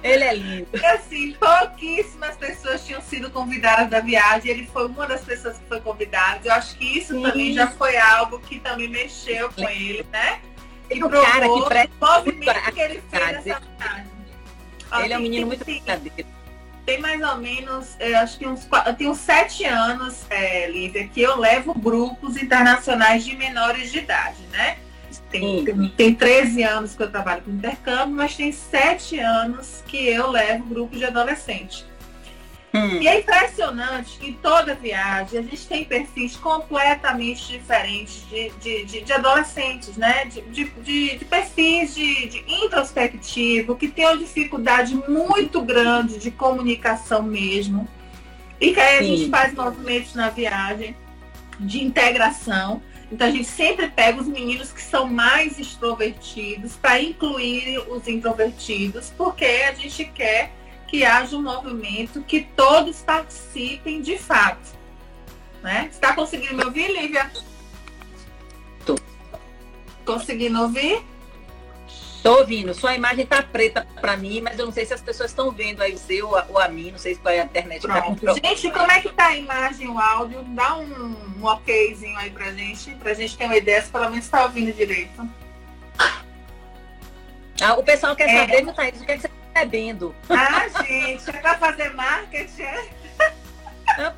Ele 0.01 0.23
é 0.23 0.33
lindo. 0.33 0.69
E 0.73 0.85
assim, 0.85 1.33
pouquíssimas 1.33 2.37
pessoas 2.37 2.85
tinham 2.85 3.01
sido 3.01 3.29
convidadas 3.29 3.89
da 3.89 3.99
viagem. 3.99 4.51
Ele 4.51 4.67
foi 4.67 4.85
uma 4.85 5.05
das 5.05 5.25
pessoas 5.25 5.57
que 5.57 5.65
foi 5.65 5.81
convidada. 5.81 6.39
Eu 6.47 6.53
acho 6.53 6.77
que 6.77 6.97
isso 6.97 7.13
Sim. 7.13 7.21
também 7.21 7.53
já 7.53 7.67
foi 7.67 7.97
algo 7.97 8.39
que 8.39 8.59
também 8.59 8.87
mexeu 8.87 9.51
com 9.51 9.67
ele, 9.67 10.05
né? 10.11 10.39
E 10.89 11.03
o 11.03 11.09
cara 11.09 11.47
que 11.47 11.65
presta 11.65 11.91
o 11.99 12.05
movimento 12.05 12.73
que 12.73 12.79
ele 12.79 13.03
fez 13.09 13.25
nessa 13.27 13.41
viagem. 13.41 14.05
Ele 15.03 15.13
é 15.13 15.17
um 15.17 15.21
menino 15.21 15.47
muito 15.47 15.63
verdadeiro. 15.63 16.27
Tem 16.85 16.99
mais 16.99 17.21
ou 17.21 17.37
menos, 17.37 17.95
acho 18.21 18.39
que 18.39 18.47
uns, 18.47 18.67
eu 18.87 18.93
tenho 18.95 19.13
sete 19.13 19.63
anos, 19.63 20.25
é, 20.29 20.67
Lívia, 20.71 21.07
que 21.07 21.21
eu 21.21 21.37
levo 21.37 21.73
grupos 21.75 22.35
internacionais 22.35 23.23
de 23.23 23.35
menores 23.35 23.91
de 23.91 23.99
idade, 23.99 24.41
né? 24.51 24.77
Tem, 25.29 25.63
tem 25.95 26.15
13 26.15 26.63
anos 26.63 26.95
que 26.95 27.03
eu 27.03 27.11
trabalho 27.11 27.43
com 27.43 27.51
intercâmbio, 27.51 28.15
mas 28.15 28.35
tem 28.35 28.51
sete 28.51 29.19
anos 29.19 29.83
que 29.85 30.07
eu 30.07 30.31
levo 30.31 30.63
grupos 30.65 30.97
de 30.97 31.05
adolescentes. 31.05 31.85
Hum. 32.73 33.01
E 33.01 33.07
é 33.07 33.19
impressionante 33.19 34.19
que 34.19 34.29
em 34.29 34.33
toda 34.33 34.75
viagem 34.75 35.39
a 35.39 35.41
gente 35.41 35.67
tem 35.67 35.83
perfis 35.83 36.35
completamente 36.35 37.47
diferentes 37.47 38.27
de, 38.29 38.49
de, 38.61 38.85
de, 38.85 39.01
de 39.01 39.13
adolescentes, 39.13 39.97
né? 39.97 40.25
De, 40.25 40.41
de, 40.41 41.17
de 41.17 41.25
perfis 41.25 41.95
de, 41.95 42.27
de 42.27 42.43
introspectivo, 42.47 43.75
que 43.75 43.87
tem 43.87 44.05
uma 44.05 44.17
dificuldade 44.17 44.93
muito 45.07 45.61
grande 45.61 46.19
de 46.19 46.29
comunicação 46.29 47.23
mesmo. 47.23 47.87
E 48.61 48.71
que 48.71 48.79
aí 48.79 48.99
a 48.99 49.03
gente 49.03 49.29
faz 49.29 49.53
movimentos 49.53 50.13
na 50.13 50.29
viagem 50.29 50.95
de 51.59 51.83
integração. 51.83 52.81
Então 53.11 53.27
a 53.27 53.31
gente 53.31 53.47
sempre 53.47 53.87
pega 53.87 54.21
os 54.21 54.27
meninos 54.27 54.71
que 54.71 54.81
são 54.81 55.07
mais 55.07 55.57
extrovertidos 55.57 56.75
para 56.75 57.01
incluir 57.01 57.79
os 57.89 58.07
introvertidos, 58.07 59.11
porque 59.17 59.45
a 59.45 59.73
gente 59.73 60.05
quer 60.05 60.51
que 60.89 61.05
haja 61.05 61.35
um 61.37 61.41
movimento 61.41 62.21
que 62.23 62.41
todos 62.55 63.01
participem 63.01 64.01
de 64.01 64.17
fato. 64.17 64.77
Né? 65.61 65.89
Está 65.91 66.13
conseguindo 66.13 66.55
me 66.55 66.63
ouvir, 66.63 66.87
Lívia? 66.87 67.29
Tô. 68.85 68.95
Conseguindo 70.05 70.61
ouvir? 70.61 71.03
Tô 72.23 72.39
ouvindo. 72.39 72.73
Sua 72.73 72.95
imagem 72.95 73.25
tá 73.25 73.41
preta 73.41 73.87
para 74.01 74.17
mim, 74.17 74.41
mas 74.41 74.57
eu 74.57 74.65
não 74.65 74.73
sei 74.73 74.85
se 74.85 74.93
as 74.93 75.01
pessoas 75.01 75.31
estão 75.31 75.51
vendo 75.51 75.81
aí 75.81 75.93
o 75.93 75.97
seu 75.97 76.29
ou 76.29 76.59
a 76.59 76.67
mim. 76.67 76.91
Não 76.91 76.97
sei 76.97 77.15
se 77.15 77.21
foi 77.21 77.39
a 77.39 77.45
internet. 77.45 77.85
Tá 77.87 78.33
gente, 78.43 78.71
como 78.71 78.91
é 78.91 78.99
que 78.99 79.09
tá 79.09 79.27
a 79.27 79.37
imagem, 79.37 79.87
o 79.87 79.97
áudio? 79.97 80.41
Dá 80.49 80.77
um, 80.77 81.15
um 81.37 81.45
okzinho 81.45 82.17
aí 82.17 82.29
pra 82.29 82.51
gente, 82.51 82.91
pra 82.95 83.13
gente 83.13 83.37
ter 83.37 83.45
uma 83.45 83.57
ideia 83.57 83.81
se 83.81 83.89
pelo 83.89 84.09
menos 84.09 84.25
está 84.25 84.43
ouvindo 84.43 84.73
direito. 84.73 85.29
Ah, 87.61 87.73
o 87.73 87.83
pessoal 87.83 88.15
quer 88.15 88.29
é. 88.29 88.39
saber, 88.39 88.73
Thaís, 88.73 89.01
o 89.01 89.05
que, 89.05 89.11
é 89.11 89.15
que 89.15 89.21
você 89.21 89.38
bebendo. 89.59 90.15
Ah, 90.29 90.67
gente, 90.83 91.29
é 91.29 91.33
pra 91.33 91.57
fazer 91.57 91.93
marketing, 91.93 92.61
é? 92.61 92.89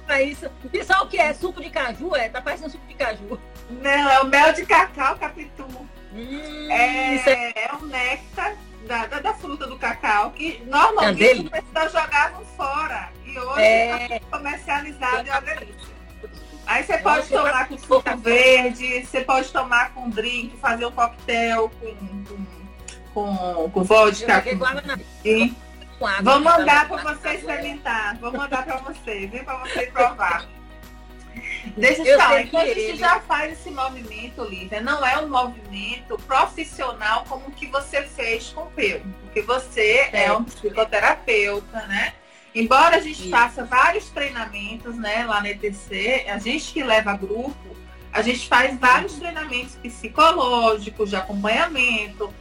Pra 0.05 0.21
isso. 0.21 0.47
O 0.63 0.69
pessoal 0.69 1.07
que 1.07 1.17
é 1.17 1.33
suco 1.33 1.61
de 1.61 1.69
caju, 1.69 2.15
é? 2.15 2.29
Tá 2.29 2.41
parecendo 2.41 2.69
suco 2.69 2.85
de 2.85 2.93
caju. 2.93 3.39
Não, 3.69 4.09
é 4.11 4.19
o 4.19 4.25
mel 4.25 4.53
de 4.53 4.65
cacau 4.65 5.17
capitu. 5.17 5.65
Hum, 6.13 6.67
é, 6.69 7.15
é... 7.15 7.65
é 7.65 7.73
o 7.73 7.85
néctar 7.85 8.55
da, 8.85 9.07
da, 9.07 9.19
da, 9.19 9.33
fruta 9.33 9.65
do 9.65 9.77
cacau, 9.77 10.31
que 10.31 10.61
normalmente 10.67 11.49
é 11.51 11.57
as 11.57 11.63
pessoas 11.63 11.91
jogavam 11.93 12.45
fora. 12.57 13.09
E 13.25 13.39
hoje 13.39 13.61
é... 13.61 14.19
tá 14.19 14.37
comercializado 14.37 15.25
e 15.25 15.29
é 15.29 15.31
uma 15.31 15.41
delícia. 15.41 15.91
Aí 16.67 16.83
você 16.83 16.97
pode 16.99 17.27
tomar 17.27 17.67
com 17.67 17.77
suco 17.77 18.17
verde, 18.17 19.05
você 19.05 19.21
pode 19.21 19.51
tomar 19.51 19.93
com 19.93 20.09
drink, 20.09 20.55
fazer 20.57 20.85
um 20.85 20.91
coquetel 20.91 21.71
com, 21.79 22.20
com 23.13 23.69
com, 23.69 23.83
vodka. 23.83 24.41
Com... 24.41 26.23
Vou 26.23 26.39
mandar 26.39 26.87
para 26.87 27.13
você 27.13 27.33
experimentar. 27.35 28.17
Vou 28.17 28.31
mandar 28.31 28.65
para 28.65 28.77
você, 28.77 29.27
viu? 29.27 29.43
Para 29.43 29.57
você 29.57 29.85
provar. 29.87 30.47
Deixa 31.77 32.01
eu 32.01 32.05
te 32.05 32.17
falar, 32.17 32.41
então 32.41 32.59
a 32.59 32.65
gente 32.65 32.97
já 32.97 33.19
faz 33.21 33.53
esse 33.53 33.69
movimento, 33.69 34.43
Lívia. 34.43 34.81
Não 34.81 35.05
é 35.05 35.17
um 35.19 35.29
movimento 35.29 36.17
profissional 36.27 37.23
como 37.29 37.47
o 37.47 37.51
que 37.51 37.67
você 37.67 38.01
fez 38.01 38.49
com 38.49 38.63
o 38.63 38.71
Peu. 38.71 39.01
Porque 39.23 39.41
você 39.41 40.09
é, 40.11 40.25
é 40.25 40.33
um 40.33 40.43
psicoterapeuta, 40.43 41.85
né? 41.87 42.13
Embora 42.53 42.97
a 42.97 42.99
gente 42.99 43.21
Isso. 43.21 43.29
faça 43.29 43.63
vários 43.63 44.09
treinamentos 44.09 44.95
né, 44.97 45.25
lá 45.25 45.39
na 45.39 45.49
ETC, 45.49 46.25
a 46.27 46.37
gente 46.37 46.73
que 46.73 46.83
leva 46.83 47.15
grupo, 47.15 47.77
a 48.11 48.21
gente 48.21 48.47
faz 48.47 48.77
vários 48.77 49.13
treinamentos 49.13 49.75
psicológicos, 49.75 51.09
de 51.09 51.15
acompanhamento, 51.15 52.33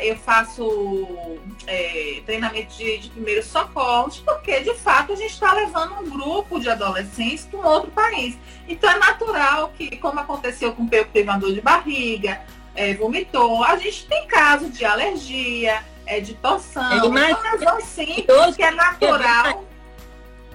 eu 0.00 0.16
faço 0.16 1.38
é, 1.66 2.22
treinamento 2.24 2.76
de, 2.76 2.98
de 2.98 3.10
primeiros 3.10 3.46
socorros, 3.46 4.18
porque 4.18 4.60
de 4.60 4.74
fato 4.74 5.12
a 5.12 5.16
gente 5.16 5.32
está 5.32 5.52
levando 5.52 5.94
um 6.00 6.08
grupo 6.08 6.60
de 6.60 6.68
adolescentes 6.68 7.46
para 7.46 7.58
um 7.58 7.66
outro 7.66 7.90
país. 7.90 8.38
Então 8.68 8.88
é 8.90 8.98
natural 8.98 9.72
que, 9.76 9.96
como 9.96 10.20
aconteceu 10.20 10.72
com 10.72 10.84
o 10.84 10.88
privador 10.88 11.52
de 11.52 11.60
barriga, 11.60 12.40
é, 12.74 12.94
vomitou, 12.94 13.64
a 13.64 13.76
gente 13.76 14.06
tem 14.06 14.26
caso 14.26 14.70
de 14.70 14.84
alergia, 14.84 15.82
é, 16.06 16.20
de 16.20 16.34
torção, 16.34 16.96
então, 16.96 17.34
razão 17.34 17.80
simples, 17.80 18.56
que 18.56 18.62
é 18.62 18.70
natural 18.70 19.64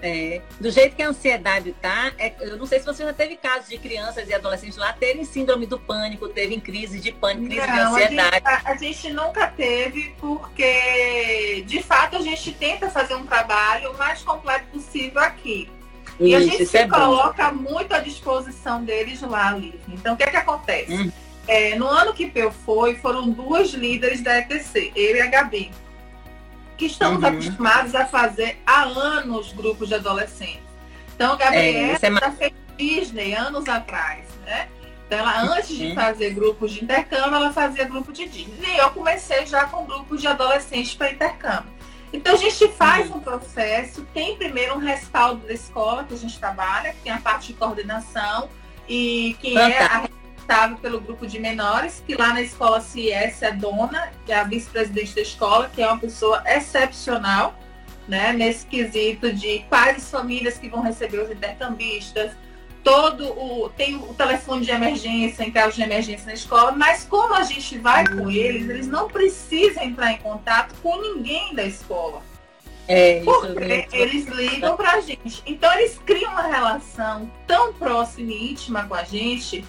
é, 0.05 0.39
do 0.59 0.69
jeito 0.69 0.95
que 0.95 1.01
a 1.01 1.09
ansiedade 1.09 1.75
tá, 1.81 2.13
é, 2.19 2.31
eu 2.39 2.57
não 2.57 2.67
sei 2.67 2.79
se 2.79 2.85
você 2.85 3.03
já 3.03 3.11
teve 3.11 3.35
casos 3.35 3.67
de 3.67 3.79
crianças 3.79 4.29
e 4.29 4.33
adolescentes 4.35 4.77
lá 4.77 4.93
terem 4.93 5.25
síndrome 5.25 5.65
do 5.65 5.79
pânico, 5.79 6.29
teve 6.29 6.61
crise 6.61 6.99
de 6.99 7.11
pânico, 7.11 7.47
crise 7.47 7.65
não, 7.65 7.73
de 7.73 7.81
ansiedade. 7.81 8.43
A 8.45 8.51
gente, 8.51 8.67
a, 8.67 8.71
a 8.71 8.75
gente, 8.75 9.11
nunca 9.11 9.47
teve, 9.47 10.15
porque 10.19 11.63
de 11.65 11.81
fato 11.81 12.17
a 12.17 12.21
gente 12.21 12.51
tenta 12.53 12.87
fazer 12.87 13.15
um 13.15 13.25
trabalho 13.25 13.91
o 13.93 13.97
mais 13.97 14.21
completo 14.21 14.65
possível 14.67 15.21
aqui. 15.21 15.67
Isso, 16.19 16.23
e 16.29 16.35
a 16.35 16.39
gente 16.39 16.65
se 16.67 16.77
é 16.77 16.87
coloca 16.87 17.49
bom. 17.49 17.71
muito 17.71 17.91
à 17.93 17.99
disposição 17.99 18.83
deles 18.83 19.21
lá, 19.21 19.51
Lívia. 19.51 19.79
Então, 19.87 20.13
o 20.13 20.17
que 20.17 20.23
é 20.23 20.29
que 20.29 20.37
acontece? 20.37 20.93
Hum. 20.93 21.11
É, 21.47 21.75
no 21.75 21.87
ano 21.87 22.13
que 22.13 22.27
Peu 22.27 22.51
foi, 22.51 22.95
foram 22.95 23.29
duas 23.29 23.71
líderes 23.71 24.21
da 24.21 24.37
ETC, 24.37 24.91
eu 24.95 25.15
e 25.15 25.21
a 25.21 25.27
Gabi 25.27 25.71
que 26.77 26.85
estamos 26.85 27.21
uhum. 27.21 27.29
acostumados 27.29 27.95
a 27.95 28.05
fazer 28.05 28.61
há 28.65 28.83
anos 28.83 29.53
grupos 29.53 29.89
de 29.89 29.95
adolescentes. 29.95 30.63
Então, 31.15 31.33
a 31.33 31.35
Gabriela 31.35 31.97
é, 32.01 32.05
é 32.05 32.11
já 32.11 32.31
fez 32.31 32.53
Disney 32.77 33.33
anos 33.33 33.67
atrás, 33.69 34.25
né? 34.45 34.67
Então, 35.07 35.19
ela, 35.19 35.41
antes 35.43 35.69
uhum. 35.69 35.89
de 35.89 35.95
fazer 35.95 36.31
grupos 36.31 36.71
de 36.71 36.83
intercâmbio, 36.83 37.35
ela 37.35 37.53
fazia 37.53 37.85
grupo 37.85 38.11
de 38.11 38.27
Disney. 38.27 38.75
E 38.75 38.77
eu 38.77 38.89
comecei 38.91 39.45
já 39.45 39.65
com 39.65 39.85
grupos 39.85 40.19
de 40.19 40.27
adolescentes 40.27 40.93
para 40.95 41.11
intercâmbio. 41.11 41.73
Então, 42.11 42.33
a 42.33 42.37
gente 42.37 42.67
faz 42.69 43.09
uhum. 43.09 43.17
um 43.17 43.19
processo, 43.19 44.05
tem 44.13 44.35
primeiro 44.35 44.75
um 44.75 44.79
respaldo 44.79 45.45
da 45.45 45.53
escola 45.53 46.03
que 46.03 46.13
a 46.13 46.17
gente 46.17 46.39
trabalha, 46.39 46.91
que 46.93 47.01
tem 47.01 47.11
a 47.11 47.19
parte 47.19 47.47
de 47.47 47.53
coordenação, 47.53 48.49
e 48.87 49.35
quem 49.39 49.57
é 49.57 49.83
a 49.83 50.07
responsável 50.45 50.77
pelo 50.77 51.01
grupo 51.01 51.25
de 51.25 51.39
menores, 51.39 52.03
que 52.05 52.15
lá 52.15 52.33
na 52.33 52.41
escola 52.41 52.79
CIS 52.79 53.41
é 53.41 53.51
dona, 53.51 54.11
que 54.25 54.31
é 54.31 54.35
a 54.35 54.43
vice-presidente 54.43 55.15
da 55.15 55.21
escola, 55.21 55.69
que 55.73 55.81
é 55.81 55.87
uma 55.87 55.97
pessoa 55.97 56.43
excepcional, 56.45 57.57
né, 58.07 58.31
nesse 58.31 58.65
quesito 58.67 59.33
de 59.33 59.65
quais 59.67 59.97
as 59.97 60.11
famílias 60.11 60.57
que 60.57 60.69
vão 60.69 60.81
receber 60.81 61.17
os 61.17 61.31
intercambistas, 61.31 62.31
todo 62.83 63.27
o 63.27 63.69
tem 63.69 63.95
o 63.95 64.13
telefone 64.13 64.63
de 64.63 64.69
emergência 64.69 65.43
em 65.43 65.51
caso 65.51 65.75
de 65.75 65.81
emergência 65.81 66.27
na 66.27 66.33
escola, 66.33 66.71
mas 66.71 67.03
como 67.03 67.33
a 67.33 67.41
gente 67.41 67.79
vai 67.79 68.05
com 68.07 68.29
eles, 68.29 68.69
eles 68.69 68.87
não 68.87 69.09
precisam 69.09 69.83
entrar 69.83 70.11
em 70.11 70.17
contato 70.17 70.75
com 70.83 71.01
ninguém 71.01 71.55
da 71.55 71.63
escola. 71.63 72.21
É, 72.87 73.23
porque 73.23 73.87
eles 73.91 74.27
ligam 74.27 74.77
para 74.77 74.91
a 74.91 75.01
gente. 75.01 75.41
Então 75.47 75.73
eles 75.73 75.99
criam 76.05 76.31
uma 76.31 76.43
relação 76.43 77.27
tão 77.47 77.73
próxima 77.73 78.31
e 78.31 78.51
íntima 78.51 78.83
com 78.83 78.93
a 78.93 79.03
gente 79.03 79.65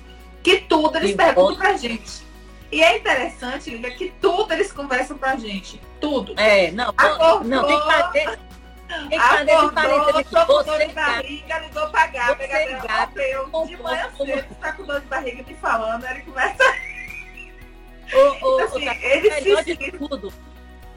que 0.47 0.59
tudo 0.59 0.97
eles 0.99 1.11
que 1.11 1.17
perguntam 1.17 1.57
para 1.57 1.71
a 1.71 1.77
gente. 1.77 2.25
E 2.71 2.81
é 2.81 2.99
interessante, 2.99 3.69
Lívia, 3.69 3.91
que 3.91 4.13
tudo 4.21 4.53
eles 4.53 4.71
conversam 4.71 5.19
pra 5.19 5.35
gente. 5.35 5.81
Tudo. 6.01 6.35
É, 6.37 6.71
não, 6.71 6.91
Acordou, 6.97 7.43
não, 7.43 7.67
tem 7.67 7.81
que 7.81 7.87
fazer. 7.87 8.39
Tem 8.87 9.19
que 9.19 9.19
fazer 9.19 9.51
Acordou, 9.51 10.25
tô 10.25 10.47
com 10.47 10.63
dor 10.63 10.79
de 10.79 10.93
barriga, 10.93 11.59
ligou 11.59 11.89
pra 11.89 12.07
Gabi, 12.07 12.47
Gabriel, 12.87 13.51
de 13.67 13.77
manhã 13.77 14.09
cedo, 14.17 14.57
tá 14.61 14.73
com 14.73 14.85
dor 14.85 15.01
de 15.01 15.07
barriga 15.07 15.43
me 15.43 15.55
falando, 15.57 16.07
ele 16.07 16.21
começa... 16.21 16.63
O, 18.13 18.47
o, 18.47 18.61
assim, 18.61 18.89
eles 18.89 19.65
se... 19.65 19.93
tudo 19.99 20.33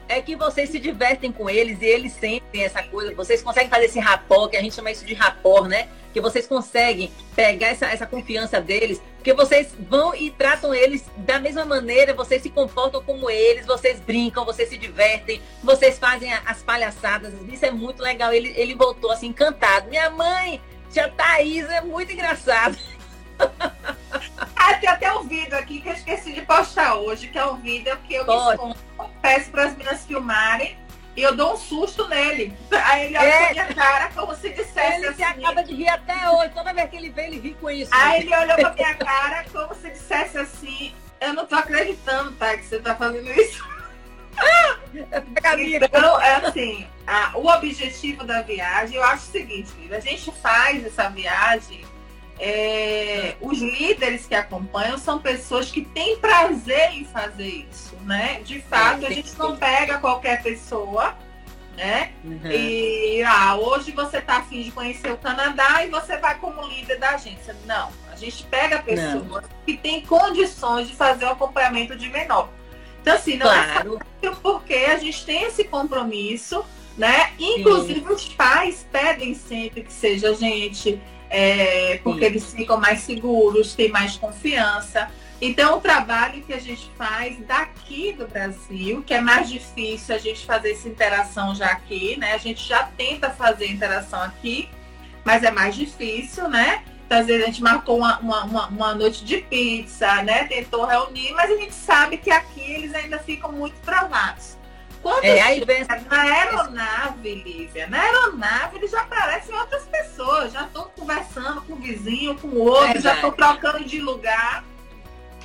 é 0.06 0.22
que 0.22 0.36
vocês 0.36 0.70
se 0.70 0.78
divertem 0.78 1.32
com 1.32 1.50
eles 1.50 1.82
e 1.82 1.86
eles 1.86 2.12
sentem 2.12 2.62
essa 2.62 2.84
coisa. 2.84 3.12
Vocês 3.16 3.42
conseguem 3.42 3.68
fazer 3.68 3.86
esse 3.86 3.98
rapó, 3.98 4.46
que 4.46 4.56
a 4.56 4.60
gente 4.60 4.76
chama 4.76 4.92
isso 4.92 5.04
de 5.04 5.14
rapor, 5.14 5.66
né? 5.66 5.88
Que 6.12 6.20
vocês 6.20 6.46
conseguem 6.46 7.12
pegar 7.36 7.68
essa, 7.68 7.86
essa 7.86 8.06
confiança 8.06 8.60
deles, 8.60 9.00
porque 9.16 9.32
vocês 9.32 9.74
vão 9.78 10.14
e 10.14 10.30
tratam 10.30 10.74
eles 10.74 11.04
da 11.18 11.38
mesma 11.38 11.64
maneira, 11.64 12.14
vocês 12.14 12.42
se 12.42 12.50
comportam 12.50 13.02
como 13.02 13.30
eles, 13.30 13.66
vocês 13.66 14.00
brincam, 14.00 14.44
vocês 14.44 14.68
se 14.68 14.76
divertem, 14.76 15.40
vocês 15.62 15.98
fazem 15.98 16.32
as 16.32 16.62
palhaçadas. 16.62 17.32
Isso 17.48 17.64
é 17.64 17.70
muito 17.70 18.02
legal. 18.02 18.32
Ele, 18.32 18.52
ele 18.56 18.74
voltou 18.74 19.10
assim, 19.10 19.28
encantado. 19.28 19.88
Minha 19.88 20.10
mãe, 20.10 20.60
tia 20.90 21.08
Thaís, 21.08 21.68
é 21.68 21.80
muito 21.80 22.12
engraçado. 22.12 22.76
Ah, 24.62 24.74
tem 24.74 24.88
até 24.90 25.10
um 25.14 25.26
vídeo 25.26 25.56
aqui 25.56 25.80
que 25.80 25.88
eu 25.88 25.94
esqueci 25.94 26.32
de 26.32 26.42
postar 26.42 26.96
hoje, 26.96 27.28
que 27.28 27.38
é 27.38 27.46
um 27.46 27.56
vídeo 27.56 27.96
que 28.06 28.14
eu 28.14 28.26
Pode. 28.26 28.74
peço 29.22 29.50
para 29.50 29.64
as 29.64 29.72
meninas 29.72 30.04
filmarem 30.04 30.76
e 31.16 31.22
eu 31.22 31.34
dou 31.34 31.54
um 31.54 31.56
susto 31.56 32.06
nele. 32.08 32.56
Aí 32.70 33.06
ele 33.06 33.18
olha 33.18 33.26
é. 33.26 33.44
pra 33.44 33.52
minha 33.52 33.74
cara 33.74 34.10
como 34.14 34.34
se 34.34 34.50
dissesse 34.50 34.96
ele 34.96 35.06
assim. 35.08 35.22
Ele 35.22 35.44
acaba 35.44 35.62
de 35.62 35.74
rir 35.74 35.88
até 35.88 36.30
hoje. 36.30 36.50
Toda 36.54 36.72
vez 36.72 36.90
que 36.90 36.96
ele 36.96 37.10
vê, 37.10 37.26
ele 37.26 37.40
ri 37.40 37.54
com 37.54 37.70
isso. 37.70 37.90
Aí 37.92 38.22
ele 38.22 38.34
olhou 38.34 38.56
pra 38.56 38.72
minha 38.72 38.94
cara 38.94 39.44
como 39.52 39.74
se 39.74 39.90
dissesse 39.90 40.38
assim: 40.38 40.94
Eu 41.20 41.34
não 41.34 41.46
tô 41.46 41.56
acreditando, 41.56 42.32
tá? 42.32 42.56
Que 42.56 42.64
você 42.64 42.78
tá 42.78 42.94
fazendo 42.94 43.30
isso. 43.32 43.68
então, 45.74 46.20
é 46.20 46.34
assim, 46.36 46.86
a, 47.06 47.36
o 47.36 47.46
objetivo 47.46 48.24
da 48.24 48.42
viagem, 48.42 48.96
eu 48.96 49.04
acho 49.04 49.28
o 49.28 49.32
seguinte, 49.32 49.70
a 49.90 50.00
gente 50.00 50.32
faz 50.32 50.84
essa 50.86 51.08
viagem 51.08 51.84
é, 52.42 53.36
os 53.38 53.58
líderes 53.58 54.24
que 54.24 54.34
acompanham 54.34 54.96
são 54.96 55.18
pessoas 55.18 55.70
que 55.70 55.82
têm 55.82 56.16
prazer 56.16 56.92
em 56.94 57.04
fazer 57.04 57.66
isso, 57.70 57.94
né? 58.06 58.40
De 58.42 58.62
fato, 58.62 59.04
é, 59.04 59.08
a 59.08 59.10
gente 59.12 59.38
não 59.38 59.58
pega 59.58 59.98
qualquer 59.98 60.42
pessoa, 60.42 61.14
né? 61.76 62.12
Uhum. 62.24 62.50
E 62.50 63.22
ah, 63.22 63.56
hoje 63.56 63.92
você 63.92 64.18
está 64.18 64.38
afim 64.38 64.62
de 64.62 64.70
conhecer 64.70 65.12
o 65.12 65.18
Canadá 65.18 65.84
e 65.84 65.90
você 65.90 66.16
vai 66.16 66.38
como 66.38 66.66
líder 66.66 66.98
da 66.98 67.10
agência. 67.10 67.54
Não, 67.66 67.90
a 68.10 68.16
gente 68.16 68.42
pega 68.44 68.82
pessoas 68.82 69.22
não. 69.22 69.42
que 69.66 69.76
têm 69.76 70.00
condições 70.00 70.88
de 70.88 70.96
fazer 70.96 71.26
o 71.26 71.30
acompanhamento 71.30 71.94
de 71.94 72.08
menor. 72.08 72.48
Então, 73.02 73.16
assim, 73.16 73.36
não 73.36 73.52
é 73.52 73.64
claro. 73.64 73.96
é 73.96 74.26
fácil 74.26 74.40
porque 74.42 74.74
a 74.74 74.96
gente 74.96 75.26
tem 75.26 75.42
esse 75.44 75.64
compromisso, 75.64 76.64
né? 76.96 77.32
Inclusive, 77.38 78.00
Sim. 78.00 78.12
os 78.14 78.28
pais 78.30 78.86
pedem 78.90 79.34
sempre 79.34 79.82
que 79.82 79.92
seja 79.92 80.30
a 80.30 80.34
gente 80.34 80.98
é, 81.30 82.00
porque 82.02 82.20
Sim. 82.20 82.26
eles 82.26 82.52
ficam 82.52 82.78
mais 82.78 83.00
seguros, 83.00 83.74
têm 83.74 83.88
mais 83.88 84.16
confiança. 84.16 85.08
Então, 85.40 85.78
o 85.78 85.80
trabalho 85.80 86.42
que 86.42 86.52
a 86.52 86.58
gente 86.58 86.90
faz 86.98 87.38
daqui 87.46 88.12
do 88.12 88.26
Brasil, 88.26 89.02
que 89.06 89.14
é 89.14 89.20
mais 89.20 89.48
difícil 89.48 90.14
a 90.14 90.18
gente 90.18 90.44
fazer 90.44 90.72
essa 90.72 90.86
interação 90.86 91.54
já 91.54 91.66
aqui, 91.66 92.18
né? 92.18 92.34
A 92.34 92.38
gente 92.38 92.68
já 92.68 92.82
tenta 92.82 93.30
fazer 93.30 93.66
interação 93.68 94.20
aqui, 94.20 94.68
mas 95.24 95.42
é 95.42 95.50
mais 95.50 95.74
difícil, 95.74 96.46
né? 96.48 96.84
Então, 97.06 97.18
às 97.18 97.26
vezes 97.26 97.42
a 97.42 97.46
gente 97.46 97.62
marcou 97.62 97.96
uma, 97.96 98.18
uma, 98.18 98.66
uma, 98.66 98.94
noite 98.94 99.24
de 99.24 99.38
pizza, 99.38 100.22
né? 100.22 100.44
Tentou 100.44 100.84
reunir, 100.84 101.32
mas 101.32 101.50
a 101.50 101.56
gente 101.56 101.74
sabe 101.74 102.18
que 102.18 102.30
aqui 102.30 102.60
eles 102.60 102.94
ainda 102.94 103.18
ficam 103.18 103.50
muito 103.50 103.74
travados. 103.80 104.59
Quando 105.02 105.24
é, 105.24 105.40
aí 105.40 105.64
vem... 105.64 105.86
na 106.10 106.20
aeronave, 106.20 107.34
Lívia, 107.34 107.86
na 107.86 108.02
aeronave 108.02 108.76
eles 108.76 108.90
já 108.90 109.04
parecem 109.04 109.54
outras 109.54 109.84
pessoas, 109.84 110.52
já 110.52 110.64
estão 110.64 110.90
conversando 110.94 111.62
com 111.62 111.72
o 111.72 111.76
vizinho, 111.76 112.36
com 112.38 112.48
o 112.48 112.58
outro, 112.58 112.98
é 112.98 113.00
já 113.00 113.14
estão 113.14 113.32
trocando 113.32 113.84
de 113.84 113.98
lugar. 114.00 114.62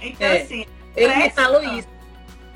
Então, 0.01 0.28
é. 0.28 0.41
assim. 0.41 0.66
Ele 0.95 1.16
me 1.16 1.30
falou 1.30 1.64
isso. 1.64 1.88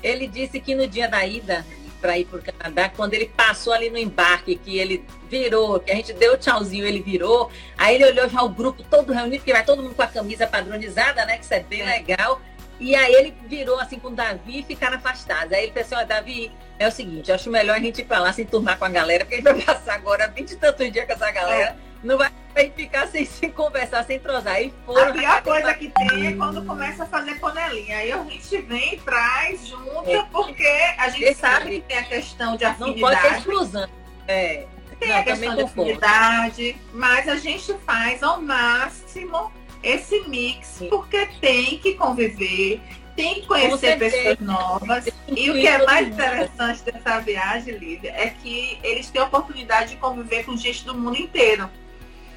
Ele 0.02 0.26
disse 0.26 0.60
que 0.60 0.74
no 0.74 0.86
dia 0.86 1.08
da 1.08 1.24
ida 1.26 1.64
para 2.00 2.18
ir 2.18 2.24
para 2.24 2.38
o 2.38 2.42
Canadá, 2.42 2.88
quando 2.88 3.14
ele 3.14 3.26
passou 3.26 3.72
ali 3.72 3.90
no 3.90 3.98
embarque, 3.98 4.56
que 4.56 4.78
ele 4.78 5.04
virou, 5.28 5.78
que 5.78 5.92
a 5.92 5.94
gente 5.94 6.12
deu 6.14 6.36
tchauzinho, 6.38 6.86
ele 6.86 7.00
virou, 7.00 7.50
aí 7.76 7.96
ele 7.96 8.06
olhou 8.06 8.28
já 8.28 8.42
o 8.42 8.48
grupo 8.48 8.82
todo 8.82 9.12
reunido, 9.12 9.36
porque 9.36 9.52
vai 9.52 9.64
todo 9.64 9.82
mundo 9.82 9.94
com 9.94 10.02
a 10.02 10.06
camisa 10.06 10.46
padronizada, 10.46 11.26
né? 11.26 11.36
Que 11.36 11.44
isso 11.44 11.54
é 11.54 11.60
bem 11.60 11.82
é. 11.82 11.98
legal. 11.98 12.40
E 12.80 12.96
aí 12.96 13.12
ele 13.12 13.34
virou 13.46 13.78
assim 13.78 13.98
com 13.98 14.08
o 14.08 14.14
Davi 14.14 14.60
e 14.60 14.62
ficaram 14.62 14.96
afastados. 14.96 15.52
Aí 15.52 15.64
ele 15.64 15.72
pensou, 15.72 15.98
assim, 15.98 16.06
ó, 16.06 16.08
Davi, 16.08 16.50
é 16.78 16.88
o 16.88 16.90
seguinte, 16.90 17.30
acho 17.30 17.50
melhor 17.50 17.76
a 17.76 17.80
gente 17.80 18.00
ir 18.00 18.06
pra 18.06 18.18
lá 18.18 18.32
se 18.32 18.40
enturmar 18.40 18.78
com 18.78 18.86
a 18.86 18.88
galera, 18.88 19.24
porque 19.24 19.34
a 19.34 19.38
gente 19.38 19.64
vai 19.64 19.74
passar 19.76 19.94
agora 19.94 20.26
20 20.26 20.50
e 20.50 20.56
tantos 20.56 20.90
dias 20.90 21.04
com 21.04 21.12
essa 21.12 21.30
galera. 21.30 21.76
É. 21.76 21.90
Não 22.02 22.16
vai 22.16 22.30
ficar 22.74 23.06
sem 23.08 23.26
se 23.26 23.50
conversar, 23.50 24.02
sem 24.04 24.18
trozar. 24.18 24.54
Aí 24.54 24.72
foram, 24.86 25.10
a 25.10 25.12
pior 25.12 25.42
coisa 25.42 25.74
que 25.74 25.90
tem 25.90 26.28
é 26.28 26.32
quando 26.32 26.64
começa 26.64 27.02
a 27.02 27.06
fazer 27.06 27.38
panelinha. 27.38 27.98
Aí 27.98 28.10
a 28.10 28.24
gente 28.24 28.58
vem, 28.62 28.98
traz, 29.00 29.66
junta, 29.66 30.10
é. 30.10 30.22
porque 30.32 30.94
a 30.96 31.10
gente 31.10 31.24
Esse 31.24 31.40
sabe 31.40 31.70
que 31.72 31.80
tem 31.82 31.98
a 31.98 32.04
questão 32.04 32.56
de 32.56 32.64
afinidade. 32.64 33.00
Não 33.00 33.08
pode 33.08 33.20
ter 33.20 33.38
exclusão. 33.38 33.88
É. 34.26 34.66
Tem 34.98 35.08
não, 35.08 35.16
a 35.16 35.22
questão 35.22 35.54
de 35.54 35.62
afinidade, 35.62 36.76
mas 36.92 37.28
a 37.28 37.36
gente 37.36 37.74
faz 37.86 38.22
ao 38.22 38.40
máximo 38.40 39.50
esse 39.82 40.20
mix, 40.28 40.82
porque 40.88 41.26
tem 41.40 41.78
que 41.78 41.94
conviver, 41.94 42.80
tem 43.16 43.36
que 43.36 43.46
conhecer 43.46 43.98
pessoas 43.98 44.38
novas. 44.40 45.06
E 45.28 45.50
o 45.50 45.54
que 45.54 45.66
é 45.66 45.84
mais 45.84 46.08
interessante 46.08 46.82
dessa 46.84 47.20
viagem, 47.20 47.76
Lívia, 47.76 48.12
é 48.16 48.30
que 48.30 48.78
eles 48.82 49.10
têm 49.10 49.20
a 49.20 49.24
oportunidade 49.24 49.90
de 49.90 49.96
conviver 49.96 50.44
com 50.44 50.56
gente 50.56 50.84
do 50.84 50.94
mundo 50.94 51.16
inteiro. 51.16 51.68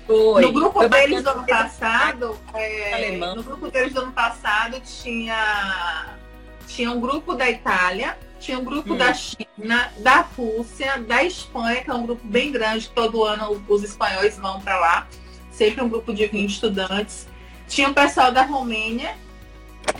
Foi. 0.06 0.42
No 0.42 0.52
grupo 0.52 0.80
Foi 0.80 0.90
deles 0.90 1.24
do 1.24 1.30
ano 1.30 1.46
passado, 1.46 2.38
é, 2.54 3.12
no 3.18 3.44
grupo 3.44 3.72
deles 3.72 3.94
do 3.94 4.02
ano 4.02 4.12
passado 4.12 4.82
tinha, 4.82 6.18
tinha 6.68 6.92
um 6.92 7.00
grupo 7.00 7.34
da 7.36 7.50
Itália, 7.50 8.18
tinha 8.40 8.60
um 8.60 8.66
grupo 8.66 8.94
hum. 8.94 8.98
da 8.98 9.14
China, 9.14 9.92
da 10.00 10.22
Rússia, 10.22 11.00
da 11.00 11.24
Espanha, 11.24 11.82
que 11.82 11.90
é 11.90 11.94
um 11.94 12.06
grupo 12.06 12.22
bem 12.28 12.52
grande, 12.52 12.90
todo 12.90 13.24
ano 13.24 13.64
os 13.68 13.84
espanhóis 13.84 14.38
vão 14.38 14.60
para 14.60 14.78
lá, 14.78 15.08
sempre 15.52 15.82
um 15.82 15.88
grupo 15.88 16.14
de 16.14 16.28
20 16.28 16.50
estudantes. 16.50 17.28
Tinha 17.74 17.90
o 17.90 17.94
pessoal 17.94 18.32
da 18.32 18.44
Romênia. 18.44 19.16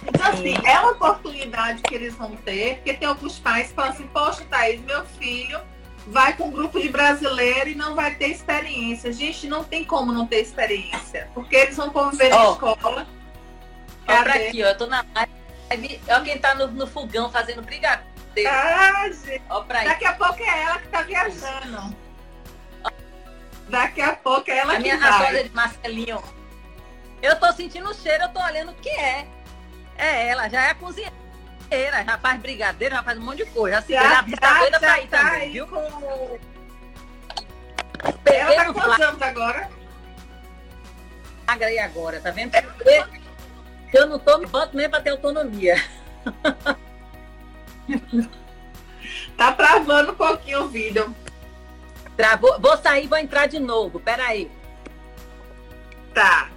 Então, 0.08 0.28
assim, 0.28 0.54
é 0.64 0.80
uma 0.80 0.92
oportunidade 0.92 1.82
que 1.82 1.96
eles 1.96 2.14
vão 2.14 2.36
ter, 2.36 2.76
porque 2.76 2.94
tem 2.94 3.08
alguns 3.08 3.40
pais 3.40 3.70
que 3.70 3.74
falam 3.74 3.92
assim, 3.92 4.08
poxa, 4.08 4.46
Thaís, 4.48 4.80
meu 4.82 5.04
filho 5.06 5.60
vai 6.06 6.36
com 6.38 6.50
um 6.50 6.52
grupo 6.52 6.80
de 6.80 6.90
brasileiro 6.90 7.70
e 7.72 7.76
não 7.76 7.96
vai 7.96 8.14
ter 8.14 8.28
experiência. 8.28 9.12
Gente, 9.12 9.48
não 9.48 9.64
tem 9.64 9.84
como 9.84 10.12
não 10.12 10.28
ter 10.28 10.42
experiência, 10.42 11.32
porque 11.34 11.56
eles 11.56 11.76
vão 11.76 11.90
conviver 11.90 12.32
oh. 12.32 12.38
na 12.38 12.52
escola. 12.52 13.08
Olha 14.08 14.24
pra 14.24 14.34
aqui, 14.36 14.64
ó, 14.64 14.68
eu 14.68 14.78
tô 14.78 14.86
na 14.86 15.04
live, 15.16 16.02
olha 16.08 16.22
quem 16.22 16.38
tá 16.38 16.54
no, 16.54 16.68
no 16.68 16.86
fogão 16.86 17.32
fazendo 17.32 17.64
brigadeiro. 17.64 18.06
Ah, 18.48 19.10
gente. 19.10 19.42
Ó, 19.50 19.62
pra 19.62 19.84
Daqui 19.84 20.06
a 20.06 20.14
pouco 20.14 20.44
é 20.44 20.62
ela 20.62 20.78
que 20.78 20.88
tá 20.90 21.02
viajando. 21.02 21.96
Daqui 23.68 24.02
a 24.02 24.14
pouco 24.14 24.52
é 24.52 24.58
ela 24.60 24.74
a 24.74 24.76
que 24.76 24.84
minha, 24.84 25.00
vai. 25.00 25.40
A 25.40 25.44
de 25.44 25.50
Marcelinho 25.50 26.22
eu 27.24 27.40
tô 27.40 27.52
sentindo 27.54 27.90
o 27.90 27.94
cheiro, 27.94 28.26
eu 28.26 28.30
tô 28.30 28.44
olhando 28.44 28.72
o 28.72 28.76
que 28.76 28.90
é. 28.90 29.26
É 29.98 30.28
ela, 30.28 30.50
já 30.50 30.62
é 30.64 30.74
cozinheira, 30.74 32.04
já 32.06 32.18
faz 32.18 32.40
brigadeiro, 32.42 32.96
já 32.96 33.02
faz 33.02 33.18
um 33.18 33.22
monte 33.22 33.38
de 33.38 33.46
coisa. 33.46 33.78
Assim, 33.78 33.94
já, 33.94 34.04
já, 34.04 34.38
tá 34.38 34.60
doida 34.60 34.80
pra 34.80 35.00
ir 35.00 35.08
tá 35.08 35.18
também, 35.20 35.34
aí 35.34 35.52
viu? 35.54 35.66
Com... 35.68 36.40
Ela 38.26 38.56
tá 38.56 38.74
quantos 38.74 39.00
anos 39.00 39.22
agora? 39.22 39.70
Magra 41.48 41.68
aí 41.68 41.80
agora, 41.80 42.20
tá 42.20 42.30
vendo? 42.32 42.52
Eu 43.94 44.08
não 44.08 44.20
tô 44.20 44.40
me 44.40 44.46
banco 44.46 44.76
nem 44.76 44.90
pra 44.90 45.00
ter 45.00 45.12
autonomia. 45.12 45.76
tá 49.38 49.52
travando 49.54 50.12
um 50.12 50.16
pouquinho 50.16 50.64
o 50.64 50.68
vídeo. 50.68 51.16
Travou. 52.18 52.60
Vou 52.60 52.76
sair, 52.78 53.08
vou 53.08 53.18
entrar 53.18 53.48
de 53.48 53.60
novo. 53.60 54.00
Peraí. 54.00 54.52
Tá. 56.14 56.53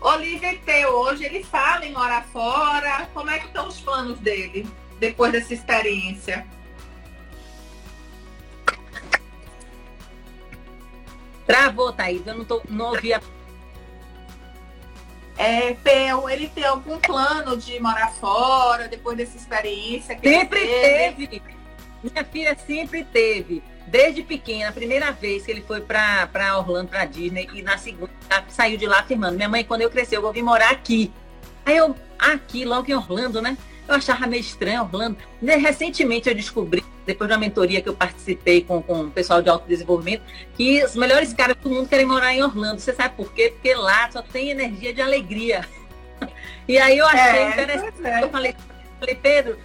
Olivia 0.00 0.56
T 0.58 0.86
hoje, 0.86 1.24
ele 1.24 1.42
fala 1.42 1.84
em 1.84 1.92
morar 1.92 2.24
fora. 2.26 3.08
Como 3.12 3.30
é 3.30 3.38
que 3.38 3.46
estão 3.46 3.66
os 3.66 3.80
planos 3.80 4.18
dele 4.20 4.66
depois 4.98 5.32
dessa 5.32 5.52
experiência? 5.52 6.46
Travou, 11.46 11.92
Thaís. 11.92 12.26
Eu 12.26 12.36
não, 12.36 12.44
tô, 12.44 12.62
não 12.68 12.86
ouvi 12.90 13.12
a... 13.12 13.20
É, 15.36 15.72
Peu, 15.74 16.28
ele 16.28 16.48
tem 16.48 16.64
algum 16.64 16.98
plano 16.98 17.56
de 17.56 17.78
morar 17.80 18.10
fora 18.12 18.88
depois 18.88 19.16
dessa 19.16 19.36
experiência? 19.36 20.18
sempre 20.18 20.60
teve. 20.60 21.26
teve. 21.28 21.42
Minha 22.02 22.24
filha 22.24 22.56
sempre 22.66 23.04
teve. 23.04 23.62
Desde 23.90 24.22
pequena, 24.22 24.68
a 24.68 24.72
primeira 24.72 25.10
vez 25.10 25.44
que 25.44 25.50
ele 25.50 25.62
foi 25.62 25.80
para 25.80 26.58
Orlando, 26.58 26.88
para 26.88 27.06
Disney, 27.06 27.48
e 27.54 27.62
na 27.62 27.78
segunda 27.78 28.12
saiu 28.48 28.76
de 28.76 28.86
lá 28.86 29.00
afirmando: 29.00 29.36
Minha 29.36 29.48
mãe, 29.48 29.64
quando 29.64 29.80
eu 29.80 29.90
crescer, 29.90 30.16
eu 30.16 30.22
vou 30.22 30.32
vir 30.32 30.42
morar 30.42 30.70
aqui. 30.70 31.10
Aí 31.64 31.76
eu, 31.76 31.94
aqui, 32.18 32.64
logo 32.64 32.90
em 32.90 32.94
Orlando, 32.94 33.40
né? 33.40 33.56
Eu 33.88 33.94
achava 33.94 34.26
meio 34.26 34.40
estranho 34.40 34.82
Orlando. 34.82 35.16
Recentemente 35.42 36.28
eu 36.28 36.34
descobri, 36.34 36.84
depois 37.06 37.28
de 37.28 37.34
uma 37.34 37.40
mentoria 37.40 37.80
que 37.80 37.88
eu 37.88 37.94
participei 37.94 38.62
com, 38.62 38.82
com 38.82 39.04
o 39.04 39.10
pessoal 39.10 39.40
de 39.40 39.48
autodesenvolvimento, 39.48 40.22
que 40.54 40.84
os 40.84 40.94
melhores 40.94 41.32
caras 41.32 41.56
do 41.56 41.70
mundo 41.70 41.88
querem 41.88 42.04
morar 42.04 42.34
em 42.34 42.42
Orlando. 42.42 42.80
Você 42.80 42.92
sabe 42.92 43.16
por 43.16 43.32
quê? 43.32 43.50
Porque 43.50 43.72
lá 43.74 44.10
só 44.10 44.20
tem 44.20 44.50
energia 44.50 44.92
de 44.92 45.00
alegria. 45.00 45.66
E 46.66 46.76
aí 46.76 46.98
eu 46.98 47.06
achei 47.06 47.38
é, 47.38 47.50
interessante. 47.50 47.94
É. 48.04 48.22
Eu 48.22 48.28
falei, 48.28 48.54
falei, 49.00 49.14
Pedro, 49.14 49.58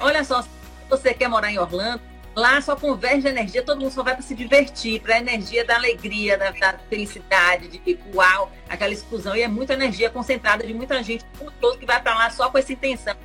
olha 0.00 0.24
só, 0.24 0.42
se 0.42 0.48
você 0.90 1.14
quer 1.14 1.28
morar 1.28 1.52
em 1.52 1.58
Orlando, 1.58 2.02
Lá 2.38 2.60
só 2.60 2.76
converge 2.76 3.26
energia, 3.26 3.64
todo 3.64 3.80
mundo 3.80 3.90
só 3.90 4.04
vai 4.04 4.14
para 4.14 4.22
se 4.22 4.32
divertir, 4.32 5.00
para 5.00 5.16
a 5.16 5.18
energia 5.18 5.64
da 5.64 5.74
alegria, 5.74 6.38
da, 6.38 6.52
da, 6.52 6.78
felicidade, 6.88 7.66
de 7.66 7.98
uau, 8.14 8.52
aquela 8.68 8.92
exclusão. 8.92 9.34
E 9.34 9.42
é 9.42 9.48
muita 9.48 9.72
energia 9.72 10.08
concentrada 10.08 10.64
de 10.64 10.72
muita 10.72 11.02
gente, 11.02 11.24
todo 11.60 11.76
que 11.76 11.84
vai 11.84 12.00
para 12.00 12.14
lá 12.14 12.30
só 12.30 12.48
com 12.48 12.56
essa 12.56 12.72
intenção. 12.72 13.16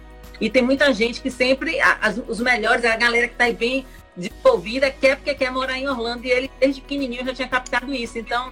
E 0.42 0.50
tem 0.50 0.64
muita 0.64 0.92
gente 0.92 1.22
que 1.22 1.30
sempre, 1.30 1.80
as, 1.80 2.20
os 2.28 2.40
melhores, 2.40 2.84
a 2.86 2.96
galera 2.96 3.28
que 3.28 3.36
está 3.36 3.52
bem 3.52 3.86
desenvolvida, 4.18 4.90
quer 4.90 5.18
porque 5.18 5.36
quer 5.36 5.52
morar 5.52 5.78
em 5.78 5.88
Orlando. 5.88 6.26
E 6.26 6.32
ele, 6.32 6.52
desde 6.60 6.82
pequenininho, 6.82 7.24
já 7.24 7.36
tinha 7.36 7.48
captado 7.48 7.94
isso. 7.94 8.18
Então, 8.18 8.52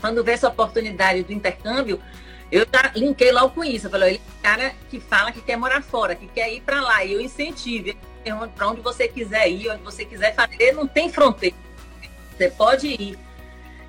quando 0.00 0.24
vê 0.24 0.32
essa 0.32 0.48
oportunidade 0.48 1.24
do 1.24 1.32
intercâmbio, 1.34 2.00
eu 2.50 2.66
já 2.72 2.90
linkei 2.96 3.32
logo 3.32 3.50
com 3.50 3.62
isso. 3.62 3.88
Eu 3.88 3.90
falei, 3.90 4.14
ele 4.14 4.22
é 4.38 4.42
cara 4.42 4.74
que 4.88 4.98
fala 4.98 5.30
que 5.30 5.42
quer 5.42 5.58
morar 5.58 5.82
fora, 5.82 6.14
que 6.14 6.26
quer 6.26 6.50
ir 6.50 6.62
para 6.62 6.80
lá. 6.80 7.04
E 7.04 7.12
eu 7.12 7.20
incentivo 7.20 7.94
para 8.54 8.68
onde 8.68 8.80
você 8.80 9.08
quiser 9.08 9.48
ir, 9.48 9.70
onde 9.70 9.82
você 9.82 10.04
quiser 10.04 10.34
fazer, 10.34 10.72
não 10.72 10.86
tem 10.86 11.10
fronteira. 11.10 11.56
Você 12.36 12.50
pode 12.50 12.88
ir. 12.88 13.18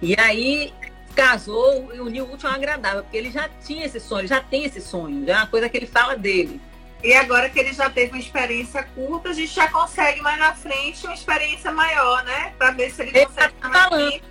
E 0.01 0.19
aí 0.19 0.73
casou 1.15 1.93
e 1.93 1.99
uniu 1.99 2.25
o 2.25 2.32
último 2.32 2.49
ao 2.49 2.55
agradável, 2.55 3.03
porque 3.03 3.17
ele 3.17 3.32
já 3.32 3.49
tinha 3.65 3.86
esse 3.86 3.99
sonho, 3.99 4.27
já 4.27 4.41
tem 4.41 4.63
esse 4.63 4.82
sonho, 4.82 5.25
já 5.25 5.34
é 5.34 5.38
uma 5.38 5.47
coisa 5.47 5.69
que 5.69 5.77
ele 5.77 5.88
fala 5.88 6.15
dele. 6.15 6.59
E 7.03 7.13
agora 7.13 7.49
que 7.49 7.59
ele 7.59 7.73
já 7.73 7.89
teve 7.89 8.11
uma 8.11 8.19
experiência 8.19 8.84
curta, 8.84 9.29
a 9.29 9.34
gente 9.34 9.53
já 9.53 9.67
consegue 9.69 10.21
mais 10.21 10.38
na 10.38 10.53
frente 10.53 11.05
uma 11.05 11.15
experiência 11.15 11.71
maior, 11.71 12.23
né? 12.23 12.53
Para 12.57 12.71
ver 12.71 12.91
se 12.91 13.01
ele, 13.01 13.11
ele 13.11 13.25
consegue 13.25 13.53
tá 13.53 13.69
falando 13.69 14.21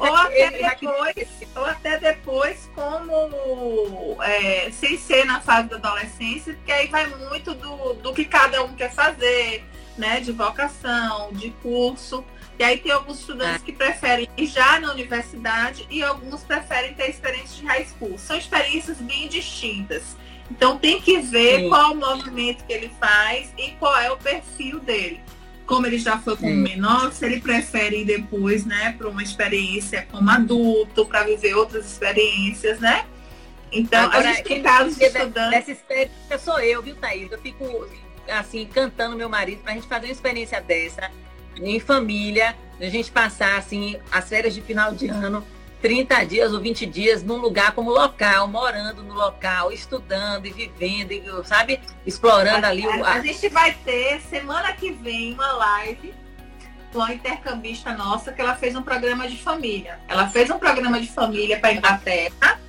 ou 0.00 0.14
até 0.14 0.50
depois, 0.50 1.28
ou 1.56 1.64
até 1.64 1.98
depois 1.98 2.70
como 2.74 4.22
é, 4.22 4.70
sem 4.70 4.96
ser 4.96 5.24
na 5.24 5.40
fase 5.40 5.68
da 5.68 5.76
adolescência, 5.76 6.54
porque 6.54 6.72
aí 6.72 6.86
vai 6.88 7.06
muito 7.06 7.54
do, 7.54 7.94
do 7.94 8.12
que 8.12 8.24
cada 8.24 8.62
um 8.64 8.74
quer 8.74 8.92
fazer, 8.92 9.64
né? 9.96 10.20
De 10.20 10.32
vocação, 10.32 11.32
de 11.32 11.50
curso. 11.62 12.24
E 12.58 12.64
aí 12.64 12.78
tem 12.78 12.92
alguns 12.92 13.20
estudantes 13.20 13.62
é. 13.62 13.64
que 13.64 13.72
preferem 13.72 14.28
ir 14.36 14.46
já 14.46 14.78
na 14.78 14.92
universidade 14.92 15.86
e 15.90 16.02
alguns 16.02 16.42
preferem 16.42 16.94
ter 16.94 17.10
experiências 17.10 17.56
de 17.56 17.66
high 17.66 17.86
school. 17.86 18.18
São 18.18 18.36
experiências 18.36 18.98
bem 18.98 19.26
distintas. 19.26 20.16
Então 20.50 20.78
tem 20.78 21.00
que 21.00 21.18
ver 21.18 21.60
Sim. 21.60 21.68
qual 21.68 21.92
o 21.92 21.96
movimento 21.96 22.64
que 22.64 22.72
ele 22.72 22.90
faz 23.00 23.52
e 23.56 23.70
qual 23.72 23.98
é 23.98 24.12
o 24.12 24.16
perfil 24.16 24.78
dele 24.80 25.20
como 25.66 25.86
ele 25.86 25.98
já 25.98 26.18
foi 26.18 26.36
como 26.36 26.54
menor, 26.54 27.12
se 27.12 27.24
ele 27.24 27.40
prefere 27.40 28.02
ir 28.02 28.04
depois, 28.04 28.64
né, 28.64 28.94
para 28.96 29.08
uma 29.08 29.22
experiência 29.22 30.06
como 30.10 30.28
adulto, 30.30 31.06
para 31.06 31.24
viver 31.24 31.54
outras 31.54 31.86
experiências, 31.86 32.80
né? 32.80 33.06
Então, 33.70 34.04
Agora, 34.04 34.30
a 34.30 34.32
gente 34.34 34.44
tem 34.44 34.62
casos 34.62 34.96
de 34.96 35.04
estudantes. 35.04 35.50
Dessa 35.50 35.72
experiência 35.72 36.38
sou 36.38 36.60
eu, 36.60 36.82
viu, 36.82 36.94
Thaís? 36.96 37.32
Eu 37.32 37.38
fico, 37.38 37.86
assim, 38.28 38.66
cantando 38.66 39.16
meu 39.16 39.28
marido 39.28 39.62
para 39.62 39.72
a 39.72 39.74
gente 39.74 39.86
fazer 39.86 40.06
uma 40.06 40.12
experiência 40.12 40.60
dessa, 40.60 41.10
em 41.56 41.80
família, 41.80 42.54
a 42.78 42.84
gente 42.86 43.10
passar, 43.10 43.56
assim, 43.56 43.96
as 44.10 44.28
férias 44.28 44.54
de 44.54 44.60
final 44.60 44.92
de 44.92 45.08
ano 45.08 45.44
30 45.82 46.24
dias 46.24 46.52
ou 46.54 46.60
20 46.60 46.86
dias 46.86 47.22
num 47.24 47.38
lugar 47.38 47.72
como 47.72 47.90
local, 47.90 48.46
morando 48.46 49.02
no 49.02 49.12
local, 49.12 49.72
estudando 49.72 50.46
e 50.46 50.52
vivendo, 50.52 51.10
e, 51.10 51.24
sabe? 51.44 51.80
Explorando 52.06 52.64
a, 52.64 52.70
ali 52.70 52.86
o. 52.86 53.04
A, 53.04 53.14
a 53.14 53.20
gente 53.20 53.48
vai 53.48 53.72
ter 53.84 54.20
semana 54.20 54.72
que 54.72 54.92
vem 54.92 55.34
uma 55.34 55.52
live 55.52 56.14
com 56.92 57.02
a 57.02 57.12
intercambista 57.12 57.92
nossa, 57.92 58.32
que 58.32 58.40
ela 58.40 58.54
fez 58.54 58.76
um 58.76 58.82
programa 58.82 59.26
de 59.26 59.36
família. 59.36 59.98
Ela 60.08 60.28
fez 60.28 60.48
um 60.50 60.58
programa 60.58 61.00
de 61.00 61.08
família 61.08 61.58
para 61.58 61.72
Inglaterra 61.72 62.60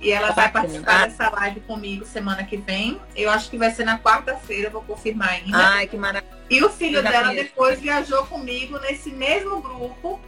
e 0.00 0.12
ela 0.12 0.30
vai 0.32 0.50
participar 0.50 1.08
dessa 1.08 1.30
live 1.30 1.60
comigo 1.60 2.04
semana 2.04 2.44
que 2.44 2.56
vem. 2.56 3.00
Eu 3.16 3.30
acho 3.30 3.50
que 3.50 3.58
vai 3.58 3.70
ser 3.70 3.84
na 3.84 3.98
quarta-feira, 3.98 4.70
vou 4.70 4.82
confirmar 4.82 5.30
ainda. 5.30 5.56
Ai, 5.56 5.86
que 5.86 5.96
maravilha. 5.96 6.32
E 6.48 6.62
o 6.62 6.68
filho 6.68 7.02
dela 7.02 7.34
depois 7.34 7.80
viajou 7.80 8.26
comigo 8.26 8.78
nesse 8.80 9.10
mesmo 9.10 9.60
grupo 9.60 10.20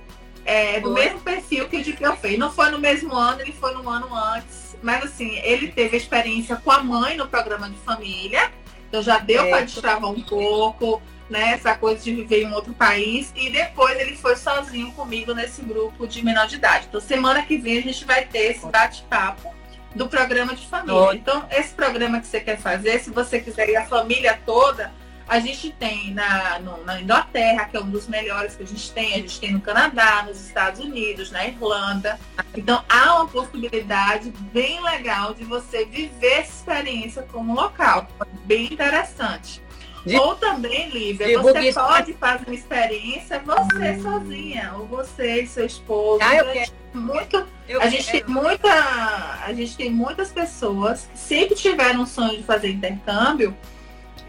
é, 0.45 0.81
do 0.81 0.93
mesmo 0.93 1.21
perfil 1.21 1.69
que 1.69 1.79
o 1.79 1.83
de 1.83 1.97
fez. 2.21 2.39
Não 2.39 2.53
foi 2.53 2.71
no 2.71 2.79
mesmo 2.79 3.15
ano, 3.15 3.41
ele 3.41 3.53
foi 3.53 3.73
no 3.75 3.89
ano 3.89 4.15
antes. 4.15 4.77
Mas 4.83 5.05
assim, 5.05 5.39
ele 5.39 5.69
teve 5.69 5.97
experiência 5.97 6.57
com 6.57 6.71
a 6.71 6.83
mãe 6.83 7.17
no 7.17 7.27
programa 7.27 7.69
de 7.71 7.79
família. 7.79 8.53
Então 8.89 9.03
já 9.03 9.19
deu 9.19 9.45
é. 9.45 9.51
para 9.51 9.61
destravar 9.63 10.11
um 10.11 10.23
pouco, 10.23 11.03
né? 11.29 11.53
Essa 11.53 11.75
coisa 11.75 12.03
de 12.03 12.15
viver 12.15 12.43
em 12.43 12.47
um 12.47 12.55
outro 12.55 12.75
país. 12.75 13.33
E 13.35 13.51
depois 13.51 13.99
ele 13.99 14.17
foi 14.17 14.37
sozinho 14.37 14.93
comigo 14.93 15.33
nesse 15.35 15.63
grupo 15.63 16.07
de 16.07 16.23
menor 16.23 16.47
de 16.47 16.57
idade. 16.57 16.87
Então 16.89 17.01
semana 17.01 17.43
que 17.43 17.57
vem 17.57 17.79
a 17.79 17.83
gente 17.83 18.05
vai 18.05 18.25
ter 18.25 18.53
esse 18.53 18.67
bate-papo 18.67 19.55
do 19.95 20.09
programa 20.09 20.55
de 20.55 20.67
família. 20.67 21.15
Então, 21.15 21.47
esse 21.51 21.73
programa 21.73 22.21
que 22.21 22.27
você 22.27 22.41
quer 22.41 22.59
fazer, 22.59 22.99
se 22.99 23.11
você 23.11 23.41
quiser 23.41 23.69
ir 23.69 23.77
a 23.77 23.87
família 23.87 24.39
toda, 24.45 24.93
a 25.27 25.41
gente 25.41 25.71
tem 25.73 26.13
na, 26.13 26.59
no, 26.59 26.85
na 26.85 27.01
Inglaterra, 27.01 27.65
que 27.65 27.77
é 27.77 27.81
um 27.81 27.91
dos 27.91 28.07
melhores 28.07 28.57
que 28.57 28.63
a 28.63 28.67
gente 28.67 28.91
tem, 28.93 29.15
a 29.15 29.19
gente 29.19 29.41
tem 29.41 29.53
no 29.53 29.61
Canadá, 29.61 30.25
nos 30.27 30.41
Estados 30.41 30.81
Unidos, 30.81 31.31
na 31.31 31.47
Irlanda. 31.47 32.19
Então 32.55 32.85
há 32.89 33.17
uma 33.17 33.29
possibilidade 33.29 34.33
bem 34.53 34.83
legal 34.83 35.35
de 35.35 35.45
você 35.45 35.85
viver 35.85 36.41
essa 36.41 36.53
experiência 36.53 37.23
como 37.33 37.55
local. 37.55 38.07
Bem 38.45 38.73
interessante. 38.73 39.63
De... 40.05 40.17
Ou 40.17 40.35
também, 40.35 40.91
Lívia, 40.91 41.41
você 41.41 41.73
pode 41.73 42.13
fazer 42.13 42.45
uma 42.47 42.55
experiência 42.55 43.39
você 43.39 43.99
sozinha, 44.03 44.75
ou 44.77 44.87
você 44.87 45.43
e 45.43 45.47
seu 45.47 45.65
esposo. 45.65 46.21
Ah, 46.23 46.37
eu 46.37 46.53
quero. 46.53 46.73
Muito, 46.93 47.45
eu 47.67 47.81
a 47.83 47.89
gente 47.89 48.09
tem 48.09 48.25
muita, 48.25 48.71
a 48.71 49.53
gente 49.53 49.77
tem 49.77 49.91
muitas 49.91 50.31
pessoas 50.31 51.09
que 51.11 51.19
sempre 51.19 51.57
tiveram 51.57 52.03
um 52.03 52.07
sonho 52.07 52.37
de 52.37 52.45
fazer 52.45 52.71
intercâmbio 52.71 53.57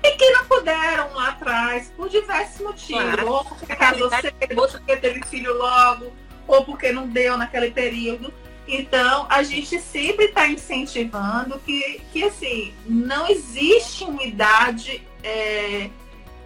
e 0.06 0.18
que 0.18 0.30
não 0.32 0.46
puderam 0.46 1.14
lá 1.14 1.30
atrás, 1.30 1.92
por 1.96 2.10
diversos 2.10 2.62
motivos. 2.62 3.04
Claro. 3.04 3.28
Ou 3.28 3.46
porque 3.46 3.76
casou 3.76 4.10
cedo, 4.10 4.62
ou 4.62 4.68
porque 4.68 4.98
teve 4.98 5.26
filho 5.26 5.58
logo, 5.58 6.14
ou 6.48 6.64
porque 6.64 6.92
não 6.92 7.08
deu 7.08 7.38
naquele 7.38 7.72
período. 7.72 8.34
Então, 8.68 9.28
a 9.30 9.44
gente 9.44 9.80
sempre 9.80 10.26
está 10.26 10.48
incentivando 10.48 11.60
que, 11.60 12.02
que, 12.12 12.24
assim, 12.24 12.74
não 12.88 13.28
existe 13.28 14.04
uma 14.04 14.24
idade 14.24 15.04
é, 15.24 15.90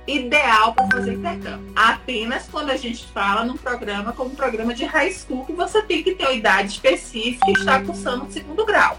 ideal 0.05 0.73
para 0.73 0.87
fazer 0.87 1.13
intercâmbio. 1.13 1.71
Apenas 1.75 2.47
quando 2.49 2.71
a 2.71 2.77
gente 2.77 3.05
fala 3.07 3.45
num 3.45 3.55
programa 3.55 4.11
como 4.11 4.31
um 4.31 4.35
programa 4.35 4.73
de 4.73 4.83
high 4.83 5.11
school, 5.11 5.45
que 5.45 5.53
você 5.53 5.81
tem 5.81 6.03
que 6.03 6.13
ter 6.13 6.25
uma 6.25 6.33
idade 6.33 6.73
específica 6.73 7.49
e 7.49 7.53
estar 7.53 7.83
cursando 7.85 8.25
o 8.25 8.31
segundo 8.31 8.65
grau. 8.65 8.97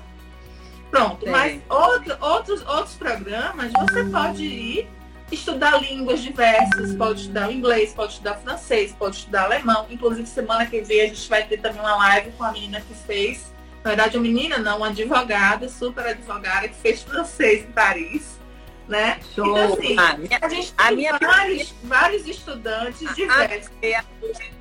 Pronto, 0.90 1.26
é. 1.26 1.30
mas 1.30 1.60
outro, 1.68 2.16
outros, 2.20 2.66
outros 2.66 2.94
programas 2.94 3.72
você 3.72 4.04
pode 4.04 4.44
ir 4.44 4.88
estudar 5.32 5.80
línguas 5.80 6.20
diversas, 6.20 6.94
pode 6.94 7.20
estudar 7.20 7.52
inglês, 7.52 7.92
pode 7.92 8.12
estudar 8.12 8.34
francês, 8.36 8.92
pode 8.98 9.16
estudar 9.16 9.44
alemão. 9.44 9.86
Inclusive, 9.90 10.26
semana 10.26 10.66
que 10.66 10.80
vem 10.82 11.02
a 11.02 11.06
gente 11.06 11.28
vai 11.28 11.44
ter 11.44 11.58
também 11.58 11.80
uma 11.80 11.96
live 11.96 12.32
com 12.32 12.44
a 12.44 12.52
menina 12.52 12.80
que 12.80 12.94
fez, 12.94 13.52
na 13.84 13.90
verdade, 13.90 14.16
uma 14.16 14.22
menina 14.22 14.58
não, 14.58 14.78
uma 14.78 14.88
advogada, 14.88 15.68
super 15.68 16.06
advogada, 16.06 16.68
que 16.68 16.74
fez 16.74 17.02
francês 17.02 17.64
em 17.64 17.72
Paris. 17.72 18.40
Né? 18.88 19.20
Show. 19.36 19.46
Então, 19.46 19.72
assim, 19.74 19.96
a, 19.96 20.16
minha, 20.16 20.38
a 20.42 20.48
gente 20.48 20.74
a 20.76 20.88
tem 20.88 20.96
minha 20.96 21.16
vários, 21.16 21.72
vários 21.84 22.26
estudantes 22.26 23.14
diversos. 23.14 23.70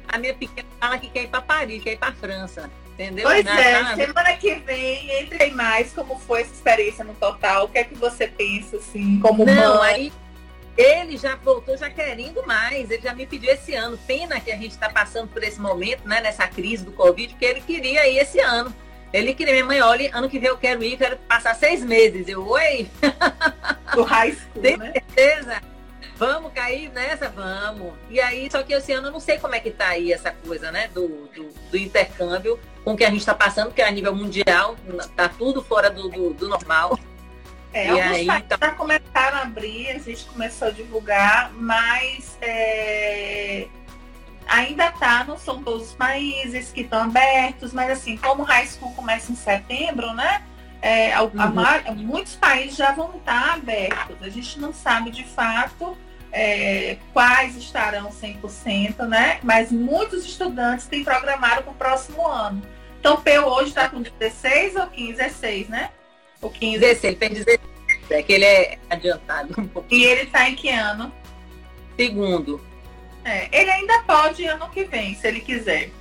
A, 0.08 0.16
a 0.16 0.18
minha 0.20 0.36
pequena 0.36 0.70
fala 0.80 1.00
que 1.00 1.10
quer 1.10 1.24
ir 1.24 1.30
para 1.30 1.42
Paris, 1.42 1.82
quer 1.82 1.94
ir 1.94 1.98
para 1.98 2.12
França. 2.12 2.70
Entendeu? 3.00 3.24
Pois 3.24 3.46
é, 3.46 3.96
semana 3.96 4.34
que 4.36 4.56
vem 4.56 5.10
entre 5.22 5.52
mais 5.52 5.94
como 5.94 6.20
foi 6.20 6.42
essa 6.42 6.54
experiência 6.54 7.06
no 7.06 7.14
total, 7.14 7.64
o 7.64 7.70
que 7.70 7.78
é 7.78 7.84
que 7.86 7.96
você 7.96 8.28
pensa, 8.28 8.76
assim, 8.76 9.22
como 9.22 9.46
Não, 9.46 9.78
mãe? 9.78 9.94
aí 9.94 10.14
ele 10.78 11.16
já 11.16 11.36
voltou 11.38 11.78
já 11.78 11.90
querendo 11.90 12.46
mais, 12.46 12.92
ele 12.92 13.02
já 13.02 13.16
me 13.16 13.26
pediu 13.26 13.54
esse 13.54 13.74
ano. 13.74 13.98
Pena 14.06 14.38
que 14.42 14.52
a 14.52 14.58
gente 14.58 14.72
está 14.72 14.90
passando 14.90 15.30
por 15.30 15.42
esse 15.42 15.62
momento, 15.62 16.06
né, 16.06 16.20
nessa 16.20 16.46
crise 16.46 16.84
do 16.84 16.92
Covid, 16.92 17.30
porque 17.30 17.46
ele 17.46 17.62
queria 17.62 18.06
ir 18.06 18.18
esse 18.18 18.40
ano. 18.42 18.74
Ele 19.14 19.34
queria, 19.34 19.54
minha 19.54 19.66
mãe, 19.66 19.82
olha, 19.82 20.12
ano 20.14 20.30
que 20.30 20.38
vem 20.38 20.50
eu 20.50 20.58
quero 20.58 20.84
ir, 20.84 20.98
quero 20.98 21.16
passar 21.20 21.56
seis 21.56 21.84
meses. 21.84 22.28
Eu, 22.28 22.46
oi! 22.46 22.90
Do 23.96 24.04
high 24.04 24.34
school, 24.34 24.60
Tem 24.62 24.76
né? 24.78 24.92
certeza? 24.92 25.62
Vamos 26.20 26.52
cair 26.52 26.92
nessa? 26.92 27.30
Vamos. 27.30 27.94
E 28.10 28.20
aí, 28.20 28.52
só 28.52 28.62
que 28.62 28.74
esse 28.74 28.92
ano 28.92 29.08
eu 29.08 29.12
não 29.12 29.22
sei 29.22 29.40
como 29.40 29.56
é 29.56 29.60
que 29.62 29.72
tá 29.72 29.88
aí 29.88 30.12
essa 30.12 30.32
coisa, 30.32 30.70
né, 30.70 30.90
do, 30.90 31.08
do, 31.34 31.50
do 31.72 31.78
intercâmbio 31.78 32.60
com 32.84 32.92
o 32.92 32.98
que 32.98 33.06
a 33.06 33.10
gente 33.10 33.22
está 33.22 33.34
passando, 33.34 33.74
que 33.74 33.82
é 33.82 33.88
a 33.88 33.92
nível 33.92 34.14
mundial, 34.14 34.76
tá 35.16 35.30
tudo 35.30 35.64
fora 35.64 35.90
do, 35.90 36.10
do, 36.10 36.34
do 36.34 36.50
normal. 36.50 37.00
É, 37.72 37.86
e 37.86 37.90
alguns 37.90 38.18
aí, 38.18 38.42
tá... 38.44 38.58
já 38.60 38.72
começaram 38.72 39.38
a 39.38 39.42
abrir, 39.44 39.92
a 39.92 40.00
gente 40.00 40.26
começou 40.26 40.68
a 40.68 40.72
divulgar, 40.72 41.54
mas 41.54 42.38
é, 42.42 43.68
ainda 44.46 44.92
tá, 44.92 45.24
não 45.24 45.38
são 45.38 45.64
todos 45.64 45.90
os 45.90 45.94
países 45.94 46.70
que 46.74 46.82
estão 46.82 47.04
abertos, 47.04 47.72
mas 47.72 47.92
assim, 47.92 48.18
como 48.18 48.44
o 48.44 48.46
high 48.46 48.68
school 48.68 48.92
começa 48.94 49.32
em 49.32 49.36
setembro, 49.36 50.14
né? 50.14 50.44
É, 50.82 51.14
a, 51.14 51.24
uhum. 51.24 51.32
a, 51.36 51.92
muitos 51.94 52.36
países 52.36 52.76
já 52.76 52.92
vão 52.92 53.16
estar 53.16 53.54
abertos. 53.54 54.18
A 54.22 54.30
gente 54.30 54.60
não 54.60 54.74
sabe 54.74 55.12
de 55.12 55.24
fato 55.24 55.98
é, 56.32 56.98
quais 57.14 57.56
estarão 57.56 58.10
100%, 58.10 59.08
né? 59.08 59.40
Mas 59.44 59.72
muitos 59.72 60.26
estudantes 60.26 60.86
têm 60.88 61.04
programado 61.04 61.64
para 61.64 61.72
o 61.72 61.76
próximo 61.76 62.28
ano. 62.28 62.62
Então, 63.00 63.16
o 63.16 63.22
Peu 63.22 63.46
hoje 63.46 63.70
está 63.70 63.90
com 63.90 64.02
16 64.02 64.76
ou 64.76 64.88
15? 64.88 65.14
16, 65.14 65.70
né? 65.70 65.90
O 66.42 66.50
15. 66.50 66.80
16, 66.80 67.18
tem 67.18 67.30
16. 67.30 67.60
É 68.10 68.24
que 68.24 68.34
ele 68.34 68.46
é 68.46 68.78
adiantado 68.90 69.54
um 69.58 69.68
pouquinho. 69.68 70.02
E 70.02 70.06
ele 70.06 70.22
está 70.24 70.50
em 70.50 70.56
que 70.56 70.70
ano? 70.70 71.14
Segundo. 71.96 72.60
É, 73.24 73.48
ele 73.52 73.70
ainda 73.70 74.02
pode 74.02 74.44
ir 74.44 74.48
ano 74.48 74.70
que 74.70 74.84
vem, 74.84 75.16
se 75.16 75.28
ele 75.28 75.40
quiser. 75.40 75.92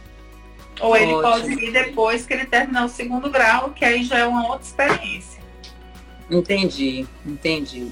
Ou 0.80 0.96
ele 0.96 1.12
Ótimo. 1.12 1.22
pode 1.22 1.64
ir 1.64 1.72
depois 1.72 2.24
que 2.24 2.32
ele 2.32 2.46
terminar 2.46 2.84
o 2.84 2.88
segundo 2.88 3.30
grau, 3.30 3.70
que 3.70 3.84
aí 3.84 4.04
já 4.04 4.18
é 4.18 4.26
uma 4.26 4.46
outra 4.46 4.66
experiência. 4.66 5.42
Entendi, 6.30 7.06
entendi. 7.26 7.90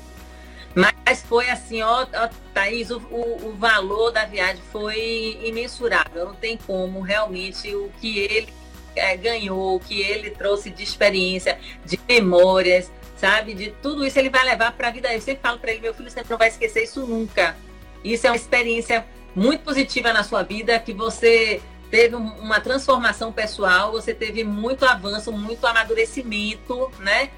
Mas 0.76 1.22
foi 1.22 1.48
assim, 1.48 1.80
ó, 1.80 2.02
ó 2.02 2.28
Thaís, 2.52 2.90
o, 2.90 2.98
o, 2.98 3.48
o, 3.48 3.56
valor 3.56 4.10
da 4.10 4.26
viagem 4.26 4.62
foi 4.70 5.38
imensurável. 5.42 6.26
Não 6.26 6.34
tem 6.34 6.58
como 6.58 7.00
realmente 7.00 7.74
o 7.74 7.90
que 7.98 8.18
ele 8.18 8.52
é, 8.94 9.16
ganhou, 9.16 9.76
o 9.76 9.80
que 9.80 10.02
ele 10.02 10.30
trouxe 10.32 10.68
de 10.68 10.82
experiência, 10.82 11.58
de 11.82 11.98
memórias, 12.06 12.92
sabe? 13.16 13.54
De 13.54 13.70
tudo 13.80 14.04
isso 14.04 14.18
ele 14.18 14.28
vai 14.28 14.44
levar 14.44 14.72
para 14.72 14.88
a 14.88 14.90
vida. 14.90 15.10
Eu 15.14 15.20
sempre 15.22 15.40
falo 15.42 15.58
para 15.58 15.70
ele, 15.70 15.80
meu 15.80 15.94
filho, 15.94 16.10
você 16.10 16.22
não 16.28 16.36
vai 16.36 16.48
esquecer 16.48 16.84
isso 16.84 17.06
nunca. 17.06 17.56
Isso 18.04 18.26
é 18.26 18.30
uma 18.30 18.36
experiência 18.36 19.06
muito 19.34 19.62
positiva 19.62 20.12
na 20.12 20.22
sua 20.22 20.42
vida, 20.42 20.78
que 20.78 20.92
você 20.92 21.62
teve 21.90 22.16
uma 22.16 22.60
transformação 22.60 23.32
pessoal, 23.32 23.92
você 23.92 24.12
teve 24.12 24.44
muito 24.44 24.84
avanço, 24.84 25.32
muito 25.32 25.66
amadurecimento, 25.66 26.92
né? 26.98 27.30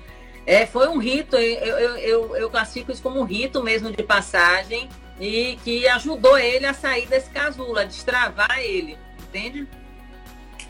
É, 0.48 0.64
foi 0.64 0.88
um 0.88 0.96
rito, 0.96 1.36
eu, 1.36 1.78
eu, 1.78 1.96
eu, 1.98 2.36
eu 2.36 2.50
classifico 2.50 2.90
isso 2.90 3.02
como 3.02 3.20
um 3.20 3.24
rito 3.24 3.62
mesmo 3.62 3.92
de 3.92 4.02
passagem 4.02 4.88
e 5.20 5.58
que 5.62 5.86
ajudou 5.88 6.38
ele 6.38 6.64
a 6.64 6.72
sair 6.72 7.06
desse 7.06 7.28
casulo, 7.28 7.78
a 7.78 7.84
destravar 7.84 8.58
ele, 8.58 8.96
entende? 9.20 9.68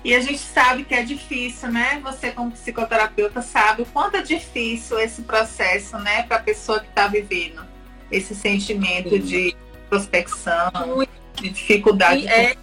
E 0.03 0.16
a 0.16 0.20
gente 0.20 0.41
sabe 0.41 0.83
que 0.83 0.93
é 0.93 1.05
difícil, 1.05 1.70
né? 1.70 2.01
Você 2.03 2.33
como 2.33 2.51
psicoterapeuta 2.51 3.41
sabe 3.41 3.83
o 3.83 3.87
quanto 3.87 4.16
é 4.16 4.22
difícil 4.22 4.99
esse 4.99 5.22
processo, 5.22 5.97
né, 5.99 6.24
para 6.24 6.39
a 6.39 6.43
pessoa 6.43 6.81
que 6.81 6.89
está 6.89 7.07
vivendo 7.07 7.64
esse 8.11 8.35
sentimento 8.35 9.11
Sim. 9.11 9.20
de 9.20 9.57
prospecção, 9.89 10.72
muito. 10.89 11.12
de 11.35 11.51
dificuldade. 11.51 12.26
É, 12.26 12.57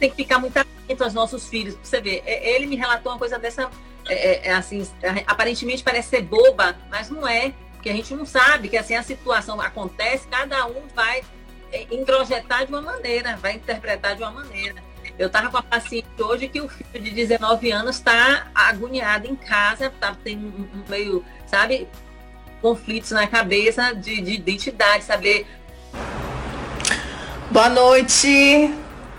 tem 0.00 0.08
que 0.08 0.16
ficar 0.16 0.38
muito 0.38 0.56
atento 0.56 1.04
aos 1.04 1.12
nossos 1.12 1.46
filhos. 1.46 1.74
Pra 1.74 1.84
você 1.84 2.00
ver, 2.00 2.22
é, 2.24 2.54
ele 2.54 2.64
me 2.64 2.76
relatou 2.76 3.12
uma 3.12 3.18
coisa 3.18 3.38
dessa, 3.38 3.68
é, 4.08 4.14
é, 4.14 4.48
é, 4.48 4.54
assim, 4.54 4.88
aparentemente 5.26 5.82
parece 5.82 6.08
ser 6.08 6.22
boba, 6.22 6.76
mas 6.90 7.10
não 7.10 7.28
é, 7.28 7.52
porque 7.74 7.90
a 7.90 7.92
gente 7.92 8.14
não 8.14 8.24
sabe 8.24 8.68
que 8.68 8.76
assim 8.76 8.94
a 8.94 9.02
situação 9.02 9.60
acontece, 9.60 10.26
cada 10.28 10.66
um 10.66 10.82
vai 10.94 11.22
é, 11.72 11.86
introjetar 11.90 12.64
de 12.64 12.72
uma 12.72 12.80
maneira, 12.80 13.36
vai 13.36 13.52
interpretar 13.52 14.16
de 14.16 14.22
uma 14.22 14.30
maneira. 14.30 14.82
Eu 15.18 15.26
estava 15.26 15.50
com 15.50 15.56
a 15.56 15.62
paciente 15.62 16.08
hoje 16.18 16.48
que 16.48 16.60
o 16.60 16.68
filho 16.68 17.04
de 17.04 17.10
19 17.10 17.70
anos 17.70 17.96
está 17.96 18.46
agoniado 18.54 19.26
em 19.26 19.36
casa, 19.36 19.90
tá, 20.00 20.16
tem 20.22 20.38
um, 20.38 20.68
um 20.78 20.84
meio, 20.88 21.24
sabe, 21.46 21.88
conflitos 22.62 23.10
na 23.10 23.26
cabeça 23.26 23.92
de, 23.92 24.20
de 24.20 24.32
identidade, 24.34 25.04
saber. 25.04 25.46
Boa 27.50 27.68
noite. 27.68 28.72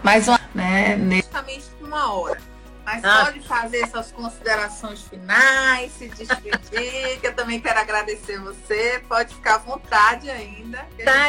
Mais 0.04 0.28
uma, 0.28 0.40
né? 0.56 0.98
Justamente 1.18 1.66
uma 1.82 2.14
hora. 2.14 2.49
Mas 2.92 3.06
ah. 3.06 3.26
pode 3.26 3.40
fazer 3.42 3.88
suas 3.88 4.12
considerações 4.12 5.04
finais, 5.04 5.92
se 5.92 6.08
despedir, 6.08 7.20
que 7.20 7.28
eu 7.28 7.36
também 7.36 7.62
quero 7.62 7.80
agradecer 7.80 8.40
você. 8.40 9.00
Pode 9.08 9.36
ficar 9.36 9.56
à 9.56 9.58
vontade 9.60 10.28
ainda. 10.28 10.80
Tá, 11.04 11.28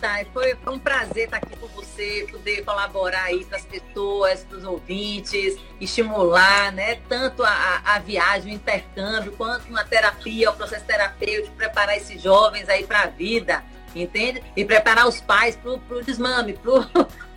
tá, 0.00 0.24
foi, 0.32 0.54
foi 0.54 0.72
um 0.72 0.78
prazer 0.78 1.24
estar 1.24 1.36
aqui 1.36 1.54
com 1.54 1.66
você, 1.68 2.26
poder 2.30 2.64
colaborar 2.64 3.24
aí 3.24 3.44
para 3.44 3.58
as 3.58 3.66
pessoas, 3.66 4.42
para 4.44 4.56
os 4.56 4.64
ouvintes, 4.64 5.58
estimular, 5.78 6.72
né? 6.72 6.94
Tanto 7.10 7.44
a, 7.44 7.82
a 7.84 7.98
viagem, 7.98 8.52
o 8.52 8.54
intercâmbio, 8.54 9.32
quanto 9.32 9.68
uma 9.68 9.84
terapia, 9.84 10.50
o 10.50 10.56
processo 10.56 10.86
terapêutico, 10.86 11.54
preparar 11.56 11.94
esses 11.94 12.22
jovens 12.22 12.70
aí 12.70 12.86
para 12.86 13.02
a 13.02 13.06
vida, 13.06 13.62
entende? 13.94 14.42
E 14.56 14.64
preparar 14.64 15.06
os 15.06 15.20
pais 15.20 15.56
para 15.56 15.72
o 15.72 16.02
desmame, 16.02 16.54
para 16.54 16.72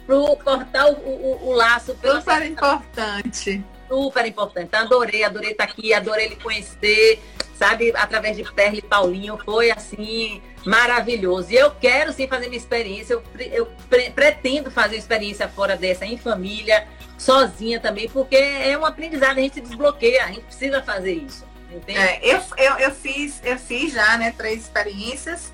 pro 0.05 0.35
cortar 0.37 0.87
o, 0.87 0.93
o, 0.93 1.47
o 1.49 1.51
laço. 1.53 1.95
Super 2.01 2.45
importante. 2.45 3.63
Super 3.87 4.25
importante. 4.25 4.67
Então, 4.67 4.81
adorei, 4.81 5.23
adorei 5.23 5.51
estar 5.51 5.65
aqui, 5.65 5.93
adorei 5.93 6.25
ele 6.25 6.35
conhecer, 6.37 7.21
sabe, 7.55 7.93
através 7.95 8.35
de 8.35 8.43
Perle 8.51 8.79
e 8.79 8.81
Paulinho, 8.81 9.37
foi 9.43 9.71
assim, 9.71 10.41
maravilhoso. 10.65 11.51
E 11.51 11.55
eu 11.55 11.71
quero 11.71 12.11
sim 12.11 12.27
fazer 12.27 12.47
minha 12.47 12.57
experiência, 12.57 13.13
eu, 13.13 13.23
eu 13.39 13.67
pre 13.89 14.09
pretendo 14.09 14.71
fazer 14.71 14.97
experiência 14.97 15.47
fora 15.47 15.75
dessa, 15.75 16.05
em 16.05 16.17
família, 16.17 16.87
sozinha 17.17 17.79
também, 17.79 18.09
porque 18.09 18.35
é 18.35 18.77
um 18.77 18.85
aprendizado, 18.85 19.37
a 19.37 19.41
gente 19.41 19.55
se 19.55 19.61
desbloqueia, 19.61 20.23
a 20.23 20.27
gente 20.27 20.41
precisa 20.41 20.81
fazer 20.81 21.13
isso. 21.13 21.45
É, 21.87 22.19
eu, 22.23 22.41
eu, 22.57 22.77
eu, 22.77 22.91
fiz, 22.91 23.41
eu 23.43 23.57
fiz 23.57 23.91
já, 23.91 24.17
né, 24.17 24.33
três 24.37 24.61
experiências 24.61 25.53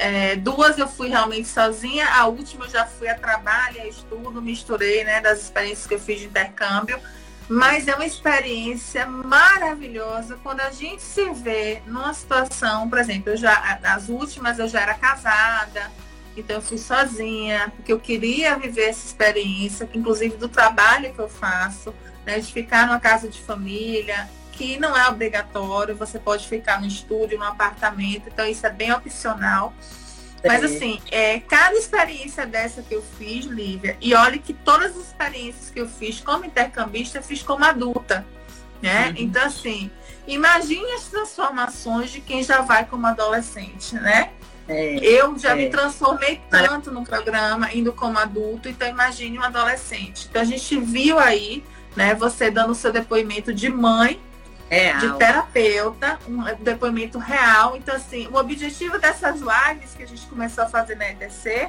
é, 0.00 0.34
duas 0.34 0.78
eu 0.78 0.88
fui 0.88 1.10
realmente 1.10 1.46
sozinha, 1.46 2.08
a 2.08 2.26
última 2.26 2.64
eu 2.64 2.70
já 2.70 2.86
fui 2.86 3.06
a 3.06 3.14
trabalho, 3.14 3.82
a 3.82 3.86
estudo, 3.86 4.40
misturei, 4.40 5.04
né, 5.04 5.20
das 5.20 5.42
experiências 5.42 5.86
que 5.86 5.94
eu 5.94 6.00
fiz 6.00 6.20
de 6.20 6.26
intercâmbio. 6.26 6.98
Mas 7.46 7.86
é 7.86 7.94
uma 7.94 8.06
experiência 8.06 9.04
maravilhosa 9.06 10.38
quando 10.42 10.60
a 10.60 10.70
gente 10.70 11.02
se 11.02 11.28
vê 11.30 11.82
numa 11.86 12.14
situação, 12.14 12.88
por 12.88 12.98
exemplo, 12.98 13.30
eu 13.32 13.36
já, 13.36 13.78
as 13.82 14.08
últimas 14.08 14.58
eu 14.58 14.68
já 14.68 14.80
era 14.80 14.94
casada, 14.94 15.90
então 16.34 16.56
eu 16.56 16.62
fui 16.62 16.78
sozinha, 16.78 17.70
porque 17.76 17.92
eu 17.92 18.00
queria 18.00 18.56
viver 18.56 18.88
essa 18.88 19.04
experiência, 19.04 19.86
inclusive 19.92 20.36
do 20.38 20.48
trabalho 20.48 21.12
que 21.12 21.18
eu 21.18 21.28
faço, 21.28 21.92
né, 22.24 22.38
de 22.38 22.50
ficar 22.50 22.86
numa 22.86 23.00
casa 23.00 23.28
de 23.28 23.38
família, 23.38 24.30
que 24.60 24.78
não 24.78 24.94
é 24.94 25.08
obrigatório, 25.08 25.96
você 25.96 26.18
pode 26.18 26.46
ficar 26.46 26.82
no 26.82 26.86
estúdio, 26.86 27.38
no 27.38 27.46
apartamento, 27.46 28.24
então 28.26 28.46
isso 28.46 28.66
é 28.66 28.70
bem 28.70 28.92
opcional. 28.92 29.72
Mas 30.44 30.62
assim, 30.62 31.00
é, 31.10 31.40
cada 31.40 31.74
experiência 31.74 32.46
dessa 32.46 32.82
que 32.82 32.94
eu 32.94 33.02
fiz, 33.16 33.46
Lívia, 33.46 33.96
e 34.02 34.14
olhe 34.14 34.38
que 34.38 34.52
todas 34.52 34.90
as 34.90 35.06
experiências 35.06 35.70
que 35.70 35.80
eu 35.80 35.88
fiz 35.88 36.20
como 36.20 36.44
intercambista, 36.44 37.18
eu 37.18 37.22
fiz 37.22 37.42
como 37.42 37.64
adulta. 37.64 38.26
Né? 38.82 39.08
Uhum. 39.08 39.14
Então, 39.16 39.44
assim, 39.46 39.90
imagine 40.26 40.92
as 40.92 41.04
transformações 41.04 42.10
de 42.10 42.20
quem 42.20 42.42
já 42.42 42.60
vai 42.60 42.84
como 42.84 43.06
adolescente, 43.06 43.94
né? 43.94 44.30
É, 44.68 44.96
eu 44.96 45.38
já 45.38 45.52
é. 45.52 45.54
me 45.54 45.70
transformei 45.70 46.40
tanto 46.50 46.90
no 46.90 47.02
programa, 47.02 47.72
indo 47.72 47.94
como 47.94 48.18
adulto, 48.18 48.68
então 48.68 48.86
imagine 48.86 49.38
um 49.38 49.42
adolescente. 49.42 50.26
Então 50.28 50.42
a 50.42 50.44
gente 50.44 50.78
viu 50.78 51.18
aí, 51.18 51.64
né, 51.96 52.14
você 52.14 52.50
dando 52.50 52.70
o 52.70 52.74
seu 52.74 52.92
depoimento 52.92 53.52
de 53.54 53.68
mãe 53.70 54.20
é, 54.70 54.96
de 54.96 55.12
terapeuta, 55.18 56.18
um 56.28 56.44
depoimento 56.62 57.18
real. 57.18 57.76
Então, 57.76 57.96
assim, 57.96 58.28
o 58.28 58.36
objetivo 58.36 58.98
dessas 58.98 59.40
lives 59.40 59.94
que 59.96 60.04
a 60.04 60.06
gente 60.06 60.24
começou 60.26 60.64
a 60.64 60.68
fazer 60.68 60.94
na 60.94 61.10
EDC 61.10 61.68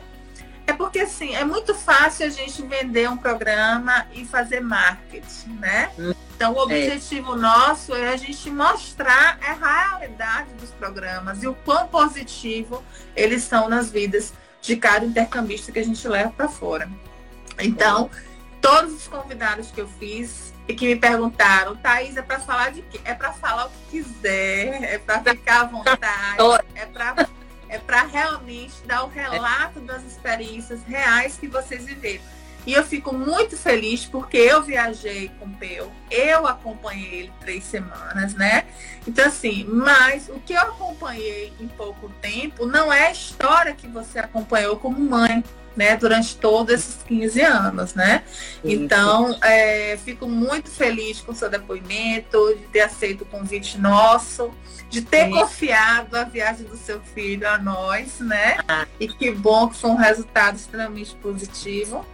é 0.68 0.74
porque, 0.74 1.00
assim, 1.00 1.36
é 1.36 1.44
muito 1.44 1.74
fácil 1.74 2.28
a 2.28 2.30
gente 2.30 2.62
vender 2.62 3.10
um 3.10 3.18
programa 3.18 4.06
e 4.14 4.24
fazer 4.24 4.62
marketing, 4.62 5.58
né? 5.60 5.90
Hum. 5.98 6.14
Então, 6.36 6.54
o 6.54 6.60
é. 6.60 6.64
objetivo 6.64 7.34
é. 7.34 7.38
nosso 7.38 7.96
é 7.96 8.14
a 8.14 8.18
gente 8.18 8.50
mostrar 8.52 9.40
a 9.42 9.54
realidade 9.54 10.54
dos 10.54 10.70
programas 10.70 11.42
e 11.42 11.48
o 11.48 11.56
quão 11.56 11.88
positivo 11.88 12.84
eles 13.16 13.44
são 13.44 13.68
nas 13.68 13.92
vidas 13.92 14.32
de 14.62 14.76
cada 14.76 15.04
intercambista 15.04 15.72
que 15.72 15.80
a 15.80 15.84
gente 15.84 16.08
leva 16.08 16.30
para 16.30 16.48
fora. 16.48 16.88
Então, 17.60 18.10
todos 18.62 18.94
os 18.94 19.08
convidados 19.08 19.72
que 19.72 19.82
eu 19.82 19.88
fiz 19.88 20.51
que 20.68 20.88
me 20.88 20.96
perguntaram, 20.96 21.76
Thaís, 21.76 22.16
é 22.18 22.22
para 22.22 22.40
falar 22.40 22.72
de 22.72 22.82
quê? 22.84 23.00
É 23.04 23.14
para 23.14 23.34
falar 23.34 23.68
o 23.68 23.70
que 23.70 24.04
quiser, 24.04 24.84
é 24.84 24.98
para 24.98 25.22
ficar 25.22 25.62
à 25.62 25.64
vontade, 25.66 26.64
é 26.76 26.86
para 26.86 27.28
é 27.72 27.78
para 27.78 28.04
realmente 28.04 28.74
dar 28.86 29.06
o 29.06 29.08
relato 29.08 29.80
das 29.80 30.04
experiências 30.04 30.84
reais 30.84 31.38
que 31.38 31.48
vocês 31.48 31.86
viveram. 31.86 32.22
E 32.68 32.74
eu 32.74 32.84
fico 32.84 33.14
muito 33.14 33.58
feliz 33.58 34.06
porque 34.06 34.38
eu 34.38 34.62
viajei 34.62 35.32
com 35.40 35.46
o 35.46 35.54
Peu, 35.56 35.92
eu 36.12 36.46
acompanhei 36.46 37.22
ele 37.22 37.34
três 37.40 37.64
semanas, 37.64 38.36
né? 38.36 38.66
Então, 39.08 39.26
assim, 39.26 39.64
mas 39.64 40.30
o 40.30 40.40
que 40.40 40.54
eu 40.54 40.62
acompanhei 40.62 41.52
em 41.60 41.68
pouco 41.70 42.10
tempo 42.22 42.66
não 42.68 42.94
é 42.94 43.08
a 43.08 43.12
história 43.12 43.74
que 43.74 43.88
você 43.88 44.20
acompanhou 44.20 44.76
como 44.78 45.00
mãe. 45.00 45.44
Né, 45.76 45.96
durante 45.96 46.36
todos 46.36 46.74
esses 46.74 47.04
15 47.04 47.42
anos, 47.42 47.94
né? 47.94 48.24
Então, 48.64 49.38
é, 49.42 49.98
fico 50.04 50.28
muito 50.28 50.70
feliz 50.70 51.22
com 51.22 51.32
o 51.32 51.36
seu 51.36 51.50
depoimento, 51.50 52.56
de 52.56 52.68
ter 52.68 52.82
aceito 52.82 53.22
o 53.22 53.26
convite 53.26 53.78
nosso, 53.78 54.52
de 54.90 55.02
ter 55.02 55.26
Sim. 55.26 55.32
confiado 55.32 56.16
a 56.18 56.24
viagem 56.24 56.66
do 56.66 56.76
seu 56.76 57.00
filho 57.00 57.48
a 57.48 57.58
nós, 57.58 58.20
né? 58.20 58.58
Ah. 58.68 58.86
E 59.00 59.08
que 59.08 59.32
bom 59.32 59.70
que 59.70 59.78
foi 59.78 59.90
um 59.90 59.96
resultado 59.96 60.58
extremamente 60.58 61.16
positivo. 61.16 62.06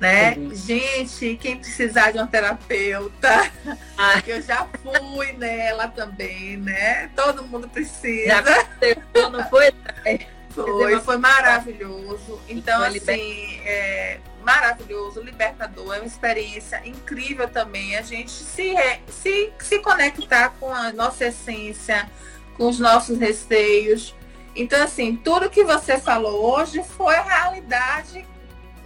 Né? 0.00 0.36
Gente, 0.52 1.36
quem 1.36 1.56
precisar 1.56 2.10
de 2.10 2.18
um 2.18 2.26
terapeuta, 2.26 3.50
ah. 3.96 4.22
eu 4.26 4.42
já 4.42 4.68
fui 4.82 5.32
nela 5.32 5.88
também, 5.88 6.56
né? 6.56 7.10
Todo 7.16 7.44
mundo 7.44 7.68
precisa. 7.68 8.28
Já 8.28 9.30
não 9.30 9.48
foi? 9.48 9.72
Foi, 10.54 11.00
foi 11.00 11.16
maravilhoso. 11.16 12.40
Então, 12.48 12.82
assim, 12.82 13.60
é 13.64 14.20
maravilhoso, 14.44 15.20
libertador, 15.20 15.94
é 15.94 15.98
uma 15.98 16.06
experiência 16.06 16.80
incrível 16.84 17.48
também. 17.48 17.96
A 17.96 18.02
gente 18.02 18.30
se, 18.30 18.74
se, 19.08 19.52
se 19.58 19.78
conectar 19.80 20.50
com 20.60 20.72
a 20.72 20.92
nossa 20.92 21.26
essência, 21.26 22.08
com 22.56 22.68
os 22.68 22.78
nossos 22.78 23.18
receios. 23.18 24.14
Então, 24.54 24.80
assim, 24.82 25.16
tudo 25.16 25.50
que 25.50 25.64
você 25.64 25.98
falou 25.98 26.54
hoje 26.54 26.82
foi 26.84 27.16
a 27.16 27.22
realidade 27.22 28.24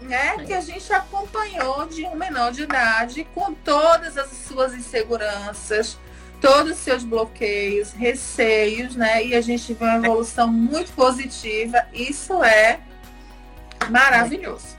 né, 0.00 0.38
que 0.46 0.54
a 0.54 0.60
gente 0.60 0.90
acompanhou 0.92 1.86
de 1.86 2.04
um 2.06 2.14
menor 2.14 2.52
de 2.52 2.62
idade 2.62 3.26
com 3.34 3.52
todas 3.52 4.16
as 4.16 4.30
suas 4.30 4.72
inseguranças, 4.72 5.98
todos 6.40 6.72
os 6.72 6.78
seus 6.78 7.04
bloqueios, 7.04 7.92
receios, 7.92 8.96
né? 8.96 9.24
E 9.24 9.34
a 9.34 9.40
gente 9.40 9.72
vê 9.74 9.84
uma 9.84 9.96
evolução 9.96 10.48
muito 10.48 10.92
positiva. 10.92 11.86
Isso 11.92 12.42
é 12.42 12.80
maravilhoso. 13.88 14.76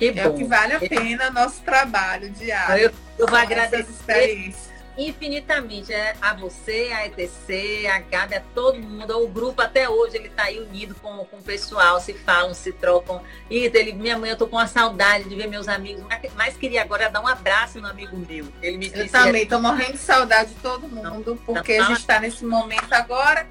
é 0.00 0.28
o 0.28 0.34
que 0.34 0.44
vale 0.44 0.74
a 0.74 0.80
pena 0.80 1.30
nosso 1.30 1.60
trabalho 1.62 2.30
diário. 2.30 2.84
Eu, 2.84 2.92
eu 3.18 3.26
vou 3.26 3.38
agradecer 3.38 4.52
infinitamente 4.96 5.92
é, 5.92 6.14
a 6.20 6.34
você, 6.34 6.90
a 6.94 7.06
ETC, 7.06 7.86
a 7.86 8.00
Gabi, 8.00 8.34
a 8.34 8.40
todo 8.54 8.78
mundo, 8.78 9.18
o 9.22 9.28
grupo 9.28 9.62
até 9.62 9.88
hoje 9.88 10.16
ele 10.16 10.28
está 10.28 10.44
aí 10.44 10.60
unido 10.60 10.94
com, 10.96 11.24
com 11.24 11.38
o 11.38 11.42
pessoal, 11.42 12.00
se 12.00 12.12
falam, 12.12 12.52
se 12.54 12.72
trocam. 12.72 13.22
E 13.48 13.70
ele, 13.72 13.92
minha 13.92 14.18
mãe, 14.18 14.30
eu 14.30 14.36
tô 14.36 14.46
com 14.46 14.56
uma 14.56 14.66
saudade 14.66 15.28
de 15.28 15.34
ver 15.34 15.46
meus 15.46 15.68
amigos, 15.68 16.04
mas, 16.36 16.56
queria 16.56 16.82
agora 16.82 17.08
dar 17.08 17.20
um 17.20 17.26
abraço 17.26 17.80
no 17.80 17.88
amigo 17.88 18.16
meu. 18.16 18.46
Ele 18.60 18.76
me 18.76 18.88
disse, 18.88 19.00
eu 19.00 19.08
também 19.10 19.46
tô 19.46 19.58
morrendo 19.58 19.92
de 19.92 19.98
saudade 19.98 20.50
de 20.50 20.60
todo 20.60 20.88
mundo, 20.88 21.40
porque 21.46 21.72
a 21.74 21.84
gente 21.84 22.00
está 22.00 22.20
nesse 22.20 22.44
momento 22.44 22.92
agora, 22.92 23.48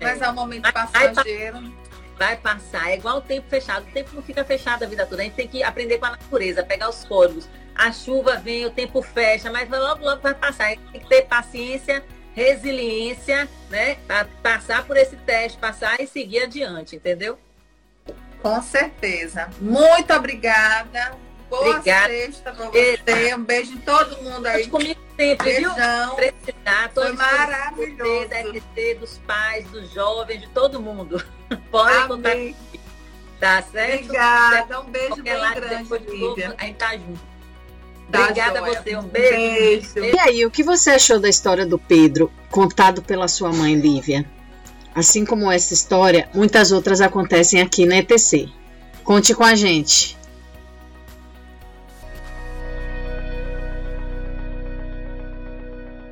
mas 0.00 0.20
é, 0.20 0.26
é 0.26 0.30
um 0.30 0.34
momento 0.34 0.72
passageiro 0.72 1.72
vai 2.18 2.36
passar. 2.36 2.90
É 2.90 2.96
igual 2.96 3.18
o 3.18 3.20
tempo 3.20 3.48
fechado. 3.48 3.84
O 3.88 3.90
tempo 3.90 4.10
não 4.14 4.22
fica 4.22 4.44
fechado 4.44 4.84
a 4.84 4.86
vida 4.86 5.04
toda. 5.06 5.22
A 5.22 5.24
gente 5.24 5.34
tem 5.34 5.48
que 5.48 5.62
aprender 5.62 5.98
com 5.98 6.06
a 6.06 6.10
natureza, 6.10 6.62
pegar 6.62 6.88
os 6.88 7.04
códigos 7.04 7.48
a 7.74 7.92
chuva 7.92 8.36
vem, 8.36 8.66
o 8.66 8.70
tempo 8.70 9.02
fecha, 9.02 9.50
mas 9.50 9.68
logo, 9.68 10.04
logo 10.04 10.20
vai 10.20 10.34
passar. 10.34 10.68
Tem 10.68 11.00
que 11.00 11.08
ter 11.08 11.22
paciência, 11.22 12.04
resiliência, 12.34 13.48
né? 13.70 13.96
Para 14.06 14.26
passar 14.42 14.86
por 14.86 14.96
esse 14.96 15.16
teste, 15.16 15.58
passar 15.58 16.00
e 16.00 16.06
seguir 16.06 16.44
adiante, 16.44 16.96
entendeu? 16.96 17.38
Com 18.42 18.60
certeza. 18.62 19.48
Muito 19.60 20.12
obrigada. 20.12 21.16
Boa 21.48 21.68
obrigada. 21.70 22.08
sexta 22.08 22.52
pra 22.52 22.66
você. 22.66 23.34
Um 23.34 23.44
beijo 23.44 23.72
em 23.74 23.78
todo 23.78 24.22
mundo 24.22 24.46
aí. 24.46 24.66
comigo 24.68 25.00
sempre, 25.16 25.52
Beijão. 25.52 25.74
viu? 25.74 26.14
Precisar, 26.16 26.90
Foi 26.94 27.12
maravilhoso. 27.12 28.28
Da 28.28 28.36
FT, 28.38 28.94
dos 28.94 29.18
pais, 29.18 29.64
dos 29.70 29.92
jovens, 29.92 30.40
de 30.40 30.48
todo 30.48 30.80
mundo. 30.80 31.22
Podem 31.70 32.08
contar 32.08 32.36
Tá 33.42 33.60
certo? 33.60 34.04
Obrigada. 34.04 34.80
Um 34.80 34.84
beijo 34.84 35.16
bem 35.16 35.54
grande, 35.54 35.98
Lívia. 36.08 36.54
A 36.56 36.64
gente 36.64 36.76
tá 36.76 36.96
junto. 36.96 37.31
Tá 38.12 38.24
Obrigada 38.24 38.58
a 38.58 38.62
você, 38.62 38.94
um 38.94 39.04
beijo. 39.04 39.94
beijo. 39.94 40.14
E 40.14 40.18
aí, 40.20 40.44
o 40.44 40.50
que 40.50 40.62
você 40.62 40.90
achou 40.90 41.18
da 41.18 41.30
história 41.30 41.64
do 41.64 41.78
Pedro, 41.78 42.30
contado 42.50 43.00
pela 43.00 43.26
sua 43.26 43.50
mãe 43.50 43.74
Lívia? 43.74 44.26
Assim 44.94 45.24
como 45.24 45.50
essa 45.50 45.72
história, 45.72 46.28
muitas 46.34 46.72
outras 46.72 47.00
acontecem 47.00 47.62
aqui 47.62 47.86
na 47.86 47.96
ETC. 47.96 48.50
Conte 49.02 49.34
com 49.34 49.42
a 49.42 49.54
gente. 49.54 50.14